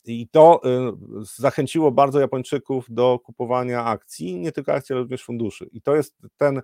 i 0.05 0.27
to 0.27 0.61
y, 0.65 1.25
zachęciło 1.37 1.91
bardzo 1.91 2.19
Japończyków 2.19 2.85
do 2.89 3.19
kupowania 3.19 3.85
akcji, 3.85 4.39
nie 4.39 4.51
tylko 4.51 4.73
akcji, 4.73 4.93
ale 4.93 5.01
również 5.01 5.23
funduszy. 5.23 5.69
I 5.71 5.81
to 5.81 5.95
jest 5.95 6.17
ten 6.37 6.57
y, 6.57 6.61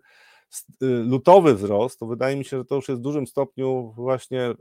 lutowy 0.82 1.56
wzrost, 1.56 2.00
to 2.00 2.06
wydaje 2.06 2.36
mi 2.36 2.46
się, 2.46 2.58
że 2.58 2.66
to 2.66 2.76
już 2.76 2.89
jest 2.89 3.02
w 3.02 3.04
dużym 3.04 3.28
stopniu 3.28 3.93
właśnie 3.96 4.54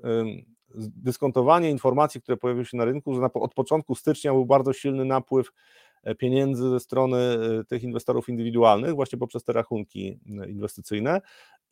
dyskontowanie 0.76 1.70
informacji, 1.70 2.20
które 2.20 2.36
pojawiły 2.36 2.66
się 2.66 2.76
na 2.76 2.84
rynku, 2.84 3.14
że 3.14 3.32
od 3.34 3.54
początku 3.54 3.94
stycznia 3.94 4.32
był 4.32 4.46
bardzo 4.46 4.72
silny 4.72 5.04
napływ 5.04 5.52
e, 6.02 6.14
pieniędzy 6.14 6.70
ze 6.70 6.80
strony 6.80 7.18
tych 7.68 7.82
inwestorów 7.82 8.28
indywidualnych, 8.28 8.94
właśnie 8.94 9.18
poprzez 9.18 9.44
te 9.44 9.52
rachunki 9.52 10.18
inwestycyjne. 10.48 11.20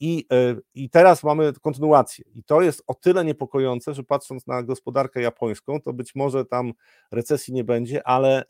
I, 0.00 0.26
I 0.74 0.90
teraz 0.90 1.24
mamy 1.24 1.52
kontynuację. 1.52 2.24
I 2.34 2.44
to 2.44 2.62
jest 2.62 2.82
o 2.86 2.94
tyle 2.94 3.24
niepokojące, 3.24 3.94
że 3.94 4.02
patrząc 4.02 4.46
na 4.46 4.62
gospodarkę 4.62 5.22
japońską, 5.22 5.80
to 5.80 5.92
być 5.92 6.14
może 6.14 6.44
tam 6.44 6.72
recesji 7.10 7.54
nie 7.54 7.64
będzie, 7.64 8.06
ale 8.06 8.44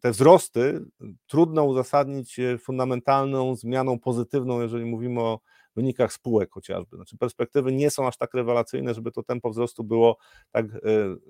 te 0.00 0.10
wzrosty 0.10 0.84
trudno 1.26 1.64
uzasadnić 1.64 2.40
fundamentalną 2.58 3.56
zmianą 3.56 3.98
pozytywną, 3.98 4.60
jeżeli 4.60 4.84
mówimy 4.84 5.20
o 5.20 5.40
wynikach 5.76 6.12
spółek 6.12 6.50
chociażby. 6.50 6.96
Znaczy 6.96 7.16
perspektywy 7.16 7.72
nie 7.72 7.90
są 7.90 8.06
aż 8.06 8.16
tak 8.16 8.34
rewelacyjne, 8.34 8.94
żeby 8.94 9.12
to 9.12 9.22
tempo 9.22 9.50
wzrostu 9.50 9.84
było 9.84 10.16
tak 10.50 10.66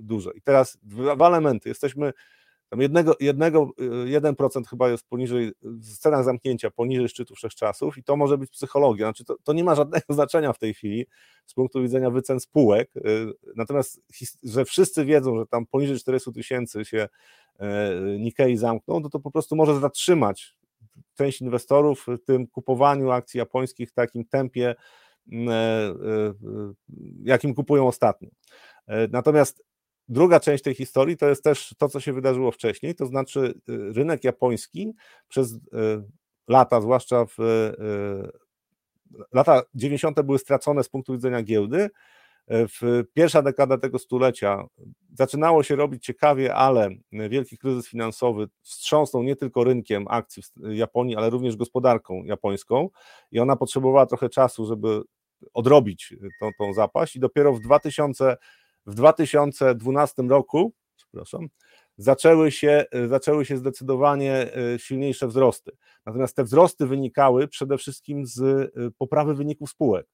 duże. 0.00 0.30
I 0.34 0.42
teraz 0.42 0.78
dwa 0.82 1.26
elementy. 1.26 1.68
Jesteśmy 1.68 2.12
tam 2.72 2.80
jednego, 2.80 3.16
jednego, 3.20 3.70
1% 4.06 4.66
chyba 4.70 4.90
jest 4.90 5.08
poniżej, 5.08 5.52
w 5.62 5.86
scenach 5.86 6.24
zamknięcia 6.24 6.70
poniżej 6.70 7.08
szczytu 7.08 7.34
wszechczasów 7.34 7.98
i 7.98 8.04
to 8.04 8.16
może 8.16 8.38
być 8.38 8.50
psychologia. 8.50 9.06
Znaczy 9.06 9.24
to, 9.24 9.36
to 9.44 9.52
nie 9.52 9.64
ma 9.64 9.74
żadnego 9.74 10.14
znaczenia 10.14 10.52
w 10.52 10.58
tej 10.58 10.74
chwili 10.74 11.06
z 11.46 11.54
punktu 11.54 11.82
widzenia 11.82 12.10
wycen 12.10 12.40
spółek. 12.40 12.92
Natomiast, 13.56 14.00
że 14.42 14.64
wszyscy 14.64 15.04
wiedzą, 15.04 15.38
że 15.38 15.46
tam 15.46 15.66
poniżej 15.66 15.98
400 15.98 16.32
tysięcy 16.32 16.84
się 16.84 17.08
Nikkei 18.18 18.56
zamkną, 18.56 19.02
to 19.02 19.10
to 19.10 19.20
po 19.20 19.30
prostu 19.30 19.56
może 19.56 19.80
zatrzymać 19.80 20.56
część 21.14 21.40
inwestorów 21.40 22.06
w 22.06 22.24
tym 22.24 22.46
kupowaniu 22.46 23.10
akcji 23.10 23.38
japońskich 23.38 23.90
w 23.90 23.92
takim 23.92 24.24
tempie, 24.24 24.74
mm, 25.32 25.48
e, 25.48 25.52
e, 25.52 25.94
jakim 27.24 27.54
kupują 27.54 27.88
ostatnio. 27.88 28.28
E, 28.86 29.08
natomiast 29.08 29.64
druga 30.12 30.40
część 30.40 30.64
tej 30.64 30.74
historii 30.74 31.16
to 31.16 31.28
jest 31.28 31.44
też 31.44 31.74
to, 31.78 31.88
co 31.88 32.00
się 32.00 32.12
wydarzyło 32.12 32.50
wcześniej, 32.50 32.94
to 32.94 33.06
znaczy 33.06 33.54
rynek 33.68 34.24
japoński 34.24 34.92
przez 35.28 35.58
lata, 36.48 36.80
zwłaszcza 36.80 37.26
w 37.26 37.36
lata 39.32 39.62
90. 39.74 40.22
były 40.22 40.38
stracone 40.38 40.84
z 40.84 40.88
punktu 40.88 41.12
widzenia 41.12 41.42
giełdy, 41.42 41.90
w 42.48 43.04
pierwsza 43.14 43.42
dekada 43.42 43.78
tego 43.78 43.98
stulecia 43.98 44.64
zaczynało 45.14 45.62
się 45.62 45.76
robić 45.76 46.04
ciekawie, 46.04 46.54
ale 46.54 46.90
wielki 47.12 47.58
kryzys 47.58 47.88
finansowy 47.88 48.46
wstrząsnął 48.62 49.22
nie 49.22 49.36
tylko 49.36 49.64
rynkiem 49.64 50.06
akcji 50.08 50.42
w 50.56 50.74
Japonii, 50.74 51.16
ale 51.16 51.30
również 51.30 51.56
gospodarką 51.56 52.24
japońską 52.24 52.88
i 53.30 53.40
ona 53.40 53.56
potrzebowała 53.56 54.06
trochę 54.06 54.28
czasu, 54.28 54.66
żeby 54.66 55.02
odrobić 55.54 56.14
tą, 56.40 56.50
tą 56.58 56.72
zapaść 56.72 57.16
i 57.16 57.20
dopiero 57.20 57.52
w, 57.52 57.60
2000, 57.60 58.36
w 58.86 58.94
2012 58.94 60.22
roku, 60.22 60.72
przepraszam, 60.96 61.48
zaczęły 61.96 62.50
się, 62.50 62.84
zaczęły 63.08 63.44
się 63.44 63.56
zdecydowanie 63.56 64.54
e, 64.54 64.78
silniejsze 64.78 65.28
wzrosty. 65.28 65.72
Natomiast 66.06 66.36
te 66.36 66.44
wzrosty 66.44 66.86
wynikały 66.86 67.48
przede 67.48 67.78
wszystkim 67.78 68.26
z 68.26 68.40
e, 68.40 68.68
poprawy 68.98 69.34
wyników 69.34 69.70
spółek 69.70 70.06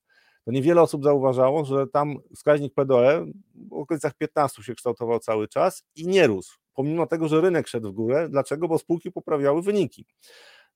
to 0.48 0.52
niewiele 0.52 0.82
osób 0.82 1.04
zauważało, 1.04 1.64
że 1.64 1.86
tam 1.86 2.16
wskaźnik 2.34 2.74
PDE 2.74 3.26
w 3.54 3.72
okolicach 3.72 4.14
15 4.14 4.62
się 4.62 4.74
kształtował 4.74 5.18
cały 5.18 5.48
czas 5.48 5.84
i 5.96 6.06
nie 6.06 6.26
rósł, 6.26 6.58
pomimo 6.74 7.06
tego, 7.06 7.28
że 7.28 7.40
rynek 7.40 7.68
szedł 7.68 7.88
w 7.88 7.92
górę. 7.92 8.28
Dlaczego? 8.28 8.68
Bo 8.68 8.78
spółki 8.78 9.12
poprawiały 9.12 9.62
wyniki. 9.62 10.06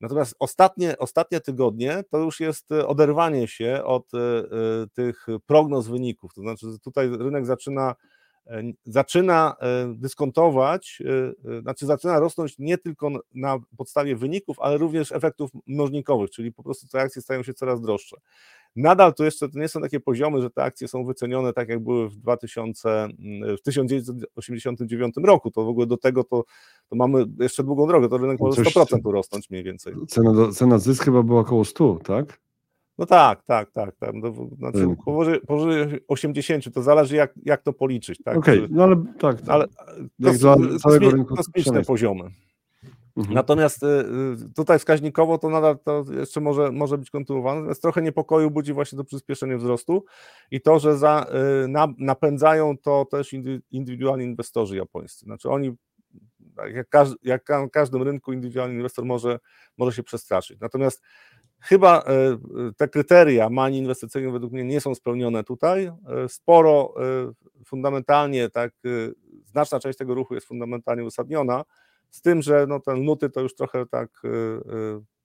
Natomiast 0.03 0.35
ostatnie, 0.39 0.99
ostatnie 0.99 1.41
tygodnie 1.41 2.03
to 2.11 2.19
już 2.19 2.41
jest 2.41 2.73
oderwanie 2.73 3.49
się 3.49 3.85
od 3.85 4.15
y, 4.15 4.19
y, 4.19 4.89
tych 4.93 5.27
prognoz 5.47 5.89
wyników. 5.89 6.35
To 6.35 6.41
znaczy, 6.41 6.67
tutaj 6.83 7.09
rynek 7.19 7.47
zaczyna 7.47 7.95
E, 8.47 8.63
zaczyna 8.85 9.57
e, 9.61 9.95
dyskontować, 9.97 11.03
e, 11.59 11.61
znaczy 11.61 11.87
zaczyna 11.87 12.21
rosnąć 12.21 12.59
nie 12.59 12.79
tylko 12.79 13.11
na 13.35 13.59
podstawie 13.77 14.17
wyników, 14.17 14.61
ale 14.61 14.79
również 14.79 15.13
efektów 15.13 15.51
mnożnikowych, 15.67 16.31
czyli 16.31 16.53
po 16.53 16.63
prostu 16.63 16.89
te 16.89 17.01
akcje 17.01 17.23
stają 17.23 17.43
się 17.43 17.55
coraz 17.55 17.81
droższe. 17.81 18.17
Nadal 18.77 19.15
to 19.15 19.25
jeszcze 19.25 19.49
to 19.49 19.59
nie 19.59 19.69
są 19.69 19.81
takie 19.81 20.01
poziomy, 20.01 20.43
że 20.43 20.51
te 20.51 20.63
akcje 20.63 20.89
są 20.89 21.05
wycenione 21.05 21.53
tak, 21.53 21.69
jak 21.69 21.81
były 21.81 22.09
w, 22.09 22.17
2000, 22.17 23.09
w 23.59 23.63
1989 23.63 25.15
roku. 25.25 25.51
To 25.51 25.65
w 25.65 25.69
ogóle 25.69 25.87
do 25.87 25.97
tego 25.97 26.25
to, 26.25 26.45
to 26.89 26.97
mamy 26.97 27.25
jeszcze 27.41 27.65
długą 27.65 27.87
drogę. 27.87 28.09
To 28.09 28.19
rynek 28.19 28.41
może 28.41 28.63
100% 28.63 29.01
urosnąć 29.05 29.51
mniej 29.51 29.65
więcej. 29.65 29.95
Cena, 30.09 30.33
do, 30.33 30.53
cena 30.53 30.79
zysk 30.79 31.05
chyba 31.05 31.23
była 31.23 31.41
około 31.41 31.65
100, 31.65 31.99
tak? 32.05 32.41
No 32.99 33.07
tak, 33.07 33.43
tak, 33.43 33.71
tak. 33.71 33.97
tak. 33.97 34.11
No, 34.15 34.33
znaczy, 34.59 34.97
powyżej, 35.05 35.41
powyżej 35.41 36.01
80 36.09 36.75
to 36.75 36.83
zależy 36.83 37.17
jak, 37.17 37.35
jak 37.45 37.63
to 37.63 37.73
policzyć. 37.73 38.19
Tak? 38.25 38.37
Okej, 38.37 38.59
okay, 38.59 38.69
no 38.71 38.85
ale 38.85 39.05
tak. 39.19 39.41
tak. 39.41 39.49
Ale 39.49 39.69
to, 39.69 39.75
dla 40.19 40.79
całego 40.79 41.11
rynku 41.11 41.37
kosmiczne 41.37 41.83
poziomy. 41.83 42.31
Mhm. 43.17 43.35
Natomiast 43.35 43.83
y, 43.83 43.87
y, 43.87 44.55
tutaj 44.57 44.79
wskaźnikowo 44.79 45.39
to 45.39 45.49
nadal 45.49 45.79
to 45.79 46.05
jeszcze 46.19 46.41
może, 46.41 46.73
może 46.73 46.99
być 46.99 47.11
kontynuowane, 47.11 47.61
natomiast 47.61 47.83
trochę 47.83 48.03
niepokoju 48.03 48.51
budzi 48.51 48.73
właśnie 48.73 48.99
to 48.99 49.05
przyspieszenie 49.05 49.57
wzrostu 49.57 50.05
i 50.51 50.61
to, 50.61 50.79
że 50.79 50.97
za, 50.99 51.27
y, 51.65 51.69
na, 51.69 51.89
napędzają 51.99 52.79
to 52.79 53.05
też 53.05 53.33
indywidualni 53.71 54.25
inwestorzy 54.25 54.77
japońscy. 54.77 55.25
Znaczy 55.25 55.51
oni, 55.51 55.73
tak 56.57 56.75
jak, 56.75 56.89
każdy, 56.89 57.17
jak 57.23 57.49
na 57.49 57.69
każdym 57.69 58.03
rynku 58.03 58.33
indywidualny 58.33 58.75
inwestor 58.75 59.05
może, 59.05 59.39
może 59.79 59.97
się 59.97 60.03
przestraszyć. 60.03 60.61
Natomiast 60.61 61.03
Chyba 61.65 62.05
te 62.77 62.89
kryteria 62.89 63.51
mani 63.51 63.79
inwestycyjnych 63.79 64.33
według 64.33 64.53
mnie 64.53 64.65
nie 64.65 64.81
są 64.81 64.95
spełnione 64.95 65.45
tutaj. 65.45 65.93
Sporo 66.29 66.95
fundamentalnie, 67.67 68.51
tak, 68.51 68.73
znaczna 69.45 69.81
część 69.81 69.99
tego 69.99 70.15
ruchu 70.15 70.35
jest 70.35 70.47
fundamentalnie 70.47 71.05
uzasadniona, 71.05 71.65
z 72.13 72.23
tym, 72.23 72.43
że 72.43 72.67
no, 72.69 72.81
ten 72.81 73.05
luty 73.05 73.31
to 73.31 73.41
już 73.41 73.55
trochę 73.55 73.87
tak 73.87 74.23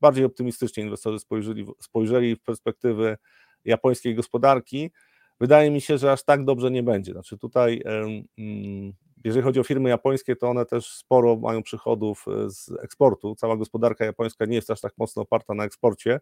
bardziej 0.01 0.25
optymistycznie 0.25 0.83
inwestorzy 0.83 1.19
spojrzeli, 1.19 1.65
spojrzeli 1.81 2.35
w 2.35 2.43
perspektywy 2.43 3.17
japońskiej 3.65 4.15
gospodarki. 4.15 4.91
Wydaje 5.39 5.71
mi 5.71 5.81
się, 5.81 5.97
że 5.97 6.11
aż 6.11 6.23
tak 6.23 6.45
dobrze 6.45 6.71
nie 6.71 6.83
będzie. 6.83 7.11
Znaczy 7.11 7.37
tutaj 7.37 7.83
mm, 7.85 8.93
jeżeli 9.23 9.43
chodzi 9.43 9.59
o 9.59 9.63
firmy 9.63 9.89
japońskie, 9.89 10.35
to 10.35 10.49
one 10.49 10.65
też 10.65 10.93
sporo 10.93 11.35
mają 11.35 11.63
przychodów 11.63 12.25
e, 12.27 12.49
z 12.49 12.71
eksportu. 12.83 13.35
Cała 13.35 13.57
gospodarka 13.57 14.05
japońska 14.05 14.45
nie 14.45 14.55
jest 14.55 14.71
aż 14.71 14.81
tak 14.81 14.93
mocno 14.97 15.21
oparta 15.21 15.53
na 15.53 15.63
eksporcie, 15.63 16.19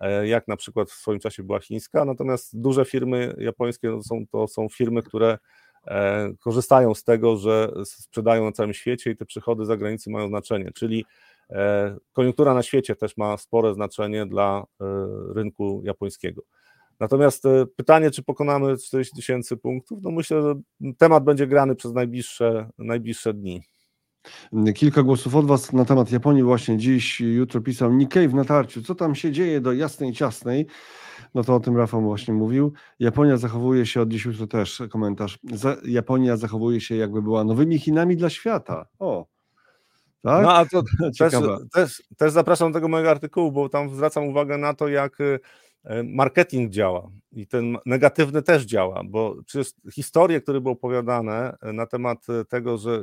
e, 0.00 0.28
jak 0.28 0.48
na 0.48 0.56
przykład 0.56 0.90
w 0.90 0.94
swoim 0.94 1.20
czasie 1.20 1.42
była 1.42 1.60
chińska. 1.60 2.04
Natomiast 2.04 2.60
duże 2.60 2.84
firmy 2.84 3.34
japońskie 3.38 3.88
to 3.88 4.02
są, 4.02 4.26
to 4.26 4.48
są 4.48 4.68
firmy, 4.68 5.02
które 5.02 5.38
korzystają 6.40 6.94
z 6.94 7.04
tego, 7.04 7.36
że 7.36 7.72
sprzedają 7.84 8.44
na 8.44 8.52
całym 8.52 8.74
świecie 8.74 9.10
i 9.10 9.16
te 9.16 9.24
przychody 9.24 9.64
za 9.64 9.76
granicą 9.76 10.10
mają 10.10 10.28
znaczenie. 10.28 10.70
Czyli 10.74 11.04
koniunktura 12.12 12.54
na 12.54 12.62
świecie 12.62 12.96
też 12.96 13.16
ma 13.16 13.36
spore 13.36 13.74
znaczenie 13.74 14.26
dla 14.26 14.64
rynku 15.34 15.82
japońskiego. 15.84 16.42
Natomiast 17.00 17.46
e, 17.46 17.66
pytanie, 17.76 18.10
czy 18.10 18.22
pokonamy 18.22 18.76
40 18.76 19.16
tysięcy 19.16 19.56
punktów, 19.56 19.98
no 20.02 20.10
myślę, 20.10 20.42
że 20.42 20.54
temat 20.98 21.24
będzie 21.24 21.46
grany 21.46 21.74
przez 21.74 21.92
najbliższe, 21.92 22.70
najbliższe 22.78 23.34
dni. 23.34 23.62
Kilka 24.74 25.02
głosów 25.02 25.34
od 25.34 25.46
Was 25.46 25.72
na 25.72 25.84
temat 25.84 26.12
Japonii 26.12 26.42
właśnie 26.42 26.78
dziś, 26.78 27.20
jutro 27.20 27.60
pisał 27.60 27.92
Nikkei 27.92 28.28
w 28.28 28.34
natarciu. 28.34 28.82
Co 28.82 28.94
tam 28.94 29.14
się 29.14 29.32
dzieje 29.32 29.60
do 29.60 29.72
jasnej 29.72 30.12
ciasnej? 30.12 30.66
No 31.36 31.44
to 31.44 31.54
o 31.54 31.60
tym 31.60 31.76
Rafał 31.76 32.02
właśnie 32.02 32.34
mówił. 32.34 32.72
Japonia 32.98 33.36
zachowuje 33.36 33.86
się, 33.86 34.00
od 34.00 34.08
dziś 34.08 34.24
jutro 34.24 34.46
też 34.46 34.82
komentarz, 34.90 35.38
Japonia 35.84 36.36
zachowuje 36.36 36.80
się 36.80 36.96
jakby 36.96 37.22
była 37.22 37.44
nowymi 37.44 37.78
Chinami 37.78 38.16
dla 38.16 38.30
świata. 38.30 38.86
O, 38.98 39.26
tak? 40.22 40.42
No 40.42 40.52
a 40.52 40.66
to 40.66 40.82
też, 41.18 41.32
też, 41.72 42.02
też 42.16 42.32
zapraszam 42.32 42.72
do 42.72 42.76
tego 42.76 42.88
mojego 42.88 43.10
artykułu, 43.10 43.52
bo 43.52 43.68
tam 43.68 43.90
zwracam 43.90 44.24
uwagę 44.24 44.58
na 44.58 44.74
to, 44.74 44.88
jak 44.88 45.18
E, 45.86 46.02
marketing 46.02 46.70
działa 46.70 47.10
i 47.32 47.46
ten 47.46 47.76
negatywny 47.86 48.42
też 48.42 48.64
działa, 48.64 49.02
bo 49.04 49.36
przecież 49.46 49.72
historie, 49.92 50.40
które 50.40 50.60
były 50.60 50.72
opowiadane 50.72 51.56
e, 51.62 51.72
na 51.72 51.86
temat 51.86 52.18
e, 52.28 52.44
tego, 52.44 52.78
że 52.78 53.02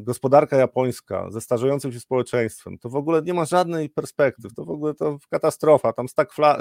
gospodarka 0.00 0.56
japońska 0.56 1.30
ze 1.30 1.40
starzejącym 1.40 1.92
się 1.92 2.00
społeczeństwem, 2.00 2.78
to 2.78 2.88
w 2.88 2.96
ogóle 2.96 3.22
nie 3.22 3.34
ma 3.34 3.44
żadnej 3.44 3.90
perspektyw, 3.90 4.54
to 4.54 4.64
w 4.64 4.70
ogóle 4.70 4.94
to 4.94 5.18
katastrofa, 5.30 5.92
tam 5.92 6.08
stagfla, 6.08 6.58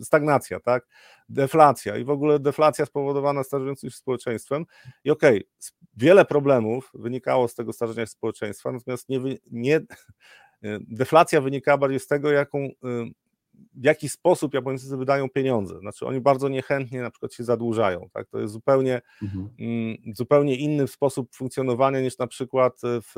stagnacja, 0.00 0.60
tak, 0.60 0.86
deflacja 1.28 1.96
i 1.96 2.04
w 2.04 2.10
ogóle 2.10 2.38
deflacja 2.38 2.86
spowodowana 2.86 3.44
starzejącym 3.44 3.90
się 3.90 3.96
społeczeństwem. 3.96 4.64
I 5.04 5.10
okej, 5.10 5.36
okay, 5.36 5.78
wiele 5.96 6.24
problemów 6.24 6.90
wynikało 6.94 7.48
z 7.48 7.54
tego 7.54 7.72
starzenia 7.72 8.06
się 8.06 8.12
społeczeństwa, 8.12 8.72
natomiast 8.72 9.08
nie, 9.08 9.20
nie 9.50 9.80
deflacja 11.00 11.40
wynika 11.40 11.78
bardziej 11.78 12.00
z 12.00 12.06
tego, 12.06 12.30
jaką 12.30 12.68
w 13.74 13.84
jaki 13.84 14.08
sposób 14.08 14.54
Japończycy 14.54 14.96
wydają 14.96 15.28
pieniądze. 15.28 15.78
Znaczy 15.78 16.06
oni 16.06 16.20
bardzo 16.20 16.48
niechętnie 16.48 17.02
na 17.02 17.10
przykład 17.10 17.34
się 17.34 17.44
zadłużają. 17.44 18.08
Tak? 18.12 18.28
To 18.28 18.40
jest 18.40 18.52
zupełnie, 18.52 19.00
mhm. 19.22 19.48
Mm, 19.58 19.96
zupełnie 20.14 20.56
inny 20.56 20.88
sposób 20.88 21.34
funkcjonowania 21.34 22.00
niż 22.00 22.18
na 22.18 22.26
przykład 22.26 22.80
w, 22.84 23.12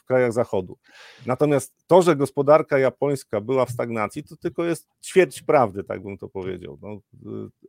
w 0.00 0.04
krajach 0.04 0.32
zachodu. 0.32 0.78
Natomiast 1.26 1.74
to, 1.86 2.02
że 2.02 2.16
gospodarka 2.16 2.78
japońska 2.78 3.40
była 3.40 3.66
w 3.66 3.70
stagnacji, 3.70 4.24
to 4.24 4.36
tylko 4.36 4.64
jest 4.64 4.88
ćwierć 5.02 5.42
prawdy, 5.42 5.84
tak 5.84 6.02
bym 6.02 6.18
to 6.18 6.28
powiedział. 6.28 6.78
No, 6.82 7.00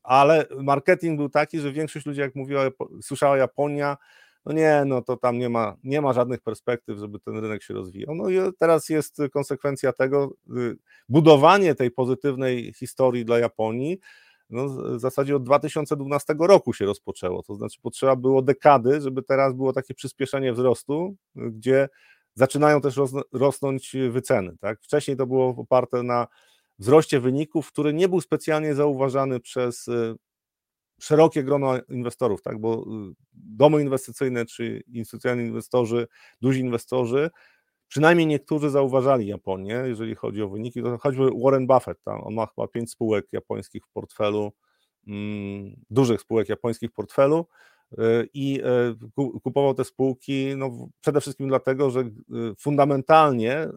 ale 0.03 0.45
marketing 0.59 1.17
był 1.17 1.29
taki, 1.29 1.59
że 1.59 1.71
większość 1.71 2.05
ludzi, 2.05 2.19
jak 2.19 2.35
mówiła, 2.35 2.63
słyszała 3.01 3.37
Japonia, 3.37 3.97
no 4.45 4.53
nie, 4.53 4.83
no 4.85 5.01
to 5.01 5.17
tam 5.17 5.37
nie 5.37 5.49
ma, 5.49 5.75
nie 5.83 6.01
ma 6.01 6.13
żadnych 6.13 6.41
perspektyw, 6.41 6.99
żeby 6.99 7.19
ten 7.19 7.37
rynek 7.37 7.63
się 7.63 7.73
rozwijał. 7.73 8.15
No 8.15 8.29
i 8.29 8.37
teraz 8.59 8.89
jest 8.89 9.17
konsekwencja 9.33 9.93
tego, 9.93 10.33
y, 10.57 10.77
budowanie 11.09 11.75
tej 11.75 11.91
pozytywnej 11.91 12.73
historii 12.73 13.25
dla 13.25 13.39
Japonii, 13.39 13.99
no 14.49 14.67
w 14.69 14.99
zasadzie 14.99 15.35
od 15.35 15.43
2012 15.43 16.35
roku 16.39 16.73
się 16.73 16.85
rozpoczęło, 16.85 17.43
to 17.43 17.55
znaczy 17.55 17.79
potrzeba 17.81 18.15
było 18.15 18.41
dekady, 18.41 19.01
żeby 19.01 19.23
teraz 19.23 19.53
było 19.53 19.73
takie 19.73 19.93
przyspieszenie 19.93 20.53
wzrostu, 20.53 21.15
gdzie 21.35 21.89
zaczynają 22.35 22.81
też 22.81 22.95
rosnąć 23.33 23.95
wyceny. 24.09 24.57
Tak? 24.59 24.81
Wcześniej 24.81 25.17
to 25.17 25.27
było 25.27 25.47
oparte 25.47 26.03
na 26.03 26.27
wzroście 26.79 27.19
wyników, 27.19 27.71
który 27.71 27.93
nie 27.93 28.09
był 28.09 28.21
specjalnie 28.21 28.75
zauważany 28.75 29.39
przez 29.39 29.87
y, 29.87 30.15
szerokie 31.01 31.43
grono 31.43 31.73
inwestorów, 31.89 32.41
tak, 32.41 32.59
bo 32.59 32.83
y, 33.09 33.13
domy 33.33 33.81
inwestycyjne 33.81 34.45
czy 34.45 34.83
instytucjonalni 34.87 35.47
inwestorzy, 35.47 36.07
duzi 36.41 36.59
inwestorzy, 36.59 37.29
przynajmniej 37.87 38.27
niektórzy 38.27 38.69
zauważali 38.69 39.27
Japonię, 39.27 39.83
jeżeli 39.85 40.15
chodzi 40.15 40.41
o 40.41 40.49
wyniki, 40.49 40.83
to 40.83 40.97
choćby 40.97 41.29
Warren 41.43 41.67
Buffett, 41.67 42.03
tam, 42.03 42.21
on 42.23 42.33
ma 42.33 42.45
chyba 42.45 42.67
pięć 42.67 42.91
spółek 42.91 43.25
japońskich 43.31 43.85
w 43.85 43.89
portfelu, 43.89 44.51
mm, 45.07 45.75
dużych 45.89 46.21
spółek 46.21 46.49
japońskich 46.49 46.89
w 46.89 46.93
portfelu 46.93 47.47
y, 47.91 47.95
i 48.33 48.61
y, 49.17 49.39
kupował 49.43 49.73
te 49.73 49.83
spółki 49.83 50.53
no, 50.57 50.89
przede 51.01 51.21
wszystkim 51.21 51.47
dlatego, 51.47 51.89
że 51.89 52.03
fundamentalnie, 52.59 53.67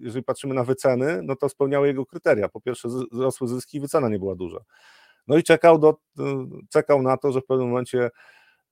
jeżeli 0.00 0.24
patrzymy 0.24 0.54
na 0.54 0.64
wyceny, 0.64 1.20
no 1.22 1.36
to 1.36 1.48
spełniały 1.48 1.86
jego 1.86 2.06
kryteria. 2.06 2.48
Po 2.48 2.60
pierwsze 2.60 2.88
wzrosły 3.12 3.48
zyski 3.48 3.76
i 3.76 3.80
wycena 3.80 4.08
nie 4.08 4.18
była 4.18 4.34
duża. 4.34 4.60
No 5.30 5.38
i 5.38 5.42
czekał, 5.42 5.78
do, 5.78 5.96
czekał 6.70 7.02
na 7.02 7.16
to, 7.16 7.32
że 7.32 7.40
w 7.40 7.46
pewnym 7.46 7.68
momencie 7.68 8.10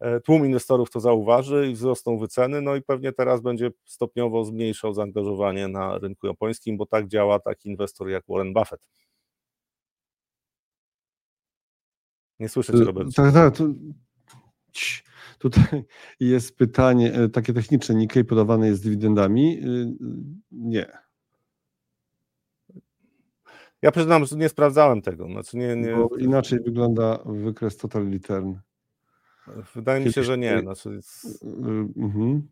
e, 0.00 0.20
tłum 0.20 0.46
inwestorów 0.46 0.90
to 0.90 1.00
zauważy 1.00 1.68
i 1.70 1.74
wzrosną 1.74 2.18
wyceny, 2.18 2.62
no 2.62 2.76
i 2.76 2.82
pewnie 2.82 3.12
teraz 3.12 3.40
będzie 3.40 3.70
stopniowo 3.84 4.44
zmniejszał 4.44 4.94
zaangażowanie 4.94 5.68
na 5.68 5.98
rynku 5.98 6.26
japońskim, 6.26 6.76
bo 6.76 6.86
tak 6.86 7.08
działa 7.08 7.38
taki 7.38 7.68
inwestor 7.68 8.08
jak 8.08 8.24
Warren 8.28 8.52
Buffett. 8.52 8.88
Nie 12.38 12.48
słyszę 12.48 12.72
cię, 12.72 12.84
Robert. 12.84 13.14
Tak, 13.14 13.34
tak. 13.34 13.56
Tu, 13.56 13.74
tutaj 15.38 15.84
jest 16.20 16.56
pytanie 16.56 17.14
e, 17.14 17.28
takie 17.28 17.52
techniczne. 17.52 17.94
Nikkei 17.94 18.24
podawane 18.24 18.66
jest 18.66 18.84
dywidendami? 18.84 19.58
Y, 19.64 19.86
nie. 20.50 21.07
Ja 23.82 23.90
przyznam, 23.90 24.24
że 24.24 24.36
nie 24.36 24.48
sprawdzałem 24.48 25.02
tego. 25.02 25.26
Znaczy 25.26 25.56
nie, 25.56 25.76
nie... 25.76 25.96
Bo 25.96 26.16
inaczej 26.16 26.60
wygląda 26.60 27.18
wykres 27.26 27.76
total 27.76 28.10
return. 28.10 28.54
Wydaje 29.74 30.04
mi 30.04 30.12
się, 30.12 30.22
że 30.22 30.38
nie. 30.38 30.60
Znaczy, 30.60 30.90
jest... 30.94 31.44
mhm. 31.96 32.48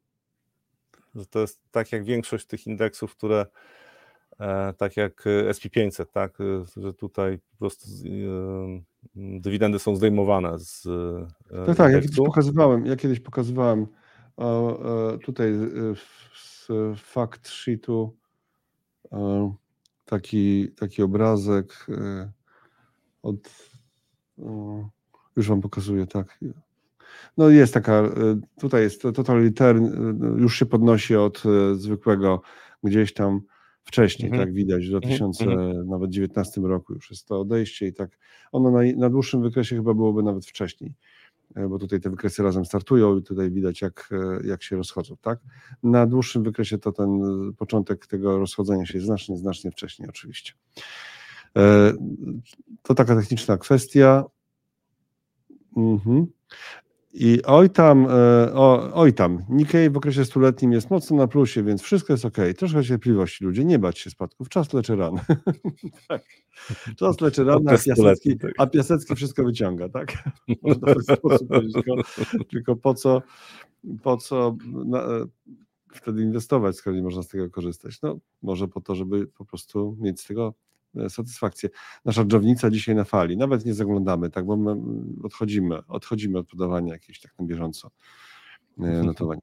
że 1.14 1.26
to 1.26 1.40
jest 1.40 1.60
tak 1.70 1.92
jak 1.92 2.04
większość 2.04 2.46
tych 2.46 2.66
indeksów, 2.66 3.16
które 3.16 3.46
e, 4.40 4.72
tak 4.72 4.96
jak 4.96 5.24
SP500, 5.50 6.06
tak, 6.06 6.40
e, 6.40 6.64
że 6.80 6.94
tutaj 6.94 7.38
po 7.38 7.56
prostu 7.58 7.88
e, 8.06 8.82
dywidendy 9.16 9.78
są 9.78 9.96
zdejmowane 9.96 10.58
z 10.58 10.86
e, 11.50 11.66
Tak, 11.66 11.76
tak, 11.76 11.92
ja 11.92 12.00
kiedyś 12.00 12.16
pokazywałem, 12.16 12.86
ja 12.86 12.96
kiedyś 12.96 13.20
pokazywałem 13.20 13.86
tutaj 15.24 15.52
z 16.34 16.68
fact 16.96 17.48
sheetu 17.48 18.16
taki, 20.06 20.68
taki 20.68 21.02
obrazek 21.02 21.86
e, 21.88 22.32
od. 23.22 23.36
Już 25.36 25.48
Wam 25.48 25.60
pokazuję, 25.60 26.06
tak. 26.06 26.38
No 27.36 27.48
jest 27.48 27.74
taka, 27.74 27.92
e, 27.92 28.10
tutaj 28.60 28.82
jest 28.82 29.02
total 29.02 29.42
return, 29.42 29.84
e, 29.84 30.40
już 30.40 30.58
się 30.58 30.66
podnosi 30.66 31.16
od 31.16 31.42
zwykłego 31.74 32.42
gdzieś 32.82 33.12
tam 33.12 33.40
wcześniej, 33.84 34.30
mhm. 34.30 34.46
tak 34.48 34.54
widać, 34.54 34.86
w 34.86 34.88
2019 34.88 36.56
mhm. 36.56 36.72
roku 36.72 36.94
już 36.94 37.10
jest 37.10 37.28
to 37.28 37.40
odejście 37.40 37.86
i 37.86 37.92
tak 37.92 38.18
ono 38.52 38.70
na, 38.70 38.80
na 38.96 39.10
dłuższym 39.10 39.42
wykresie 39.42 39.76
chyba 39.76 39.94
byłoby 39.94 40.22
nawet 40.22 40.46
wcześniej. 40.46 40.94
E, 41.54 41.68
bo 41.68 41.78
tutaj 41.78 42.00
te 42.00 42.10
wykresy 42.10 42.42
razem 42.42 42.64
startują 42.64 43.18
i 43.18 43.22
tutaj 43.22 43.50
widać, 43.50 43.82
jak, 43.82 44.08
e, 44.12 44.46
jak 44.46 44.62
się 44.62 44.76
rozchodzą. 44.76 45.16
Tak? 45.20 45.38
Na 45.82 46.06
dłuższym 46.06 46.42
wykresie 46.42 46.78
to 46.78 46.92
ten 46.92 47.20
początek 47.58 48.06
tego 48.06 48.38
rozchodzenia 48.38 48.86
się 48.86 49.00
znacznie, 49.00 49.36
znacznie 49.36 49.70
wcześniej, 49.70 50.08
oczywiście. 50.08 50.52
E, 51.56 51.92
to 52.82 52.94
taka 52.94 53.16
techniczna 53.16 53.58
kwestia. 53.58 54.24
Mhm. 55.76 56.26
I 57.18 57.42
oj 57.42 57.70
tam, 57.70 58.06
e, 58.06 58.54
o, 58.54 58.90
oj 58.94 59.12
tam, 59.12 59.44
Nikkei 59.48 59.90
w 59.90 59.96
okresie 59.96 60.24
stuletnim 60.24 60.72
jest 60.72 60.90
mocno 60.90 61.16
na 61.16 61.26
plusie, 61.26 61.62
więc 61.62 61.82
wszystko 61.82 62.12
jest 62.12 62.24
ok. 62.24 62.36
Troszkę 62.56 62.84
cierpliwości 62.84 63.44
ludzie, 63.44 63.64
nie 63.64 63.78
bać 63.78 63.98
się 63.98 64.10
spadków, 64.10 64.48
czas 64.48 64.72
leczy 64.72 64.96
rany. 64.96 65.20
tak. 66.08 66.22
Czas 66.96 67.20
leczy 67.20 67.44
rany, 67.44 67.70
a 67.70 67.78
Piasecki, 67.78 68.38
tak. 68.38 68.52
a 68.58 68.66
Piasecki 68.66 69.14
wszystko 69.14 69.44
wyciąga, 69.44 69.88
tak? 69.88 70.12
Można 70.62 70.94
w 70.94 71.06
ten 71.06 71.16
sposób 71.16 71.48
tylko, 71.74 72.02
tylko 72.50 72.76
po 72.76 72.94
co, 72.94 73.22
po 74.02 74.16
co 74.16 74.56
na, 74.64 74.98
e, 74.98 75.26
wtedy 75.92 76.22
inwestować, 76.22 76.76
skoro 76.76 76.96
nie 76.96 77.02
można 77.02 77.22
z 77.22 77.28
tego 77.28 77.50
korzystać? 77.50 78.02
No, 78.02 78.18
może 78.42 78.68
po 78.68 78.80
to, 78.80 78.94
żeby 78.94 79.26
po 79.26 79.44
prostu 79.44 79.96
mieć 80.00 80.20
z 80.20 80.26
tego 80.26 80.54
satysfakcję. 81.08 81.68
Nasza 82.04 82.24
dżownica 82.24 82.70
dzisiaj 82.70 82.94
na 82.94 83.04
fali, 83.04 83.36
nawet 83.36 83.64
nie 83.64 83.74
zaglądamy, 83.74 84.30
tak, 84.30 84.46
bo 84.46 84.56
my 84.56 84.76
odchodzimy, 85.24 85.86
odchodzimy 85.88 86.38
od 86.38 86.48
podawania 86.48 86.92
jakieś 86.92 87.20
tak 87.20 87.38
na 87.38 87.44
bieżąco 87.44 87.90
e, 88.80 88.82
mhm. 88.82 89.06
notowań. 89.06 89.38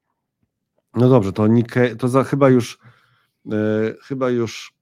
No 0.94 1.08
dobrze, 1.08 1.32
to, 1.32 1.46
Nike, 1.46 1.96
to 1.96 2.08
za, 2.08 2.24
chyba 2.24 2.48
już 2.48 2.78
e, 3.52 3.56
chyba 4.02 4.30
już 4.30 4.74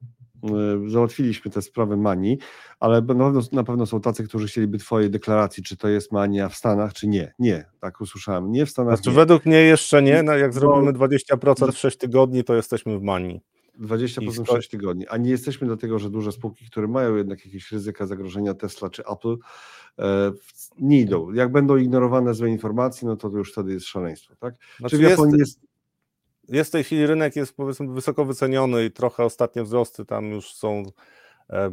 e, 0.45 0.91
załatwiliśmy 0.91 1.51
tę 1.51 1.63
sprawę 1.63 1.97
manii, 1.97 2.39
ale 2.81 3.01
na 3.01 3.07
pewno, 3.07 3.33
na 3.53 3.65
pewno 3.65 3.87
są 3.87 4.01
tacy, 4.01 4.25
którzy 4.25 4.47
chcieliby 4.47 4.79
twojej 4.79 5.11
deklaracji, 5.11 5.63
czy 5.63 5.77
to 5.77 5.89
jest 5.89 6.13
mania 6.13 6.49
w 6.49 6.55
Stanach, 6.55 6.93
czy 6.93 7.09
nie. 7.09 7.35
Nie, 7.39 7.65
tak 7.81 8.01
usłyszałem. 8.01 8.53
Nie 8.53 8.67
w 8.67 8.71
Stanach. 8.71 8.97
Znaczy, 8.97 9.11
nie. 9.11 9.17
według 9.17 9.47
mnie 9.47 9.59
jeszcze 9.59 10.03
nie. 10.03 10.23
No, 10.23 10.37
jak 10.37 10.53
zrobimy 10.53 10.93
20% 10.93 11.73
w 11.73 11.79
6 11.79 11.99
tygodni, 11.99 12.45
to 12.45 12.55
jesteśmy 12.55 12.99
w 12.99 13.03
manii. 13.03 13.41
20% 13.81 14.45
w 14.45 14.49
6 14.49 14.69
tygodni, 14.69 15.07
a 15.09 15.17
nie 15.17 15.31
jesteśmy 15.31 15.69
do 15.69 15.77
tego, 15.77 15.99
że 15.99 16.11
duże 16.11 16.33
spółki, 16.33 16.67
które 16.67 16.89
mają 16.89 17.17
jednak 17.17 17.45
jakieś 17.47 17.73
ryzyka 17.73 18.07
zagrożenia 18.07 18.55
Tesla 18.55 18.91
czy 18.91 19.03
Apple, 19.07 19.37
e, 19.99 20.33
nie 20.79 21.01
idą. 21.01 21.33
Jak 21.33 21.53
będą 21.53 21.77
ignorowane 21.77 22.35
złe 22.35 22.49
informacje, 22.49 23.09
no 23.09 23.17
to, 23.17 23.29
już 23.29 23.53
wtedy 23.53 23.73
jest 23.73 23.87
szaleństwo. 23.87 24.35
Tak? 24.37 24.55
Znaczy 24.79 24.97
Czy 24.97 25.03
jest, 25.03 25.23
jest... 25.39 25.61
jest 26.49 26.71
w 26.71 26.73
tej 26.73 26.85
chwili 26.85 27.07
rynek 27.07 27.37
jest 27.37 27.57
powiedzmy 27.57 27.95
wysoko 27.95 28.25
wyceniony 28.25 28.85
i 28.85 28.91
trochę 28.91 29.25
ostatnie 29.25 29.63
wzrosty 29.63 30.05
tam 30.05 30.31
już 30.31 30.55
są 30.55 30.83
e, 31.51 31.71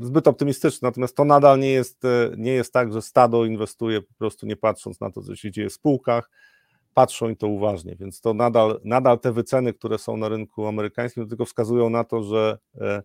zbyt 0.00 0.28
optymistyczne, 0.28 0.88
natomiast 0.88 1.16
to 1.16 1.24
nadal 1.24 1.58
nie 1.58 1.70
jest, 1.70 2.04
e, 2.04 2.30
nie 2.36 2.52
jest 2.52 2.72
tak, 2.72 2.92
że 2.92 3.02
stado 3.02 3.44
inwestuje 3.44 4.02
po 4.02 4.14
prostu 4.14 4.46
nie 4.46 4.56
patrząc 4.56 5.00
na 5.00 5.10
to, 5.10 5.22
co 5.22 5.36
się 5.36 5.50
dzieje 5.50 5.68
w 5.68 5.72
spółkach, 5.72 6.30
patrzą 6.98 7.28
i 7.28 7.36
to 7.36 7.48
uważnie, 7.48 7.96
więc 7.96 8.20
to 8.20 8.34
nadal, 8.34 8.80
nadal 8.84 9.20
te 9.20 9.32
wyceny, 9.32 9.72
które 9.72 9.98
są 9.98 10.16
na 10.16 10.28
rynku 10.28 10.66
amerykańskim, 10.66 11.28
tylko 11.28 11.44
wskazują 11.44 11.90
na 11.90 12.04
to, 12.04 12.22
że 12.22 12.58
e, 12.80 13.02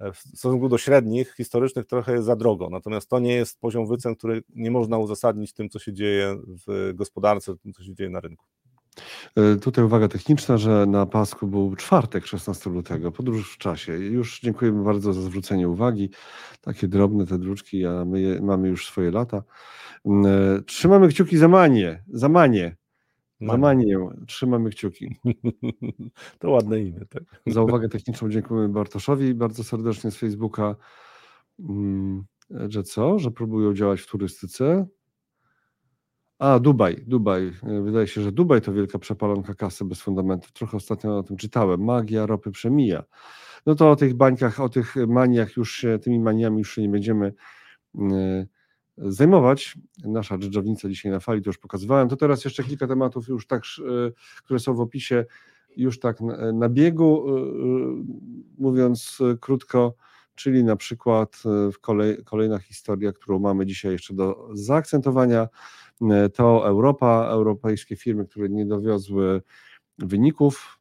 e, 0.00 0.12
w 0.12 0.18
stosunku 0.18 0.68
do 0.68 0.78
średnich, 0.78 1.34
historycznych 1.34 1.86
trochę 1.86 2.12
jest 2.12 2.26
za 2.26 2.36
drogo, 2.36 2.68
natomiast 2.70 3.10
to 3.10 3.18
nie 3.18 3.34
jest 3.34 3.60
poziom 3.60 3.86
wycen, 3.86 4.16
który 4.16 4.42
nie 4.54 4.70
można 4.70 4.98
uzasadnić 4.98 5.52
tym, 5.52 5.68
co 5.68 5.78
się 5.78 5.92
dzieje 5.92 6.36
w 6.66 6.92
gospodarce, 6.94 7.56
tym, 7.56 7.72
co 7.72 7.82
się 7.82 7.94
dzieje 7.94 8.10
na 8.10 8.20
rynku. 8.20 8.46
E, 9.36 9.56
tutaj 9.56 9.84
uwaga 9.84 10.08
techniczna, 10.08 10.58
że 10.58 10.86
na 10.86 11.06
pasku 11.06 11.46
był 11.46 11.76
czwartek 11.76 12.26
16 12.26 12.70
lutego, 12.70 13.12
podróż 13.12 13.54
w 13.54 13.58
czasie. 13.58 13.92
Już 13.92 14.40
dziękujemy 14.40 14.84
bardzo 14.84 15.12
za 15.12 15.22
zwrócenie 15.22 15.68
uwagi. 15.68 16.10
Takie 16.60 16.88
drobne 16.88 17.26
te 17.26 17.38
druczki, 17.38 17.86
a 17.86 18.04
my 18.04 18.20
je, 18.20 18.40
mamy 18.40 18.68
już 18.68 18.86
swoje 18.86 19.10
lata. 19.10 19.42
Trzymamy 20.66 21.08
kciuki 21.08 21.36
za 21.36 21.48
manię, 21.48 22.02
za 22.08 22.28
manię 22.28 22.76
Za 23.40 23.56
Manię. 23.56 23.98
Trzymamy 24.26 24.70
kciuki. 24.70 25.16
To 26.38 26.50
ładne 26.50 26.80
imię, 26.80 27.00
tak? 27.10 27.22
Za 27.46 27.62
uwagę 27.62 27.88
techniczną 27.88 28.28
dziękujemy 28.28 28.68
Bartoszowi 28.68 29.34
bardzo 29.34 29.64
serdecznie 29.64 30.10
z 30.10 30.16
Facebooka. 30.16 30.76
Mm, 31.60 32.24
że 32.50 32.82
co? 32.82 33.18
Że 33.18 33.30
próbują 33.30 33.74
działać 33.74 34.00
w 34.00 34.06
turystyce? 34.06 34.86
A, 36.38 36.58
Dubaj, 36.58 37.04
Dubaj. 37.06 37.52
Wydaje 37.82 38.06
się, 38.06 38.22
że 38.22 38.32
Dubaj 38.32 38.60
to 38.60 38.72
wielka 38.72 38.98
przepalonka 38.98 39.54
kasy 39.54 39.84
bez 39.84 40.00
fundamentów. 40.02 40.52
Trochę 40.52 40.76
ostatnio 40.76 41.18
o 41.18 41.22
tym 41.22 41.36
czytałem. 41.36 41.84
Magia 41.84 42.26
ropy 42.26 42.50
przemija. 42.50 43.04
No 43.66 43.74
to 43.74 43.90
o 43.90 43.96
tych 43.96 44.14
bańkach, 44.14 44.60
o 44.60 44.68
tych 44.68 44.96
maniach 44.96 45.56
już 45.56 45.72
się, 45.72 45.98
tymi 45.98 46.20
maniami 46.20 46.58
już 46.58 46.74
się 46.74 46.82
nie 46.82 46.88
będziemy 46.88 47.34
mm, 47.94 48.46
zajmować. 49.00 49.78
Nasza 50.04 50.38
dżdżownica 50.38 50.88
dzisiaj 50.88 51.12
na 51.12 51.20
fali, 51.20 51.42
to 51.42 51.48
już 51.48 51.58
pokazywałem. 51.58 52.08
To 52.08 52.16
teraz 52.16 52.44
jeszcze 52.44 52.64
kilka 52.64 52.86
tematów 52.86 53.28
już 53.28 53.46
tak, 53.46 53.62
które 54.44 54.60
są 54.60 54.74
w 54.74 54.80
opisie, 54.80 55.24
już 55.76 55.98
tak 55.98 56.18
na 56.52 56.68
biegu, 56.68 57.28
y, 57.28 57.40
y, 57.40 57.44
mówiąc 58.58 59.18
krótko, 59.40 59.94
czyli 60.34 60.64
na 60.64 60.76
przykład 60.76 61.42
kolej, 61.80 62.24
kolejna 62.24 62.58
historia, 62.58 63.12
którą 63.12 63.38
mamy 63.38 63.66
dzisiaj 63.66 63.92
jeszcze 63.92 64.14
do 64.14 64.48
zaakcentowania, 64.52 65.48
to 66.34 66.68
Europa, 66.68 67.28
europejskie 67.30 67.96
firmy, 67.96 68.24
które 68.24 68.48
nie 68.48 68.66
dowiozły 68.66 69.42
wyników, 69.98 70.77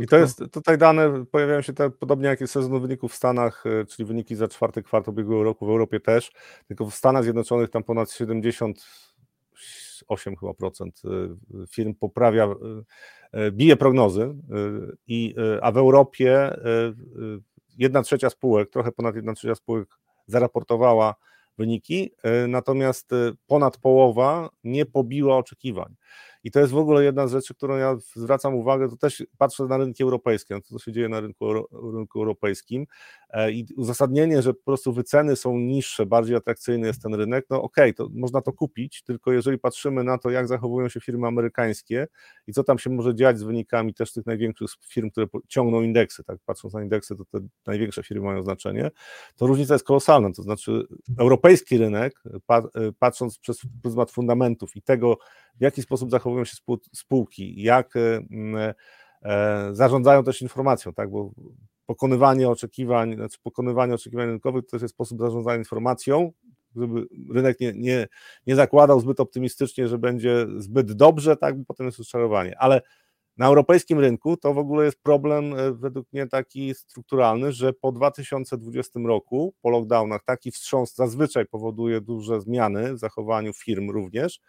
I 0.00 0.06
to 0.06 0.16
jest, 0.16 0.42
tutaj 0.52 0.78
dane 0.78 1.26
pojawiają 1.26 1.62
się 1.62 1.72
te, 1.72 1.90
podobnie 1.90 2.26
jak 2.26 2.40
jest 2.40 2.52
sezon 2.52 2.80
wyników 2.80 3.12
w 3.12 3.14
Stanach, 3.14 3.64
e, 3.66 3.86
czyli 3.86 4.06
wyniki 4.06 4.36
za 4.36 4.48
czwarty 4.48 4.82
kwartał 4.82 5.14
ubiegłego 5.14 5.42
roku, 5.42 5.66
w 5.66 5.68
Europie 5.68 6.00
też, 6.00 6.32
tylko 6.66 6.86
w 6.86 6.94
Stanach 6.94 7.22
Zjednoczonych 7.22 7.70
tam 7.70 7.84
ponad 7.84 8.12
78 8.12 10.36
chyba 10.36 10.54
procent 10.54 11.02
e, 11.04 11.08
firm 11.66 11.94
poprawia, 11.94 12.48
e, 13.32 13.50
bije 13.50 13.76
prognozy, 13.76 14.34
i, 15.06 15.34
a 15.62 15.72
w 15.72 15.76
Europie 15.76 16.56
jedna 17.78 18.02
trzecia 18.02 18.30
spółek, 18.30 18.70
trochę 18.70 18.92
ponad 18.92 19.16
jedna 19.16 19.34
trzecia 19.34 19.54
spółek 19.54 19.88
zaraportowała 20.26 21.14
wyniki, 21.58 22.10
natomiast 22.48 23.10
ponad 23.46 23.76
połowa 23.76 24.50
nie 24.64 24.86
pobiła 24.86 25.36
oczekiwań. 25.36 25.96
I 26.44 26.50
to 26.50 26.60
jest 26.60 26.72
w 26.72 26.76
ogóle 26.76 27.04
jedna 27.04 27.26
z 27.26 27.32
rzeczy, 27.32 27.54
którą 27.54 27.76
ja 27.76 27.96
zwracam 28.16 28.54
uwagę, 28.54 28.88
to 28.88 28.96
też 28.96 29.24
patrzę 29.38 29.64
na 29.64 29.76
rynki 29.76 30.02
europejskie, 30.02 30.54
na 30.54 30.60
to, 30.60 30.68
co 30.68 30.78
się 30.78 30.92
dzieje 30.92 31.08
na 31.08 31.20
rynku, 31.20 31.52
rynku 31.92 32.18
europejskim 32.18 32.86
e, 33.30 33.52
i 33.52 33.66
uzasadnienie, 33.76 34.42
że 34.42 34.54
po 34.54 34.64
prostu 34.64 34.92
wyceny 34.92 35.36
są 35.36 35.58
niższe, 35.58 36.06
bardziej 36.06 36.36
atrakcyjny 36.36 36.86
jest 36.86 37.02
ten 37.02 37.14
rynek, 37.14 37.46
no 37.50 37.62
okej, 37.62 37.90
okay, 37.90 37.94
to 37.94 38.12
można 38.14 38.40
to 38.40 38.52
kupić, 38.52 39.02
tylko 39.02 39.32
jeżeli 39.32 39.58
patrzymy 39.58 40.04
na 40.04 40.18
to, 40.18 40.30
jak 40.30 40.48
zachowują 40.48 40.88
się 40.88 41.00
firmy 41.00 41.26
amerykańskie 41.26 42.06
i 42.46 42.52
co 42.52 42.64
tam 42.64 42.78
się 42.78 42.90
może 42.90 43.14
dziać 43.14 43.38
z 43.38 43.42
wynikami 43.42 43.94
też 43.94 44.12
tych 44.12 44.26
największych 44.26 44.70
firm, 44.88 45.10
które 45.10 45.26
ciągną 45.48 45.82
indeksy, 45.82 46.24
tak, 46.24 46.38
patrząc 46.46 46.74
na 46.74 46.82
indeksy, 46.82 47.16
to 47.16 47.24
te 47.24 47.40
największe 47.66 48.02
firmy 48.02 48.26
mają 48.26 48.42
znaczenie, 48.42 48.90
to 49.36 49.46
różnica 49.46 49.74
jest 49.74 49.84
kolosalna, 49.84 50.32
to 50.32 50.42
znaczy 50.42 50.86
europejski 51.18 51.78
rynek, 51.78 52.22
patrząc 52.98 53.38
przez 53.38 53.60
pryzmat 53.82 54.10
fundamentów 54.10 54.76
i 54.76 54.82
tego, 54.82 55.18
w 55.54 55.62
jaki 55.62 55.82
sposób 55.82 56.10
zachowują 56.10 56.29
się 56.44 56.56
spółki, 56.94 57.62
jak 57.62 57.96
e, 57.96 58.22
e, 59.22 59.70
zarządzają 59.72 60.24
też 60.24 60.42
informacją, 60.42 60.92
tak, 60.92 61.10
bo 61.10 61.30
pokonywanie 61.86 62.48
oczekiwań, 62.48 63.14
znaczy 63.14 63.38
pokonywanie 63.42 63.94
oczekiwań 63.94 64.26
rynkowych 64.26 64.64
to 64.64 64.70
też 64.70 64.82
jest 64.82 64.94
sposób 64.94 65.18
zarządzania 65.18 65.58
informacją, 65.58 66.32
żeby 66.76 67.06
rynek 67.34 67.60
nie, 67.60 67.72
nie, 67.72 68.08
nie 68.46 68.56
zakładał 68.56 69.00
zbyt 69.00 69.20
optymistycznie, 69.20 69.88
że 69.88 69.98
będzie 69.98 70.46
zbyt 70.56 70.92
dobrze, 70.92 71.36
tak, 71.36 71.58
bo 71.58 71.64
potem 71.64 71.86
jest 71.86 71.98
rozczarowanie, 71.98 72.58
ale 72.58 72.80
na 73.36 73.46
europejskim 73.46 73.98
rynku 73.98 74.36
to 74.36 74.54
w 74.54 74.58
ogóle 74.58 74.84
jest 74.84 75.02
problem 75.02 75.54
e, 75.54 75.72
według 75.72 76.12
mnie 76.12 76.26
taki 76.26 76.74
strukturalny, 76.74 77.52
że 77.52 77.72
po 77.72 77.92
2020 77.92 79.00
roku, 79.06 79.54
po 79.62 79.70
lockdownach, 79.70 80.24
taki 80.24 80.50
wstrząs 80.50 80.94
zazwyczaj 80.94 81.46
powoduje 81.46 82.00
duże 82.00 82.40
zmiany 82.40 82.94
w 82.94 82.98
zachowaniu 82.98 83.52
firm 83.52 83.90
również, 83.90 84.40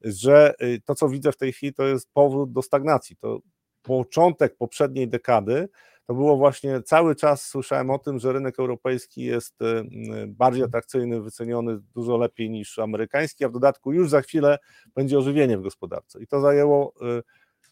że 0.00 0.54
y, 0.62 0.80
to, 0.84 0.94
co 0.94 1.08
widzę 1.08 1.32
w 1.32 1.36
tej 1.36 1.52
chwili, 1.52 1.74
to 1.74 1.86
jest 1.86 2.10
powrót 2.12 2.52
do 2.52 2.62
stagnacji. 2.62 3.16
To 3.16 3.38
początek 3.82 4.56
poprzedniej 4.56 5.08
dekady 5.08 5.68
to 6.06 6.14
było 6.14 6.36
właśnie 6.36 6.82
cały 6.82 7.14
czas 7.14 7.46
słyszałem 7.46 7.90
o 7.90 7.98
tym, 7.98 8.18
że 8.18 8.32
rynek 8.32 8.58
europejski 8.58 9.22
jest 9.22 9.62
y, 9.62 9.64
y, 9.64 10.26
bardziej 10.26 10.64
atrakcyjny, 10.64 11.20
wyceniony 11.20 11.78
dużo 11.94 12.16
lepiej 12.16 12.50
niż 12.50 12.78
amerykański, 12.78 13.44
a 13.44 13.48
w 13.48 13.52
dodatku 13.52 13.92
już 13.92 14.10
za 14.10 14.20
chwilę 14.22 14.58
będzie 14.94 15.18
ożywienie 15.18 15.58
w 15.58 15.62
gospodarce. 15.62 16.22
I 16.22 16.26
to 16.26 16.40
zajęło 16.40 16.94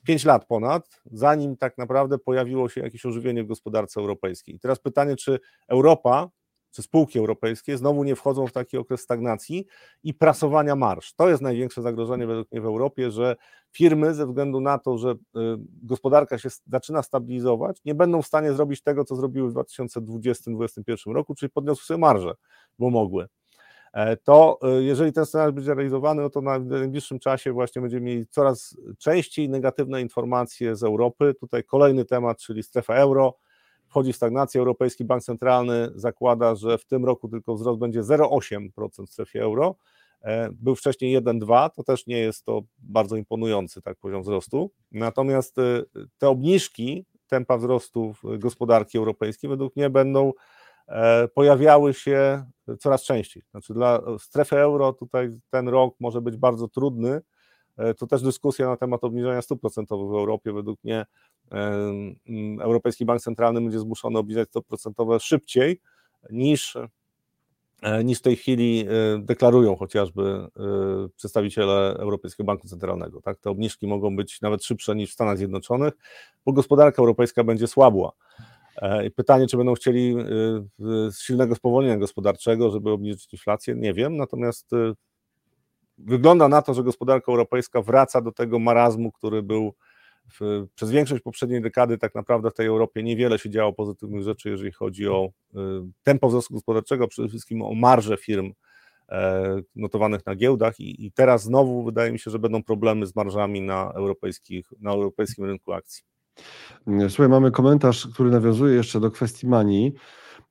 5 0.05 0.25
lat 0.25 0.47
ponad, 0.47 1.03
zanim 1.12 1.57
tak 1.57 1.79
naprawdę 1.79 2.18
pojawiło 2.18 2.68
się 2.68 2.81
jakieś 2.81 3.07
ożywienie 3.07 3.45
w 3.45 3.47
gospodarce 3.47 4.01
europejskiej. 4.01 4.55
I 4.55 4.59
teraz 4.59 4.79
pytanie, 4.79 5.16
czy 5.16 5.39
Europa 5.68 6.31
czy 6.75 6.83
spółki 6.83 7.18
europejskie 7.18 7.79
znowu 7.79 8.05
nie 8.05 8.16
wchodzą 8.16 8.47
w 8.47 8.53
taki 8.53 8.77
okres 8.77 9.01
stagnacji 9.01 9.66
i 10.03 10.14
prasowania 10.14 10.77
marsz. 10.77 11.14
To 11.14 11.29
jest 11.29 11.43
największe 11.43 11.83
zagrożenie 11.83 12.27
według 12.27 12.53
mnie 12.53 12.61
w 12.61 12.66
Europie, 12.66 13.11
że 13.11 13.37
firmy 13.72 14.14
ze 14.14 14.27
względu 14.27 14.61
na 14.61 14.79
to, 14.79 14.99
że 14.99 15.11
y, 15.11 15.16
gospodarka 15.83 16.39
się 16.39 16.49
zaczyna 16.66 17.03
stabilizować, 17.03 17.81
nie 17.85 17.95
będą 17.95 18.22
w 18.22 18.27
stanie 18.27 18.53
zrobić 18.53 18.83
tego, 18.83 19.05
co 19.05 19.16
zrobiły 19.16 19.51
w 19.51 19.55
2020-2021 19.55 21.12
roku, 21.12 21.35
czyli 21.35 21.51
podniosły 21.51 21.85
sobie 21.85 21.99
marże, 21.99 22.35
bo 22.79 22.91
mogły. 22.91 23.27
E, 23.93 24.16
to 24.16 24.59
y, 24.79 24.85
jeżeli 24.85 25.12
ten 25.12 25.27
scenariusz 25.27 25.55
będzie 25.55 25.75
realizowany, 25.75 26.22
no 26.22 26.31
to 26.31 26.41
na 26.41 26.59
najbliższym 26.59 27.18
czasie 27.18 27.53
właśnie 27.53 27.83
będziemy 27.83 28.07
mieli 28.07 28.27
coraz 28.27 28.77
częściej 28.99 29.49
negatywne 29.49 30.01
informacje 30.01 30.77
z 30.77 30.83
Europy. 30.83 31.35
Tutaj 31.41 31.64
kolejny 31.64 32.05
temat, 32.05 32.39
czyli 32.39 32.62
strefa 32.62 32.95
euro 32.95 33.35
wchodzi 33.95 34.12
w 34.12 34.16
stagnację. 34.16 34.59
Europejski 34.59 35.05
Bank 35.05 35.22
Centralny 35.22 35.90
zakłada, 35.95 36.55
że 36.55 36.78
w 36.78 36.84
tym 36.84 37.05
roku 37.05 37.28
tylko 37.28 37.55
wzrost 37.55 37.78
będzie 37.78 38.03
0,8% 38.03 39.07
w 39.07 39.11
strefie 39.11 39.42
euro. 39.42 39.76
E, 40.22 40.49
był 40.53 40.74
wcześniej 40.74 41.18
1,2, 41.18 41.70
to 41.70 41.84
też 41.84 42.07
nie 42.07 42.18
jest 42.18 42.45
to 42.45 42.62
bardzo 42.78 43.16
imponujący 43.16 43.82
tak 43.82 43.99
poziom 43.99 44.22
wzrostu. 44.22 44.70
Natomiast 44.92 45.59
e, 45.59 45.62
te 46.18 46.28
obniżki 46.28 47.07
tempa 47.26 47.59
wzrostu 47.59 48.14
gospodarki 48.38 48.99
europejskiej 48.99 49.51
według 49.51 49.76
mnie 49.76 49.90
będą 49.90 50.32
e, 50.88 51.28
pojawiały 51.28 51.95
się 51.95 52.45
coraz 52.78 53.03
częściej. 53.03 53.42
Znaczy 53.51 53.74
dla 53.74 54.03
strefy 54.18 54.57
euro 54.57 54.92
tutaj 54.92 55.28
ten 55.51 55.68
rok 55.68 55.95
może 56.01 56.20
być 56.20 56.36
bardzo 56.36 56.68
trudny. 56.68 57.20
To 57.99 58.07
też 58.07 58.22
dyskusja 58.22 58.66
na 58.66 58.77
temat 58.77 59.05
obniżenia 59.05 59.43
stóp 59.43 59.61
procentowych 59.61 60.09
w 60.09 60.14
Europie. 60.14 60.53
Według 60.53 60.85
mnie 60.85 61.05
Mm, 61.51 62.61
Europejski 62.61 63.05
Bank 63.05 63.20
Centralny 63.20 63.61
będzie 63.61 63.81
zmuszony 63.81 64.18
obniżać 64.18 64.49
stopy 64.49 64.68
procentowe 64.68 65.20
szybciej 65.20 65.81
niż, 66.31 66.77
e, 67.83 68.05
niż 68.05 68.18
w 68.18 68.22
tej 68.22 68.37
chwili 68.37 68.87
e, 68.89 69.18
deklarują 69.18 69.77
chociażby 69.77 70.22
e, 70.22 70.49
przedstawiciele 71.16 71.97
Europejskiego 71.99 72.47
Banku 72.47 72.68
Centralnego. 72.68 73.20
Tak? 73.20 73.39
Te 73.39 73.51
obniżki 73.51 73.87
mogą 73.87 74.16
być 74.16 74.41
nawet 74.41 74.64
szybsze 74.64 74.95
niż 74.95 75.11
w 75.11 75.14
Stanach 75.14 75.39
Zjednoczonych, 75.39 75.93
bo 76.47 76.53
gospodarka 76.53 77.03
europejska 77.03 77.45
będzie 77.45 77.66
słabła. 77.66 78.12
Pytanie, 79.16 79.47
czy 79.47 79.57
będą 79.57 79.75
chcieli 79.75 80.16
silnego 81.18 81.55
spowolnienia 81.55 81.97
gospodarczego, 81.97 82.70
żeby 82.70 82.91
obniżyć 82.91 83.33
inflację, 83.33 83.75
nie 83.75 83.95
wiem. 83.95 84.16
Natomiast 84.16 84.70
wygląda 85.99 86.49
na 86.49 86.62
to, 86.62 86.74
że 86.74 86.82
gospodarka 86.82 87.32
europejska 87.32 87.82
wraca 87.82 88.20
do 88.20 88.32
tego 88.32 88.59
marazmu, 88.59 89.12
który 89.12 89.42
był 89.42 89.74
w, 90.40 90.66
przez 90.74 90.90
większość 90.90 91.22
poprzedniej 91.22 91.62
dekady 91.62 91.99
tak 91.99 92.14
naprawdę 92.14 92.51
w 92.51 92.55
tej 92.55 92.66
Europie 92.66 93.03
niewiele 93.03 93.38
się 93.38 93.51
działo 93.51 93.72
pozytywnych 93.72 94.22
rzeczy, 94.22 94.51
jeżeli 94.51 94.72
chodzi 94.72 95.09
o 95.09 95.28
y, 95.55 95.59
tempo 96.03 96.28
wzrostu 96.28 96.55
gospodarczego, 96.55 97.09
przede 97.09 97.28
wszystkim 97.28 97.62
o 97.62 97.74
marże 97.74 98.16
firm 98.16 98.53
e, 99.09 99.61
notowanych 99.76 100.26
na 100.26 100.36
giełdach 100.36 100.80
i, 100.80 101.07
i 101.07 101.12
teraz 101.12 101.42
znowu 101.42 101.84
wydaje 101.84 102.12
mi 102.12 102.18
się, 102.18 102.30
że 102.30 102.38
będą 102.38 102.62
problemy 102.62 103.07
z 103.07 103.16
marżami 103.16 103.61
na, 103.61 103.92
europejskich, 103.95 104.72
na 104.80 104.90
europejskim 104.90 105.45
rynku 105.45 105.72
akcji. 105.72 106.05
Słuchaj, 107.09 107.28
mamy 107.28 107.51
komentarz, 107.51 108.09
który 108.14 108.30
nawiązuje 108.30 108.76
jeszcze 108.76 109.01
do 109.01 109.11
kwestii 109.11 109.47
manii 109.47 109.95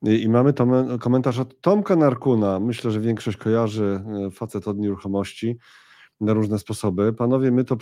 i 0.04 0.28
mamy 0.28 0.54
komentarz 1.00 1.38
od 1.38 1.60
Tomka 1.60 1.96
Narkuna. 1.96 2.60
Myślę, 2.60 2.90
że 2.90 3.00
większość 3.00 3.36
kojarzy 3.36 4.00
e, 4.26 4.30
facet 4.30 4.68
od 4.68 4.78
nieruchomości 4.78 5.58
na 6.20 6.32
różne 6.32 6.58
sposoby. 6.58 7.12
Panowie, 7.12 7.50
my 7.50 7.64
to 7.64 7.76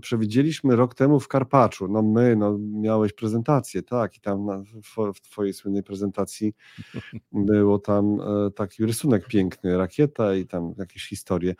przewidzieliśmy 0.00 0.76
rok 0.76 0.94
temu 0.94 1.20
w 1.20 1.28
Karpaczu. 1.28 1.88
No 1.88 2.02
my, 2.02 2.36
no 2.36 2.58
miałeś 2.58 3.12
prezentację, 3.12 3.82
tak, 3.82 4.16
i 4.16 4.20
tam 4.20 4.46
na, 4.46 4.58
w, 4.58 5.12
w 5.14 5.20
twojej 5.20 5.52
słynnej 5.52 5.82
prezentacji 5.82 6.54
było 7.32 7.78
tam 7.78 8.20
e, 8.20 8.50
taki 8.50 8.86
rysunek 8.86 9.26
piękny, 9.26 9.78
rakieta 9.78 10.34
i 10.34 10.46
tam 10.46 10.74
jakieś 10.78 11.08
historie. 11.08 11.54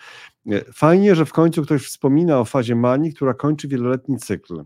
E, 0.50 0.72
fajnie, 0.72 1.14
że 1.14 1.24
w 1.24 1.32
końcu 1.32 1.62
ktoś 1.62 1.86
wspomina 1.86 2.40
o 2.40 2.44
fazie 2.44 2.76
manii, 2.76 3.14
która 3.14 3.34
kończy 3.34 3.68
wieloletni 3.68 4.16
cykl. 4.18 4.64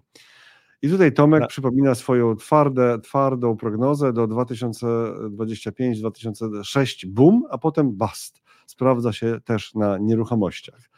I 0.83 0.91
tutaj 0.91 1.13
Tomek 1.13 1.47
przypomina 1.47 1.95
swoją 1.95 2.37
twarde, 2.37 2.99
twardą 2.99 3.57
prognozę 3.57 4.13
do 4.13 4.29
2025-2006 4.29 7.07
boom, 7.07 7.43
a 7.51 7.59
potem 7.59 7.93
bust. 7.93 8.43
Sprawdza 8.67 9.13
się 9.13 9.41
też 9.45 9.75
na 9.75 9.99
nieruchomościach. 9.99 10.91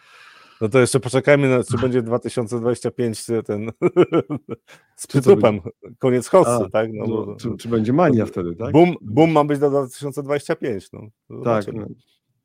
No 0.61 0.68
to 0.68 0.80
jeszcze 0.80 1.01
poczekajmy, 1.01 1.49
na, 1.49 1.64
czy 1.64 1.78
będzie 1.78 2.03
2025 2.03 3.26
ten 3.47 3.70
z 4.97 5.07
przytupem, 5.07 5.61
koniec 5.99 6.28
hossy, 6.28 6.70
tak? 6.72 6.91
No, 6.93 7.07
bo, 7.07 7.37
czy, 7.37 7.57
czy, 7.57 7.68
będzie 7.68 7.93
mania 7.93 8.26
wtedy, 8.26 8.57
tak? 8.57 8.72
Boom, 8.72 8.95
boom 9.01 9.30
ma 9.30 9.45
być 9.45 9.59
do 9.59 9.70
2025, 9.70 10.93
no. 10.93 11.01
Tak, 11.45 11.72
no. 11.72 11.87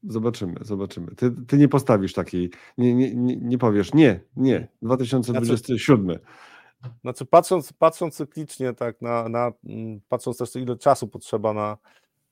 Zobaczymy, 0.04 0.56
zobaczymy. 0.62 1.16
Ty, 1.16 1.32
ty 1.48 1.58
nie 1.58 1.68
postawisz 1.68 2.14
takiej, 2.14 2.50
nie, 2.78 2.96
nie, 2.96 3.16
nie, 3.16 3.38
nie 3.38 3.58
powiesz, 3.58 3.94
nie, 3.94 4.20
nie, 4.36 4.68
2027. 4.82 6.06
Znaczy, 6.06 6.20
znaczy 7.02 7.26
patrząc, 7.26 7.74
patrząc 7.74 8.16
cyklicznie, 8.16 8.74
tak, 8.74 9.02
na, 9.02 9.30
na, 9.30 9.52
mm, 9.64 10.02
patrząc 10.10 10.38
też 10.38 10.56
ile 10.56 10.78
czasu 10.78 11.08
potrzeba 11.08 11.54
na, 11.54 11.78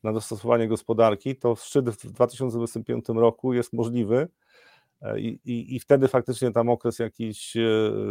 na 0.04 0.14
dostosowanie 0.14 0.68
gospodarki, 0.68 1.36
to 1.36 1.56
szczyt 1.56 1.90
w 1.90 2.12
2025 2.12 3.06
roku 3.10 3.54
jest 3.54 3.74
możliwy, 3.74 4.28
E, 5.02 5.20
I, 5.20 5.40
i, 5.46 5.76
I, 5.76 5.80
wtedy 5.80 6.08
faktycznie 6.08 6.52
tam 6.52 6.70
okres 6.70 7.00
jakiejś 7.00 7.58
e, 7.58 7.62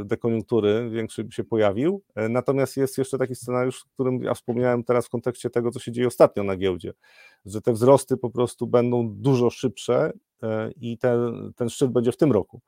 dekoniunktury 0.05 0.91
większy 0.91 1.29
się 1.31 1.45
pojawił. 1.45 2.03
E, 2.15 2.29
natomiast 2.29 2.77
jest 2.77 2.99
jeszcze 2.99 3.19
taki 3.19 3.35
scenariusz, 3.35 3.83
o 3.83 3.89
którym 3.95 4.23
ja 4.23 4.35
wspomniałem 4.35 4.85
teraz 4.85 5.07
w 5.07 5.11
kontekście 5.11 5.51
tego, 5.51 5.71
co 5.71 5.81
się 5.81 5.93
dzieje 5.93 6.09
ostatnio 6.09 6.43
na 6.43 6.57
giełdzie, 6.57 6.93
że 7.47 7.61
te 7.61 7.73
wzrosty 7.73 8.17
po 8.17 8.31
prostu 8.31 8.67
będą 8.67 9.09
dużo 9.11 9.51
szybsze 9.51 10.13
i 10.77 10.99
ten, 10.99 11.53
ten 11.57 11.69
szczyt 11.69 11.91
będzie 11.91 12.13
w 12.13 12.17
tym 12.17 12.33
roku. 12.33 12.61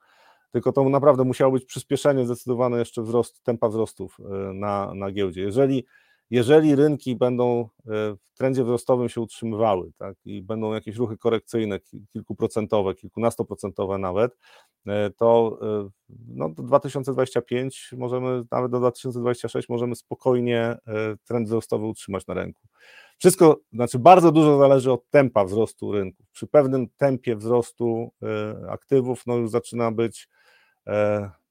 Tylko 0.56 0.72
to 0.72 0.88
naprawdę 0.88 1.24
musiało 1.24 1.52
być 1.52 1.64
przyspieszenie 1.64 2.26
zdecydowane 2.26 2.78
jeszcze 2.78 3.02
wzrost, 3.02 3.42
tempa 3.42 3.68
wzrostów 3.68 4.18
na, 4.54 4.94
na 4.94 5.12
giełdzie. 5.12 5.42
Jeżeli 5.42 5.84
jeżeli 6.30 6.74
rynki 6.74 7.16
będą 7.16 7.60
e, 7.60 7.66
w 8.14 8.34
trendzie 8.34 8.64
wzrostowym 8.64 9.08
się 9.08 9.20
utrzymywały 9.20 9.92
tak, 9.98 10.16
i 10.24 10.42
będą 10.42 10.74
jakieś 10.74 10.96
ruchy 10.96 11.18
korekcyjne, 11.18 11.80
kilkuprocentowe, 12.08 12.94
kilkunastoprocentowe 12.94 13.98
nawet, 13.98 14.36
e, 14.86 15.10
to 15.10 15.58
e, 15.62 15.88
no, 16.28 16.48
do 16.48 16.62
2025 16.62 17.94
możemy, 17.96 18.44
nawet 18.50 18.70
do 18.70 18.78
2026 18.78 19.68
możemy 19.68 19.96
spokojnie 19.96 20.76
trend 21.24 21.46
wzrostowy 21.46 21.86
utrzymać 21.86 22.26
na 22.26 22.34
rynku. 22.34 22.68
Wszystko, 23.18 23.60
znaczy 23.72 23.98
bardzo 23.98 24.32
dużo 24.32 24.58
zależy 24.58 24.92
od 24.92 25.10
tempa 25.10 25.44
wzrostu 25.44 25.92
rynku. 25.92 26.24
Przy 26.32 26.46
pewnym 26.46 26.88
tempie 26.96 27.36
wzrostu 27.36 28.10
aktywów, 28.68 29.22
no 29.26 29.36
już 29.36 29.50
zaczyna 29.50 29.92
być 29.92 30.28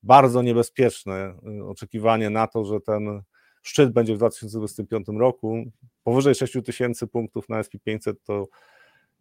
bardzo 0.03 0.41
niebezpieczne 0.41 1.36
oczekiwanie 1.67 2.29
na 2.29 2.47
to, 2.47 2.65
że 2.65 2.81
ten 2.81 3.21
Szczyt 3.65 3.93
będzie 3.93 4.13
w 4.13 4.17
2025 4.17 5.07
roku. 5.17 5.63
Powyżej 6.03 6.36
6 6.36 6.53
tysięcy 6.65 7.07
punktów 7.07 7.49
na 7.49 7.61
SP500 7.61 8.13
to 8.23 8.47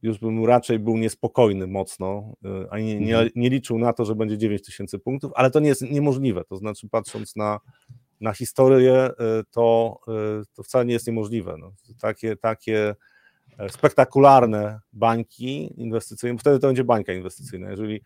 już 0.02 0.18
bym 0.18 0.44
raczej 0.44 0.78
był 0.78 0.96
niespokojny 0.96 1.66
mocno, 1.66 2.34
y, 2.44 2.70
a 2.70 2.78
nie, 2.78 3.00
nie, 3.00 3.14
mhm. 3.14 3.30
nie 3.36 3.50
liczył 3.50 3.78
na 3.78 3.92
to, 3.92 4.04
że 4.04 4.14
będzie 4.14 4.38
9 4.38 4.62
tysięcy 4.62 4.98
punktów, 4.98 5.32
ale 5.34 5.50
to 5.50 5.60
nie 5.60 5.68
jest 5.68 5.82
niemożliwe. 5.82 6.44
To 6.44 6.56
znaczy, 6.56 6.88
patrząc 6.88 7.36
na, 7.36 7.60
na 8.20 8.32
historię, 8.32 9.10
to, 9.50 9.98
to 10.54 10.62
wcale 10.62 10.84
nie 10.84 10.92
jest 10.92 11.06
niemożliwe. 11.06 11.56
No, 11.58 11.72
takie, 12.00 12.36
takie 12.36 12.94
e, 13.58 13.68
spektakularne 13.68 14.80
bańki 14.92 15.80
inwestycyjne, 15.80 16.38
wtedy 16.38 16.58
to 16.58 16.66
będzie 16.66 16.84
bańka 16.84 17.12
inwestycyjna. 17.12 17.70
Jeżeli 17.70 18.02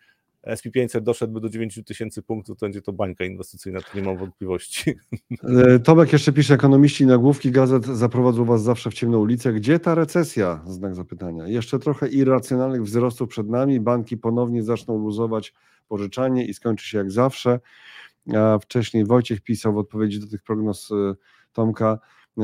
SP500 0.55 1.01
doszedłby 1.01 1.41
do 1.41 1.49
9 1.49 1.79
tysięcy 1.85 2.21
punktów, 2.21 2.57
to 2.57 2.65
będzie 2.65 2.81
to 2.81 2.93
bańka 2.93 3.25
inwestycyjna, 3.25 3.81
to 3.81 3.97
nie 3.97 4.03
mam 4.03 4.17
wątpliwości. 4.17 4.95
E, 5.43 5.79
Tomek 5.79 6.13
jeszcze 6.13 6.33
pisze, 6.33 6.53
ekonomiści 6.53 7.05
nagłówki 7.05 7.51
gazet 7.51 7.85
zaprowadzą 7.85 8.45
was 8.45 8.63
zawsze 8.63 8.89
w 8.91 8.93
ciemną 8.93 9.19
ulicę. 9.19 9.53
Gdzie 9.53 9.79
ta 9.79 9.95
recesja? 9.95 10.61
Znak 10.65 10.95
zapytania. 10.95 11.47
Jeszcze 11.47 11.79
trochę 11.79 12.07
irracjonalnych 12.07 12.83
wzrostów 12.83 13.29
przed 13.29 13.49
nami, 13.49 13.79
banki 13.79 14.17
ponownie 14.17 14.63
zaczną 14.63 14.97
luzować 14.97 15.53
pożyczanie 15.87 16.45
i 16.45 16.53
skończy 16.53 16.87
się 16.87 16.97
jak 16.97 17.11
zawsze. 17.11 17.59
A 18.35 18.59
wcześniej 18.59 19.05
Wojciech 19.05 19.41
pisał 19.41 19.73
w 19.73 19.77
odpowiedzi 19.77 20.19
do 20.19 20.27
tych 20.27 20.43
prognoz 20.43 20.91
e, 20.91 21.15
Tomka, 21.53 21.99
e, 22.37 22.43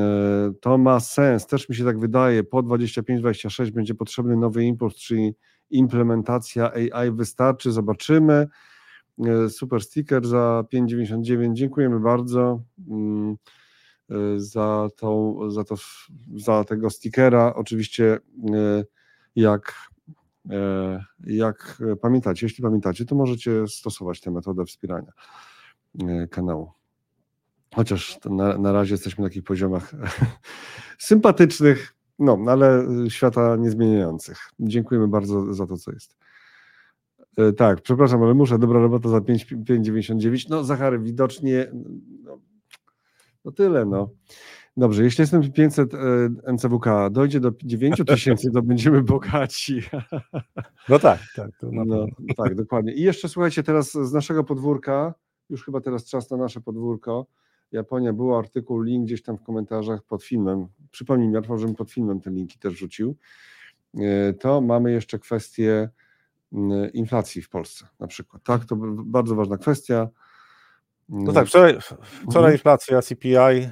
to 0.62 0.78
ma 0.78 1.00
sens, 1.00 1.48
też 1.48 1.70
mi 1.70 1.76
się 1.76 1.86
tak 1.86 2.00
wydaje, 2.00 2.44
po 2.44 2.64
25-26 2.64 3.72
będzie 3.72 3.96
potrzebny 3.96 4.36
nowy 4.36 4.64
impuls, 4.64 4.96
czyli 4.96 5.36
implementacja 5.70 6.72
AI 6.74 7.12
wystarczy, 7.12 7.72
zobaczymy. 7.72 8.48
E, 9.20 9.50
super 9.50 9.82
sticker 9.82 10.28
za 10.28 10.64
5,99. 10.74 11.54
Dziękujemy 11.54 12.00
bardzo 12.00 12.62
mm, 12.88 13.36
e, 14.10 14.16
za, 14.38 14.88
tą, 14.98 15.40
za, 15.52 15.64
to, 15.64 15.76
za 16.36 16.64
tego 16.64 16.90
stickera. 16.90 17.54
Oczywiście, 17.56 18.20
e, 18.54 18.84
jak, 19.36 19.90
jak 21.26 21.84
pamiętacie, 22.02 22.46
jeśli 22.46 22.64
pamiętacie, 22.64 23.06
to 23.06 23.16
możecie 23.16 23.68
stosować 23.68 24.22
tę 24.22 24.32
metodę 24.32 24.66
wspierania 24.66 25.12
kanału. 26.32 26.72
Chociaż 27.76 28.20
na, 28.26 28.58
na 28.58 28.72
razie 28.72 28.94
jesteśmy 28.94 29.22
na 29.22 29.30
takich 29.30 29.44
poziomach 29.44 29.92
sympatycznych, 30.98 31.95
no, 32.20 32.38
ale 32.48 32.88
y, 33.06 33.10
świata 33.10 33.56
niezmieniających. 33.56 34.38
Dziękujemy 34.60 35.08
bardzo 35.08 35.54
za 35.54 35.68
to, 35.68 35.78
co 35.78 35.92
jest. 35.92 36.18
E, 37.38 37.54
tak, 37.54 37.82
przepraszam, 37.82 38.24
ale 38.24 38.34
muszę. 38.34 38.60
Dobra 38.60 38.80
robota 38.80 39.10
za 39.10 39.18
5,99. 39.18 40.46
No, 40.50 40.64
Zachary, 40.64 41.00
widocznie. 41.00 41.72
No, 42.24 42.40
no 43.46 43.52
tyle, 43.52 43.86
no. 43.86 44.10
Dobrze, 44.78 45.04
jeśli 45.04 45.22
jestem 45.22 45.52
500 45.52 45.94
e, 45.94 45.98
NCWK 46.54 46.86
dojdzie 47.12 47.40
do 47.40 47.52
9 47.64 48.02
tysięcy, 48.08 48.52
to 48.52 48.62
będziemy 48.62 49.04
bogaci. 49.04 49.82
No 50.90 51.00
tak, 51.00 51.20
tak. 51.36 51.50
no, 51.62 52.06
tak, 52.38 52.56
dokładnie. 52.56 52.94
I 52.94 53.02
jeszcze 53.02 53.30
słuchajcie, 53.30 53.64
teraz 53.64 53.92
z 53.92 54.14
naszego 54.14 54.44
podwórka, 54.44 55.14
już 55.50 55.66
chyba 55.66 55.82
teraz 55.82 56.06
czas 56.06 56.32
na 56.32 56.38
nasze 56.38 56.62
podwórko. 56.62 57.26
Japonia, 57.72 58.14
był 58.14 58.36
artykuł, 58.36 58.82
link 58.82 59.06
gdzieś 59.06 59.24
tam 59.24 59.38
w 59.38 59.44
komentarzach 59.44 60.04
pod 60.04 60.24
filmem. 60.24 60.68
Przypomnij 60.92 61.28
mi, 61.28 61.36
Rafał, 61.36 61.58
żebym 61.58 61.76
pod 61.76 61.92
filmem 61.92 62.22
ten 62.22 62.34
linki 62.34 62.60
też 62.60 62.74
rzucił. 62.74 63.16
E, 64.00 64.34
to 64.34 64.62
mamy 64.62 64.92
jeszcze 64.92 65.20
kwestię 65.20 65.90
inflacji 66.94 67.42
w 67.42 67.50
Polsce 67.50 67.88
na 68.00 68.08
przykład. 68.08 68.44
Tak, 68.44 68.66
to 68.66 68.76
bardzo 69.06 69.36
ważna 69.36 69.58
kwestia. 69.58 70.08
No 71.10 71.34
tak, 71.34 71.48
wczoraj, 71.48 71.78
wczoraj 72.30 72.36
mhm. 72.36 72.54
inflacja 72.54 73.02
CPI 73.02 73.36
e, 73.36 73.70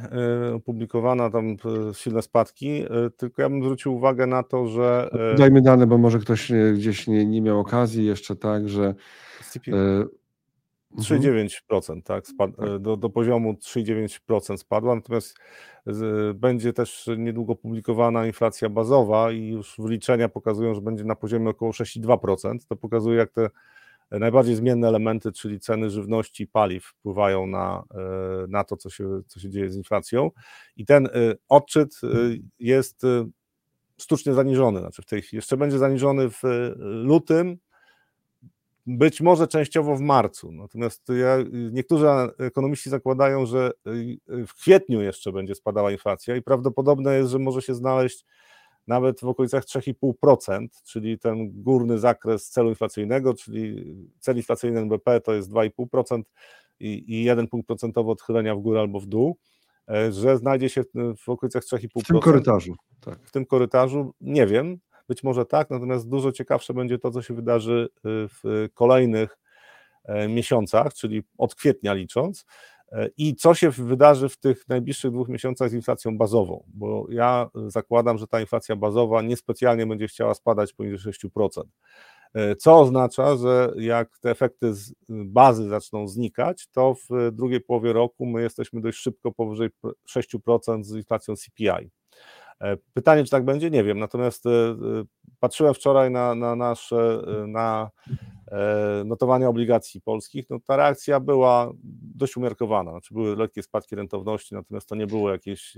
opublikowana, 0.55 1.29
tam 1.29 1.51
e, 1.51 1.93
silne 1.93 2.21
spadki, 2.21 2.85
tylko 3.17 3.41
ja 3.41 3.49
bym 3.49 3.63
zwrócił 3.63 3.95
uwagę 3.95 4.27
na 4.27 4.43
to, 4.43 4.67
że... 4.67 5.09
Dajmy 5.37 5.61
dane, 5.61 5.87
bo 5.87 5.97
może 5.97 6.19
ktoś 6.19 6.51
gdzieś 6.73 7.07
nie, 7.07 7.25
nie 7.25 7.41
miał 7.41 7.59
okazji 7.59 8.05
jeszcze 8.05 8.35
tak, 8.35 8.69
że... 8.69 8.95
CPI. 9.51 9.71
3,9%, 10.97 12.03
tak, 12.03 12.27
spad, 12.27 12.51
tak. 12.57 12.69
E, 12.69 12.79
do, 12.79 12.97
do 12.97 13.09
poziomu 13.09 13.53
3,9% 13.53 14.57
spadła, 14.57 14.95
natomiast 14.95 15.37
z, 15.85 16.37
będzie 16.37 16.73
też 16.73 17.09
niedługo 17.17 17.55
publikowana 17.55 18.25
inflacja 18.25 18.69
bazowa 18.69 19.31
i 19.31 19.47
już 19.47 19.75
wyliczenia 19.79 20.29
pokazują, 20.29 20.73
że 20.75 20.81
będzie 20.81 21.03
na 21.03 21.15
poziomie 21.15 21.49
około 21.49 21.71
6,2%. 21.71 22.57
To 22.69 22.75
pokazuje, 22.75 23.17
jak 23.17 23.31
te 23.31 23.49
najbardziej 24.11 24.55
zmienne 24.55 24.87
elementy, 24.87 25.31
czyli 25.31 25.59
ceny 25.59 25.89
żywności 25.89 26.43
i 26.43 26.47
paliw 26.47 26.85
wpływają 26.85 27.47
na, 27.47 27.83
e, 27.95 28.47
na 28.47 28.63
to, 28.63 28.77
co 28.77 28.89
się, 28.89 29.21
co 29.27 29.39
się 29.39 29.49
dzieje 29.49 29.71
z 29.71 29.75
inflacją. 29.75 30.31
I 30.77 30.85
ten 30.85 31.05
e, 31.05 31.09
odczyt 31.49 32.01
jest 32.59 33.01
sztucznie 33.97 34.33
zaniżony, 34.33 34.79
znaczy 34.79 35.01
w 35.01 35.05
tej 35.05 35.21
chwili 35.21 35.37
jeszcze 35.37 35.57
będzie 35.57 35.77
zaniżony 35.77 36.29
w 36.29 36.41
lutym, 36.79 37.57
być 38.85 39.21
może 39.21 39.47
częściowo 39.47 39.95
w 39.95 40.01
marcu. 40.01 40.51
Natomiast 40.51 41.07
ja, 41.09 41.37
niektórzy 41.71 42.07
ekonomiści 42.39 42.89
zakładają, 42.89 43.45
że 43.45 43.71
y, 43.87 44.47
w 44.47 44.53
kwietniu 44.53 45.01
jeszcze 45.01 45.31
będzie 45.31 45.55
spadała 45.55 45.91
inflacja 45.91 46.35
i 46.35 46.41
prawdopodobne 46.41 47.17
jest, 47.17 47.31
że 47.31 47.39
może 47.39 47.61
się 47.61 47.75
znaleźć 47.75 48.25
nawet 48.87 49.19
w 49.19 49.27
okolicach 49.27 49.63
3,5%, 49.63 50.67
czyli 50.83 51.19
ten 51.19 51.63
górny 51.63 51.99
zakres 51.99 52.49
celu 52.49 52.69
inflacyjnego, 52.69 53.33
czyli 53.33 53.95
cel 54.19 54.37
inflacyjny 54.37 54.79
NBP 54.79 55.21
to 55.21 55.33
jest 55.33 55.51
2,5% 55.51 56.21
i, 56.79 57.03
i 57.07 57.23
1 57.23 57.47
punkt 57.47 57.67
procentowy 57.67 58.11
odchylenia 58.11 58.55
w 58.55 58.59
górę 58.59 58.79
albo 58.79 58.99
w 58.99 59.05
dół, 59.05 59.37
e, 59.89 60.11
że 60.11 60.37
znajdzie 60.37 60.69
się 60.69 60.83
w 61.17 61.29
okolicach 61.29 61.63
3,5%. 61.63 62.03
W 62.03 62.07
tym 62.07 62.19
korytarzu. 62.19 62.75
Tak. 62.99 63.19
W 63.23 63.31
tym 63.31 63.45
korytarzu, 63.45 64.13
nie 64.21 64.47
wiem, 64.47 64.79
być 65.07 65.23
może 65.23 65.45
tak, 65.45 65.69
natomiast 65.69 66.09
dużo 66.09 66.31
ciekawsze 66.31 66.73
będzie 66.73 66.99
to, 66.99 67.11
co 67.11 67.21
się 67.21 67.33
wydarzy 67.33 67.89
y, 67.97 67.99
w 68.03 68.67
kolejnych 68.73 69.37
e, 70.05 70.27
miesiącach, 70.27 70.93
czyli 70.93 71.23
od 71.37 71.55
kwietnia 71.55 71.93
licząc. 71.93 72.45
E, 72.91 73.09
I 73.17 73.35
co 73.35 73.53
się 73.53 73.69
wydarzy 73.69 74.29
w 74.29 74.37
tych 74.37 74.67
najbliższych 74.67 75.11
dwóch 75.11 75.29
miesiącach 75.29 75.69
z 75.69 75.73
inflacją 75.73 76.17
bazową? 76.17 76.63
Bo 76.67 77.05
ja 77.09 77.49
zakładam, 77.67 78.17
że 78.17 78.27
ta 78.27 78.41
inflacja 78.41 78.75
bazowa 78.75 79.21
niespecjalnie 79.21 79.87
będzie 79.87 80.07
chciała 80.07 80.33
spadać 80.33 80.73
poniżej 80.73 81.13
6%. 81.13 81.63
E, 82.33 82.55
co 82.55 82.79
oznacza, 82.79 83.37
że 83.37 83.73
jak 83.77 84.19
te 84.19 84.31
efekty 84.31 84.73
z 84.73 84.93
bazy 85.09 85.69
zaczną 85.69 86.07
znikać, 86.07 86.67
to 86.67 86.95
w 87.09 87.31
drugiej 87.31 87.61
połowie 87.61 87.93
roku 87.93 88.25
my 88.25 88.41
jesteśmy 88.41 88.81
dość 88.81 88.97
szybko 88.97 89.31
powyżej 89.31 89.69
6% 90.07 90.83
z 90.83 90.95
inflacją 90.95 91.35
CPI. 91.35 91.89
E, 92.61 92.77
pytanie, 92.93 93.23
czy 93.23 93.29
tak 93.29 93.45
będzie, 93.45 93.69
nie 93.69 93.83
wiem. 93.83 93.99
Natomiast 93.99 94.45
e, 94.45 94.49
e, 94.49 94.75
patrzyłem 95.39 95.73
wczoraj 95.73 96.11
na, 96.11 96.35
na 96.35 96.55
nasze, 96.55 97.21
na 97.47 97.89
notowania 99.05 99.49
obligacji 99.49 100.01
polskich, 100.01 100.49
no 100.49 100.59
ta 100.59 100.77
reakcja 100.77 101.19
była 101.19 101.71
dość 102.15 102.37
umiarkowana. 102.37 102.91
Znaczy 102.91 103.13
były 103.13 103.35
lekkie 103.35 103.63
spadki 103.63 103.95
rentowności, 103.95 104.55
natomiast 104.55 104.89
to 104.89 104.95
nie 104.95 105.07
było 105.07 105.31
jakieś 105.31 105.77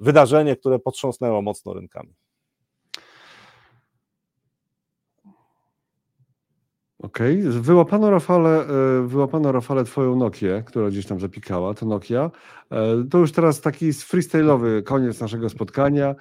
wydarzenie, 0.00 0.56
które 0.56 0.78
potrząsnęło 0.78 1.42
mocno 1.42 1.74
rynkami. 1.74 2.14
Okej, 6.98 7.40
okay. 7.40 7.60
wyłapano 7.60 8.10
Rafale, 8.10 8.66
e, 8.66 9.06
wyłapano 9.06 9.52
Rafale 9.52 9.84
twoją 9.84 10.16
Nokię, 10.16 10.62
która 10.66 10.88
gdzieś 10.88 11.06
tam 11.06 11.20
zapikała, 11.20 11.74
to 11.74 11.86
Nokia. 11.86 12.30
E, 12.70 13.04
to 13.10 13.18
już 13.18 13.32
teraz 13.32 13.60
taki 13.60 13.92
freestyle'owy 13.92 14.82
koniec 14.82 15.20
naszego 15.20 15.48
spotkania 15.48 16.14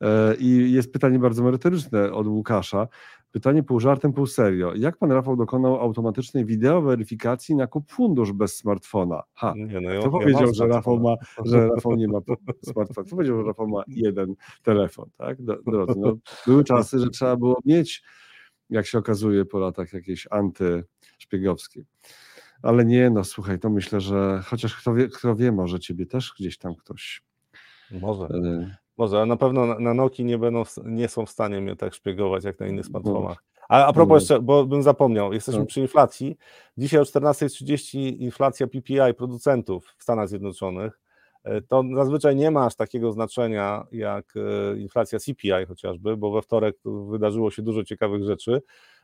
e, 0.00 0.34
i 0.34 0.72
jest 0.72 0.92
pytanie 0.92 1.18
bardzo 1.18 1.42
merytoryczne 1.42 2.12
od 2.12 2.26
Łukasza. 2.26 2.88
Pytanie 3.32 3.62
pół 3.62 3.80
żartem, 3.80 4.12
pół 4.12 4.26
serio. 4.26 4.72
Jak 4.74 4.96
pan 4.96 5.12
Rafał 5.12 5.36
dokonał 5.36 5.80
automatycznej 5.80 6.44
wideo 6.44 6.82
weryfikacji 6.82 7.54
na 7.54 7.66
kup 7.66 7.92
fundusz 7.92 8.32
bez 8.32 8.56
smartfona? 8.56 9.22
Ha, 9.34 9.54
nie, 9.56 9.80
no 9.80 9.90
ja, 9.90 10.00
kto 10.00 10.10
powiedział, 10.10 10.46
ja 10.46 10.52
że, 10.52 10.66
Rafał 10.66 11.00
ma, 11.00 11.14
że 11.44 11.68
Rafał 11.68 11.96
nie 11.96 12.08
ma 12.08 12.18
smartfona? 12.64 13.06
Kto 13.06 13.16
powiedział, 13.16 13.38
że 13.38 13.44
Rafał 13.44 13.68
ma 13.68 13.82
jeden 13.88 14.34
telefon, 14.62 15.10
tak? 15.18 15.42
Drodzy, 15.42 15.94
no, 15.96 16.16
były 16.46 16.64
czasy, 16.64 16.98
że 16.98 17.10
trzeba 17.10 17.36
było 17.36 17.60
mieć 17.64 18.02
jak 18.70 18.86
się 18.86 18.98
okazuje 18.98 19.44
po 19.44 19.58
latach 19.58 19.92
jakieś 19.92 20.28
antyszpiegowskie. 20.30 21.84
Ale 22.62 22.84
nie, 22.84 23.10
no 23.10 23.24
słuchaj, 23.24 23.58
to 23.58 23.70
myślę, 23.70 24.00
że 24.00 24.42
chociaż 24.46 24.76
kto 24.76 24.94
wie, 24.94 25.08
kto 25.08 25.36
wie 25.36 25.52
może 25.52 25.80
ciebie 25.80 26.06
też 26.06 26.34
gdzieś 26.38 26.58
tam 26.58 26.74
ktoś. 26.74 27.22
Może. 27.90 28.24
E... 28.24 28.76
Może, 28.96 29.16
ale 29.16 29.26
na 29.26 29.36
pewno 29.36 29.66
na, 29.66 29.78
na 29.78 29.94
Noki 29.94 30.24
nie, 30.24 30.38
będą, 30.38 30.62
nie 30.84 31.08
są 31.08 31.26
w 31.26 31.30
stanie 31.30 31.60
mnie 31.60 31.76
tak 31.76 31.94
szpiegować 31.94 32.44
jak 32.44 32.60
na 32.60 32.66
innych 32.66 32.84
no. 32.84 32.90
smartfonach. 32.90 33.44
A, 33.68 33.86
a 33.86 33.92
propos 33.92 34.22
jeszcze, 34.22 34.42
bo 34.42 34.66
bym 34.66 34.82
zapomniał, 34.82 35.32
jesteśmy 35.32 35.60
no. 35.60 35.66
przy 35.66 35.80
inflacji. 35.80 36.36
Dzisiaj 36.76 37.00
o 37.00 37.02
14.30 37.02 38.16
inflacja 38.18 38.66
PPI 38.66 39.14
producentów 39.16 39.94
w 39.98 40.02
Stanach 40.02 40.28
Zjednoczonych. 40.28 40.99
E, 41.44 41.60
to 41.60 41.84
zazwyczaj 41.96 42.36
nie 42.36 42.50
ma 42.50 42.66
aż 42.66 42.74
takiego 42.74 43.12
znaczenia 43.12 43.86
jak 43.92 44.34
e, 44.36 44.76
inflacja 44.76 45.18
CPI 45.18 45.66
chociażby, 45.68 46.16
bo 46.16 46.30
we 46.30 46.42
wtorek 46.42 46.76
wydarzyło 47.10 47.50
się 47.50 47.62
dużo 47.62 47.84
ciekawych 47.84 48.24
rzeczy. 48.24 48.62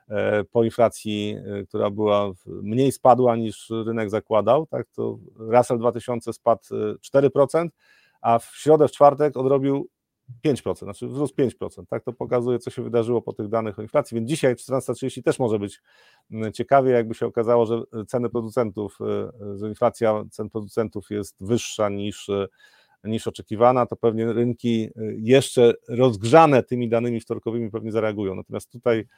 E, 0.09 0.45
po 0.45 0.64
inflacji, 0.64 1.37
która 1.68 1.91
była 1.91 2.32
mniej 2.47 2.93
spadła 2.93 3.37
niż 3.37 3.70
rynek 3.87 4.11
zakładał, 4.11 4.66
tak, 4.66 4.87
to 4.97 5.18
Russell 5.37 5.78
2000 5.78 6.32
spadł 6.32 6.62
4%, 7.14 7.68
a 8.20 8.39
w 8.39 8.45
środę, 8.45 8.89
w 8.89 8.93
czwartek 8.93 9.37
odrobił 9.37 9.89
5%, 10.44 10.78
znaczy 10.78 11.08
wzrósł 11.08 11.34
5%. 11.34 11.86
Tak 11.88 12.04
to 12.04 12.12
pokazuje, 12.12 12.58
co 12.58 12.70
się 12.70 12.82
wydarzyło 12.82 13.22
po 13.22 13.32
tych 13.32 13.48
danych 13.48 13.78
o 13.78 13.82
inflacji. 13.82 14.14
Więc 14.14 14.28
dzisiaj 14.28 14.54
14.30 14.54 15.22
też 15.22 15.38
może 15.38 15.58
być 15.58 15.80
mm, 16.30 16.52
ciekawie, 16.52 16.90
jakby 16.90 17.14
się 17.14 17.26
okazało, 17.26 17.66
że 17.66 17.82
ceny 18.06 18.30
producentów, 18.30 18.98
y, 19.54 19.58
że 19.58 19.68
inflacja 19.68 20.24
cen 20.30 20.50
producentów 20.50 21.10
jest 21.10 21.36
wyższa 21.40 21.88
niż, 21.88 22.28
y, 22.28 22.48
niż 23.04 23.26
oczekiwana, 23.26 23.86
to 23.86 23.96
pewnie 23.96 24.32
rynki 24.32 24.90
y, 24.96 25.16
jeszcze 25.18 25.74
rozgrzane 25.88 26.62
tymi 26.62 26.88
danymi 26.88 27.20
wtorkowymi 27.20 27.70
pewnie 27.70 27.92
zareagują. 27.92 28.34
Natomiast 28.34 28.72
tutaj 28.72 29.08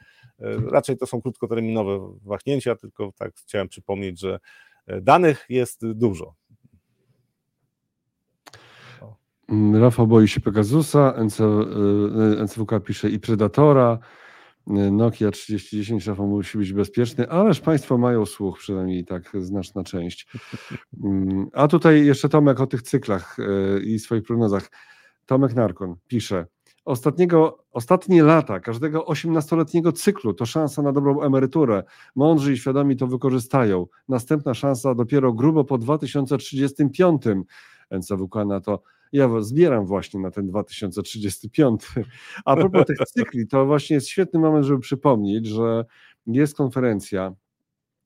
raczej 0.71 0.97
to 0.97 1.05
są 1.05 1.21
krótkoterminowe 1.21 2.17
wahnięcia, 2.21 2.75
tylko 2.75 3.11
tak 3.17 3.35
chciałem 3.35 3.67
przypomnieć, 3.67 4.19
że 4.19 4.39
danych 5.01 5.45
jest 5.49 5.91
dużo. 5.91 6.33
Mm, 9.01 9.13
Rafał 9.73 10.07
boi 10.07 10.27
się 10.27 10.39
Pegasusa, 10.41 11.13
NC, 11.23 11.39
NCWK 12.43 12.73
y, 12.73 12.81
pisze 12.81 13.09
i 13.09 13.19
Predatora, 13.19 13.99
y, 14.67 14.91
Nokia 14.91 15.31
3010, 15.31 16.07
Rafał 16.07 16.27
musi 16.27 16.57
być 16.57 16.73
bezpieczny, 16.73 17.29
ależ 17.29 17.59
Państwo 17.59 17.97
mają 17.97 18.25
słuch, 18.25 18.59
przynajmniej 18.59 19.05
tak 19.05 19.31
znaczna 19.39 19.83
część. 19.83 20.27
Mm, 21.03 21.47
a 21.53 21.67
tutaj 21.67 22.05
jeszcze 22.05 22.29
Tomek 22.29 22.59
o 22.59 22.67
tych 22.67 22.81
cyklach 22.81 23.37
i 23.83 23.99
swoich 23.99 24.23
prognozach. 24.23 24.69
Tomek 25.25 25.55
Narkon 25.55 25.95
pisze, 26.07 26.45
Ostatniego, 26.85 27.65
ostatnie 27.71 28.23
lata 28.23 28.59
każdego 28.59 29.05
18-letniego 29.05 29.91
cyklu 29.91 30.33
to 30.33 30.45
szansa 30.45 30.81
na 30.81 30.91
dobrą 30.91 31.21
emeryturę. 31.21 31.83
Mądrzy 32.15 32.53
i 32.53 32.57
świadomi 32.57 32.97
to 32.97 33.07
wykorzystają. 33.07 33.87
Następna 34.07 34.53
szansa 34.53 34.95
dopiero 34.95 35.33
grubo 35.33 35.63
po 35.63 35.77
2035. 35.77 37.21
NCWK 37.91 38.35
na 38.45 38.61
to 38.61 38.81
ja 39.11 39.41
zbieram 39.41 39.85
właśnie 39.85 40.19
na 40.19 40.31
ten 40.31 40.47
2035. 40.47 41.81
A 42.45 42.55
propos 42.55 42.85
tych 42.85 42.97
cykli, 43.15 43.47
to 43.47 43.65
właśnie 43.65 43.93
jest 43.93 44.07
świetny 44.07 44.39
moment, 44.39 44.65
żeby 44.65 44.79
przypomnieć, 44.79 45.47
że 45.47 45.85
jest 46.27 46.55
konferencja 46.55 47.33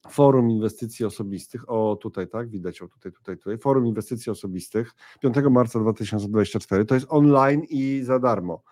Forum 0.10 0.52
Inwestycji 0.52 1.06
Osobistych, 1.06 1.70
o 1.70 1.96
tutaj, 2.02 2.28
tak, 2.28 2.50
widać, 2.50 2.82
o 2.82 2.88
tutaj, 2.88 3.12
tutaj, 3.12 3.38
tutaj, 3.38 3.58
Forum 3.58 3.88
Inwestycji 3.88 4.32
Osobistych, 4.32 4.92
5 5.20 5.36
marca 5.52 5.80
2024, 5.80 6.86
to 6.86 6.96
jest 6.96 7.08
online 7.10 7.62
i 7.70 8.02
za 8.04 8.20
darmo 8.20 8.64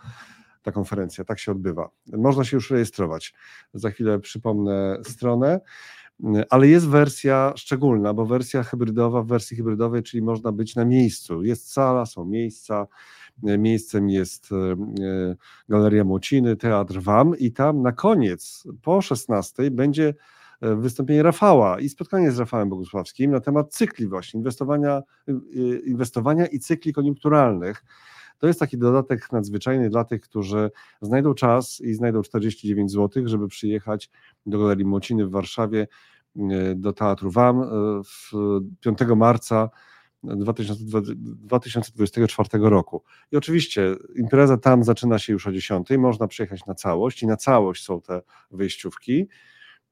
ta 0.62 0.72
konferencja, 0.72 1.24
tak 1.24 1.40
się 1.40 1.52
odbywa. 1.52 1.90
Można 2.08 2.44
się 2.44 2.58
już 2.58 2.72
rejestrować. 2.72 3.34
Za 3.74 3.90
chwilę 3.90 4.20
przypomnę 4.20 4.98
stronę 5.04 5.62
ale 6.50 6.68
jest 6.68 6.88
wersja 6.88 7.54
szczególna, 7.56 8.14
bo 8.14 8.26
wersja 8.26 8.64
hybrydowa, 8.64 9.24
w 9.24 9.28
wersji 9.28 9.58
hybrydowej, 9.58 10.04
czyli 10.04 10.24
można 10.24 10.52
być 10.52 10.76
na 10.76 10.86
miejscu. 10.86 11.44
Jest 11.44 11.72
sala, 11.72 12.06
są 12.06 12.26
miejsca, 12.26 12.88
miejscem 13.44 14.10
jest 14.10 14.50
e, 14.52 15.36
Galeria 15.70 16.04
Młociny, 16.04 16.56
Teatr 16.56 17.00
WAM 17.02 17.38
i 17.38 17.52
tam 17.52 17.82
na 17.82 17.92
koniec, 17.92 18.64
po 18.82 19.02
16 19.02 19.72
będzie 19.72 20.14
e, 20.62 20.76
wystąpienie 20.76 21.24
Rafała 21.24 21.80
i 21.80 21.90
spotkanie 21.90 22.32
z 22.32 22.40
Rafałem 22.40 22.70
Bogusławskim 22.70 23.32
na 23.32 23.40
temat 23.40 23.74
cykli 23.74 24.08
właśnie, 24.08 24.38
inwestowania, 24.38 25.02
e, 25.28 25.34
inwestowania 25.86 26.46
i 26.46 26.60
cykli 26.60 26.94
koniunkturalnych. 26.94 27.84
To 28.42 28.48
jest 28.48 28.60
taki 28.60 28.78
dodatek 28.78 29.32
nadzwyczajny 29.32 29.90
dla 29.90 30.04
tych, 30.04 30.22
którzy 30.22 30.72
znajdą 31.02 31.34
czas 31.34 31.82
i 31.82 31.94
znajdą 31.94 32.22
49 32.22 32.92
zł, 32.92 33.28
żeby 33.28 33.48
przyjechać 33.48 34.10
do 34.46 34.60
Galerii 34.60 34.86
Młociny 34.86 35.26
w 35.26 35.32
Warszawie 35.32 35.88
E, 36.40 36.76
do 36.76 36.94
Teatru 36.94 37.32
WAM 37.32 37.62
e, 37.62 37.66
w 38.04 38.32
5 38.80 38.98
marca 39.16 39.70
2024 40.24 42.50
roku. 42.54 43.04
I 43.32 43.38
oczywiście 43.38 43.96
impreza 44.16 44.58
tam 44.58 44.84
zaczyna 44.84 45.20
się 45.20 45.34
już 45.34 45.48
o 45.48 45.52
10, 45.52 45.88
można 45.98 46.28
przyjechać 46.28 46.66
na 46.66 46.76
całość 46.76 47.24
i 47.24 47.28
na 47.28 47.38
całość 47.38 47.84
są 47.84 48.02
te 48.02 48.22
wyjściówki. 48.52 49.28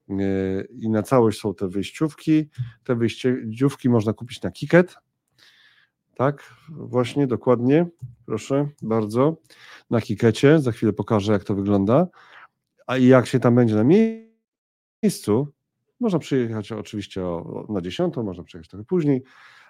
E, 0.10 0.14
I 0.70 0.89
na 0.89 1.04
całość 1.04 1.39
są 1.39 1.56
te 1.56 1.68
wyjściówki. 1.68 2.50
Te 2.84 2.95
wyjściówki 2.95 3.89
można 3.89 4.14
kupić 4.14 4.41
na 4.41 4.52
Kiket. 4.52 4.95
Tak, 6.20 6.55
właśnie, 6.70 7.28
dokładnie. 7.28 7.88
Proszę 8.26 8.70
bardzo. 8.82 9.38
Na 9.89 10.01
Kikecie. 10.01 10.59
Za 10.59 10.72
chwilę 10.72 10.93
pokażę, 10.93 11.34
jak 11.34 11.43
to 11.43 11.55
wygląda. 11.55 12.07
A 12.88 12.97
jak 12.97 13.26
się 13.28 13.39
tam 13.39 13.55
będzie 13.55 13.76
na 13.76 13.84
miejscu, 13.84 15.47
można 15.99 16.20
przyjechać 16.20 16.72
oczywiście 16.72 17.26
o, 17.26 17.65
na 17.70 17.82
10, 17.82 18.15
można 18.15 18.43
przyjechać 18.43 18.70
trochę 18.70 18.86
później, 18.86 19.24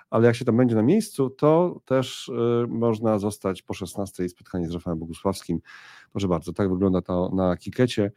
ale 0.10 0.28
jak 0.28 0.36
się 0.36 0.46
tam 0.46 0.58
będzie 0.58 0.76
na 0.76 0.82
miejscu, 0.82 1.30
to 1.30 1.82
też 1.86 2.28
y, 2.28 2.68
można 2.68 3.20
zostać 3.20 3.62
po 3.62 3.74
16 3.74 4.30
spotkanie 4.30 4.68
z 4.68 4.74
Rafałem 4.74 5.00
Bogusławskim. 5.00 5.62
Proszę 6.12 6.28
bardzo, 6.28 6.54
tak 6.54 6.70
wygląda 6.70 7.02
to 7.02 7.32
na 7.36 7.58
Kikecie. 7.58 8.12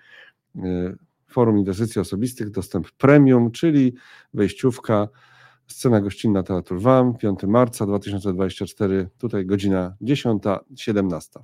Y, 0.57 0.97
Forum 1.28 1.59
Inwestycji 1.59 2.01
Osobistych, 2.01 2.51
dostęp 2.51 2.91
premium, 2.91 3.51
czyli 3.51 3.95
wejściówka, 4.35 5.09
scena 5.73 6.01
gościnna 6.01 6.43
Teatru 6.43 6.81
WAM, 6.81 7.16
5 7.16 7.43
marca 7.43 7.87
2024, 7.87 9.09
tutaj 9.18 9.47
godzina 9.47 9.97
10, 10.01 10.43
17. 10.77 11.41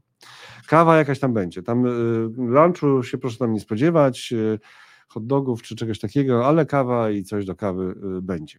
Kawa 0.68 0.96
jakaś 0.96 1.18
tam 1.18 1.32
będzie. 1.32 1.62
Tam 1.62 1.86
y, 1.86 1.90
lunchu 2.36 3.02
się 3.02 3.18
proszę 3.18 3.38
tam 3.38 3.52
nie 3.52 3.60
spodziewać. 3.60 4.32
Y, 4.32 4.58
hot 5.08 5.26
dogów 5.26 5.62
czy 5.62 5.76
czegoś 5.76 5.98
takiego, 5.98 6.46
ale 6.46 6.66
kawa 6.66 7.10
i 7.10 7.24
coś 7.24 7.44
do 7.44 7.54
kawy 7.54 7.94
y, 8.18 8.22
będzie. 8.22 8.58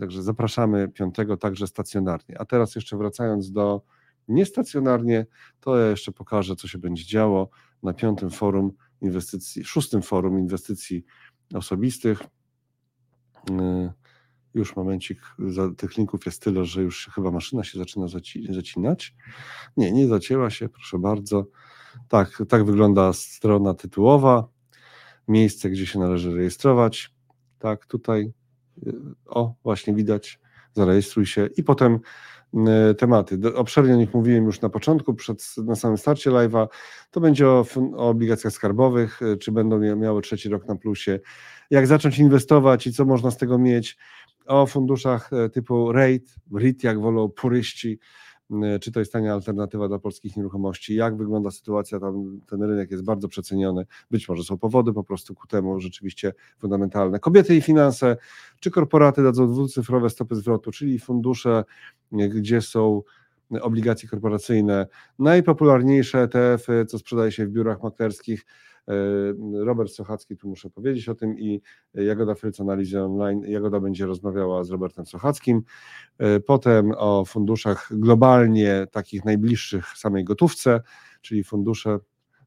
Także 0.00 0.22
zapraszamy 0.22 0.88
piątego 0.88 1.36
także 1.36 1.66
stacjonarnie. 1.66 2.40
A 2.40 2.44
teraz 2.44 2.74
jeszcze 2.74 2.96
wracając 2.96 3.52
do 3.52 3.82
niestacjonarnie, 4.28 5.26
to 5.60 5.78
ja 5.78 5.90
jeszcze 5.90 6.12
pokażę, 6.12 6.56
co 6.56 6.68
się 6.68 6.78
będzie 6.78 7.04
działo 7.04 7.50
na 7.82 7.92
piątym 7.92 8.30
forum 8.30 8.72
inwestycji, 9.00 9.64
szóstym 9.64 10.02
forum 10.02 10.38
inwestycji 10.38 11.04
osobistych. 11.54 12.18
Y, 14.56 14.58
już 14.58 14.76
momencik, 14.76 15.18
tych 15.76 15.96
linków 15.96 16.26
jest 16.26 16.42
tyle, 16.42 16.64
że 16.64 16.82
już 16.82 17.10
chyba 17.14 17.30
maszyna 17.30 17.64
się 17.64 17.78
zaczyna 17.78 18.06
zacinać. 18.50 19.14
Nie, 19.76 19.92
nie 19.92 20.08
zacięła 20.08 20.50
się, 20.50 20.68
proszę 20.68 20.98
bardzo. 20.98 21.46
Tak, 22.08 22.42
tak 22.48 22.64
wygląda 22.64 23.12
strona 23.12 23.74
tytułowa 23.74 24.48
miejsce, 25.28 25.70
gdzie 25.70 25.86
się 25.86 25.98
należy 25.98 26.34
rejestrować. 26.34 27.14
Tak, 27.58 27.86
tutaj, 27.86 28.32
o, 29.26 29.54
właśnie 29.62 29.94
widać, 29.94 30.40
zarejestruj 30.72 31.26
się 31.26 31.48
i 31.56 31.62
potem 31.62 32.00
e, 32.66 32.94
tematy. 32.94 33.38
Obszernie 33.54 33.94
o 33.94 33.96
nich 33.96 34.14
mówiłem 34.14 34.44
już 34.44 34.60
na 34.60 34.68
początku, 34.68 35.14
przed, 35.14 35.54
na 35.64 35.74
samym 35.76 35.98
starcie 35.98 36.30
live'a. 36.30 36.66
To 37.10 37.20
będzie 37.20 37.48
o, 37.48 37.64
o 37.96 38.08
obligacjach 38.08 38.52
skarbowych, 38.52 39.22
e, 39.22 39.36
czy 39.36 39.52
będą 39.52 39.78
mia- 39.80 39.96
miały 39.96 40.22
trzeci 40.22 40.48
rok 40.48 40.66
na 40.68 40.76
plusie, 40.76 41.20
jak 41.70 41.86
zacząć 41.86 42.18
inwestować 42.18 42.86
i 42.86 42.92
co 42.92 43.04
można 43.04 43.30
z 43.30 43.36
tego 43.36 43.58
mieć, 43.58 43.96
o 44.46 44.66
funduszach 44.66 45.32
e, 45.32 45.48
typu 45.48 45.92
REIT, 45.92 46.34
REIT 46.54 46.84
jak 46.84 47.00
wolą 47.00 47.28
puryści, 47.28 47.98
e, 48.62 48.78
czy 48.78 48.92
to 48.92 49.00
jest 49.00 49.12
tania 49.12 49.32
alternatywa 49.32 49.88
dla 49.88 49.98
polskich 49.98 50.36
nieruchomości, 50.36 50.94
jak 50.94 51.16
wygląda 51.16 51.50
sytuacja, 51.50 52.00
tam 52.00 52.40
ten 52.46 52.62
rynek 52.62 52.90
jest 52.90 53.04
bardzo 53.04 53.28
przeceniony, 53.28 53.86
być 54.10 54.28
może 54.28 54.44
są 54.44 54.58
powody 54.58 54.92
po 54.92 55.04
prostu 55.04 55.34
ku 55.34 55.46
temu 55.46 55.80
rzeczywiście 55.80 56.32
fundamentalne. 56.58 57.18
Kobiety 57.18 57.56
i 57.56 57.60
finanse, 57.60 58.16
czy 58.60 58.70
korporaty 58.70 59.22
dadzą 59.22 59.52
dwucyfrowe 59.52 60.10
stopy 60.10 60.34
zwrotu, 60.36 60.70
czyli 60.70 60.98
fundusze, 60.98 61.64
e, 62.12 62.28
gdzie 62.28 62.60
są 62.60 63.02
obligacje 63.60 64.08
korporacyjne, 64.08 64.86
najpopularniejsze 65.18 66.22
ETF-y, 66.22 66.86
co 66.86 66.98
sprzedaje 66.98 67.32
się 67.32 67.46
w 67.46 67.50
biurach 67.50 67.82
maklerskich. 67.82 68.46
E, 68.88 68.94
Robert 69.64 69.90
Sochacki, 69.90 70.36
tu 70.36 70.48
muszę 70.48 70.70
powiedzieć 70.70 71.08
o 71.08 71.14
tym, 71.14 71.38
i 71.38 71.60
Jagoda 71.94 72.34
Fryc 72.34 72.60
Analizy 72.60 73.02
Online. 73.02 73.42
Jagoda 73.46 73.80
będzie 73.80 74.06
rozmawiała 74.06 74.64
z 74.64 74.70
Robertem 74.70 75.06
Sochackim. 75.06 75.62
E, 76.18 76.40
Potem 76.40 76.92
o 76.96 77.24
funduszach 77.24 77.88
globalnie, 77.90 78.86
takich 78.90 79.24
najbliższych 79.24 79.86
samej 79.86 80.24
gotówce, 80.24 80.80
czyli 81.20 81.44
fundusze 81.44 81.98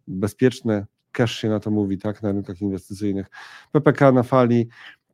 bezpieczne, 0.07 0.85
cash 1.11 1.39
się 1.39 1.49
na 1.49 1.59
to 1.59 1.71
mówi, 1.71 1.97
tak, 1.97 2.23
na 2.23 2.31
rynkach 2.31 2.61
inwestycyjnych. 2.61 3.27
PPK 3.71 4.11
na 4.11 4.23
fali, 4.23 4.67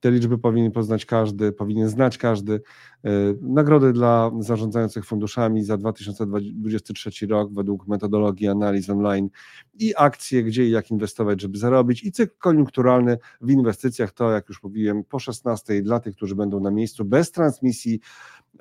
te 0.03 0.11
liczby 0.11 0.37
powinien 0.37 0.71
poznać 0.71 1.05
każdy, 1.05 1.51
powinien 1.51 1.89
znać 1.89 2.17
każdy. 2.17 2.61
E, 3.03 3.09
Nagrody 3.41 3.93
dla 3.93 4.31
zarządzających 4.39 5.05
funduszami 5.05 5.63
za 5.63 5.77
2023 5.77 7.27
rok 7.27 7.53
według 7.53 7.87
metodologii 7.87 8.47
analiz 8.47 8.89
online 8.89 9.29
i 9.73 9.93
akcje, 9.97 10.43
gdzie 10.43 10.65
i 10.65 10.71
jak 10.71 10.91
inwestować, 10.91 11.41
żeby 11.41 11.57
zarobić 11.57 12.03
i 12.03 12.11
cykl 12.11 12.33
koniunkturalny 12.37 13.17
w 13.41 13.49
inwestycjach, 13.49 14.11
to 14.11 14.31
jak 14.31 14.49
już 14.49 14.63
mówiłem, 14.63 15.03
po 15.03 15.19
16 15.19 15.81
dla 15.81 15.99
tych, 15.99 16.15
którzy 16.15 16.35
będą 16.35 16.59
na 16.59 16.71
miejscu 16.71 17.05
bez 17.05 17.31
transmisji 17.31 17.99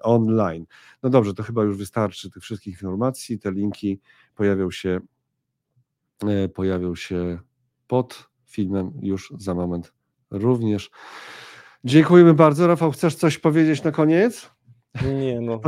online. 0.03 0.67
No 1.03 1.11
dobrze, 1.11 1.35
to 1.35 1.43
chyba 1.43 1.65
już 1.65 1.77
wystarczy 1.77 2.31
tych 2.31 2.43
wszystkich 2.43 2.73
informacji. 2.73 3.39
Te 3.39 3.53
linki 3.53 4.01
pojawią 4.35 4.71
się, 4.71 5.01
e, 6.27 6.49
pojawią 6.49 6.95
się 6.95 7.39
pod 7.87 8.31
filmem 8.45 8.93
już 9.03 9.33
za 9.39 9.55
moment 9.55 10.02
również. 10.33 10.91
Dziękujemy 11.85 12.35
bardzo. 12.35 12.67
Rafał, 12.67 12.91
chcesz 12.91 13.15
coś 13.15 13.39
powiedzieć 13.39 13.83
na 13.83 13.91
koniec? 13.91 14.51
Nie, 15.21 15.41
no, 15.41 15.61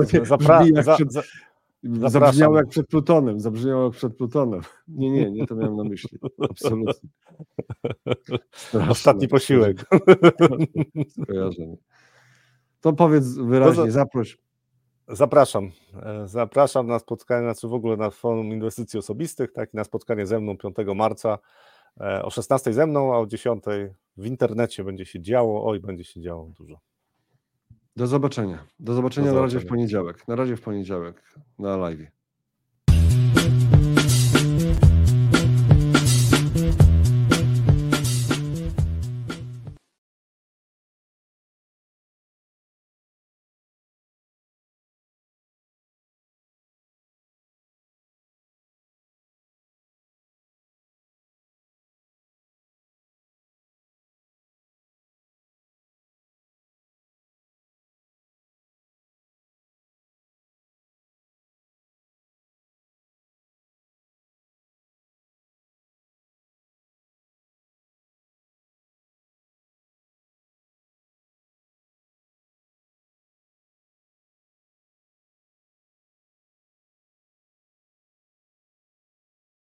Zabrzmiało 2.09 2.57
jak 2.57 2.69
przed 2.69 2.89
Plutonem, 2.89 3.41
zabrzmiało 3.41 3.85
jak 3.85 3.93
przed 3.93 4.17
Plutonem. 4.17 4.61
Nie, 4.89 5.11
nie, 5.11 5.31
nie 5.31 5.47
to 5.47 5.55
miałem 5.57 5.77
na 5.77 5.85
myśli. 5.85 6.19
Absolutnie. 6.51 7.11
Straszne. 8.53 8.91
ostatni 8.91 9.29
posiłek. 9.29 9.85
Skojarzenie. 11.23 11.77
To 12.81 12.93
powiedz 12.93 13.27
wyraźnie, 13.27 13.91
zaproś. 13.91 14.39
Zapraszam. 15.09 15.71
E, 16.03 16.29
Zapraszam 16.29 16.87
na 16.87 16.99
spotkanie, 16.99 17.43
znaczy 17.47 17.69
w 17.69 17.75
ogóle 17.75 17.97
na 17.97 18.11
forum 18.11 18.47
inwestycji 18.47 18.99
osobistych, 18.99 19.53
tak, 19.53 19.75
na 19.75 19.85
spotkanie 19.85 20.27
ze 20.27 20.41
mną 20.41 20.57
5 20.57 20.77
marca 20.95 21.39
e, 22.01 22.23
o 22.23 22.31
16 22.31 22.73
ze 22.73 22.87
mną, 22.87 23.15
a 23.15 23.19
o 23.19 23.27
10 23.27 23.65
w 24.17 24.27
internecie 24.27 24.85
będzie 24.85 25.05
się 25.05 25.21
działo. 25.21 25.67
Oj, 25.71 25.81
będzie 25.81 26.05
się 26.05 26.21
działo 26.21 26.47
dużo. 26.59 26.81
Do 27.97 28.07
zobaczenia. 28.07 28.67
Do 28.81 28.95
zobaczenia 28.95 29.29
Do 29.29 29.35
na 29.35 29.41
razie 29.41 29.49
w 29.59 29.61
zobaczenia. 29.61 29.71
poniedziałek. 29.71 30.29
Na 30.29 30.37
razie 30.37 30.57
w 30.57 30.61
poniedziałek 30.61 31.35
na 31.59 31.77
live. 31.77 32.07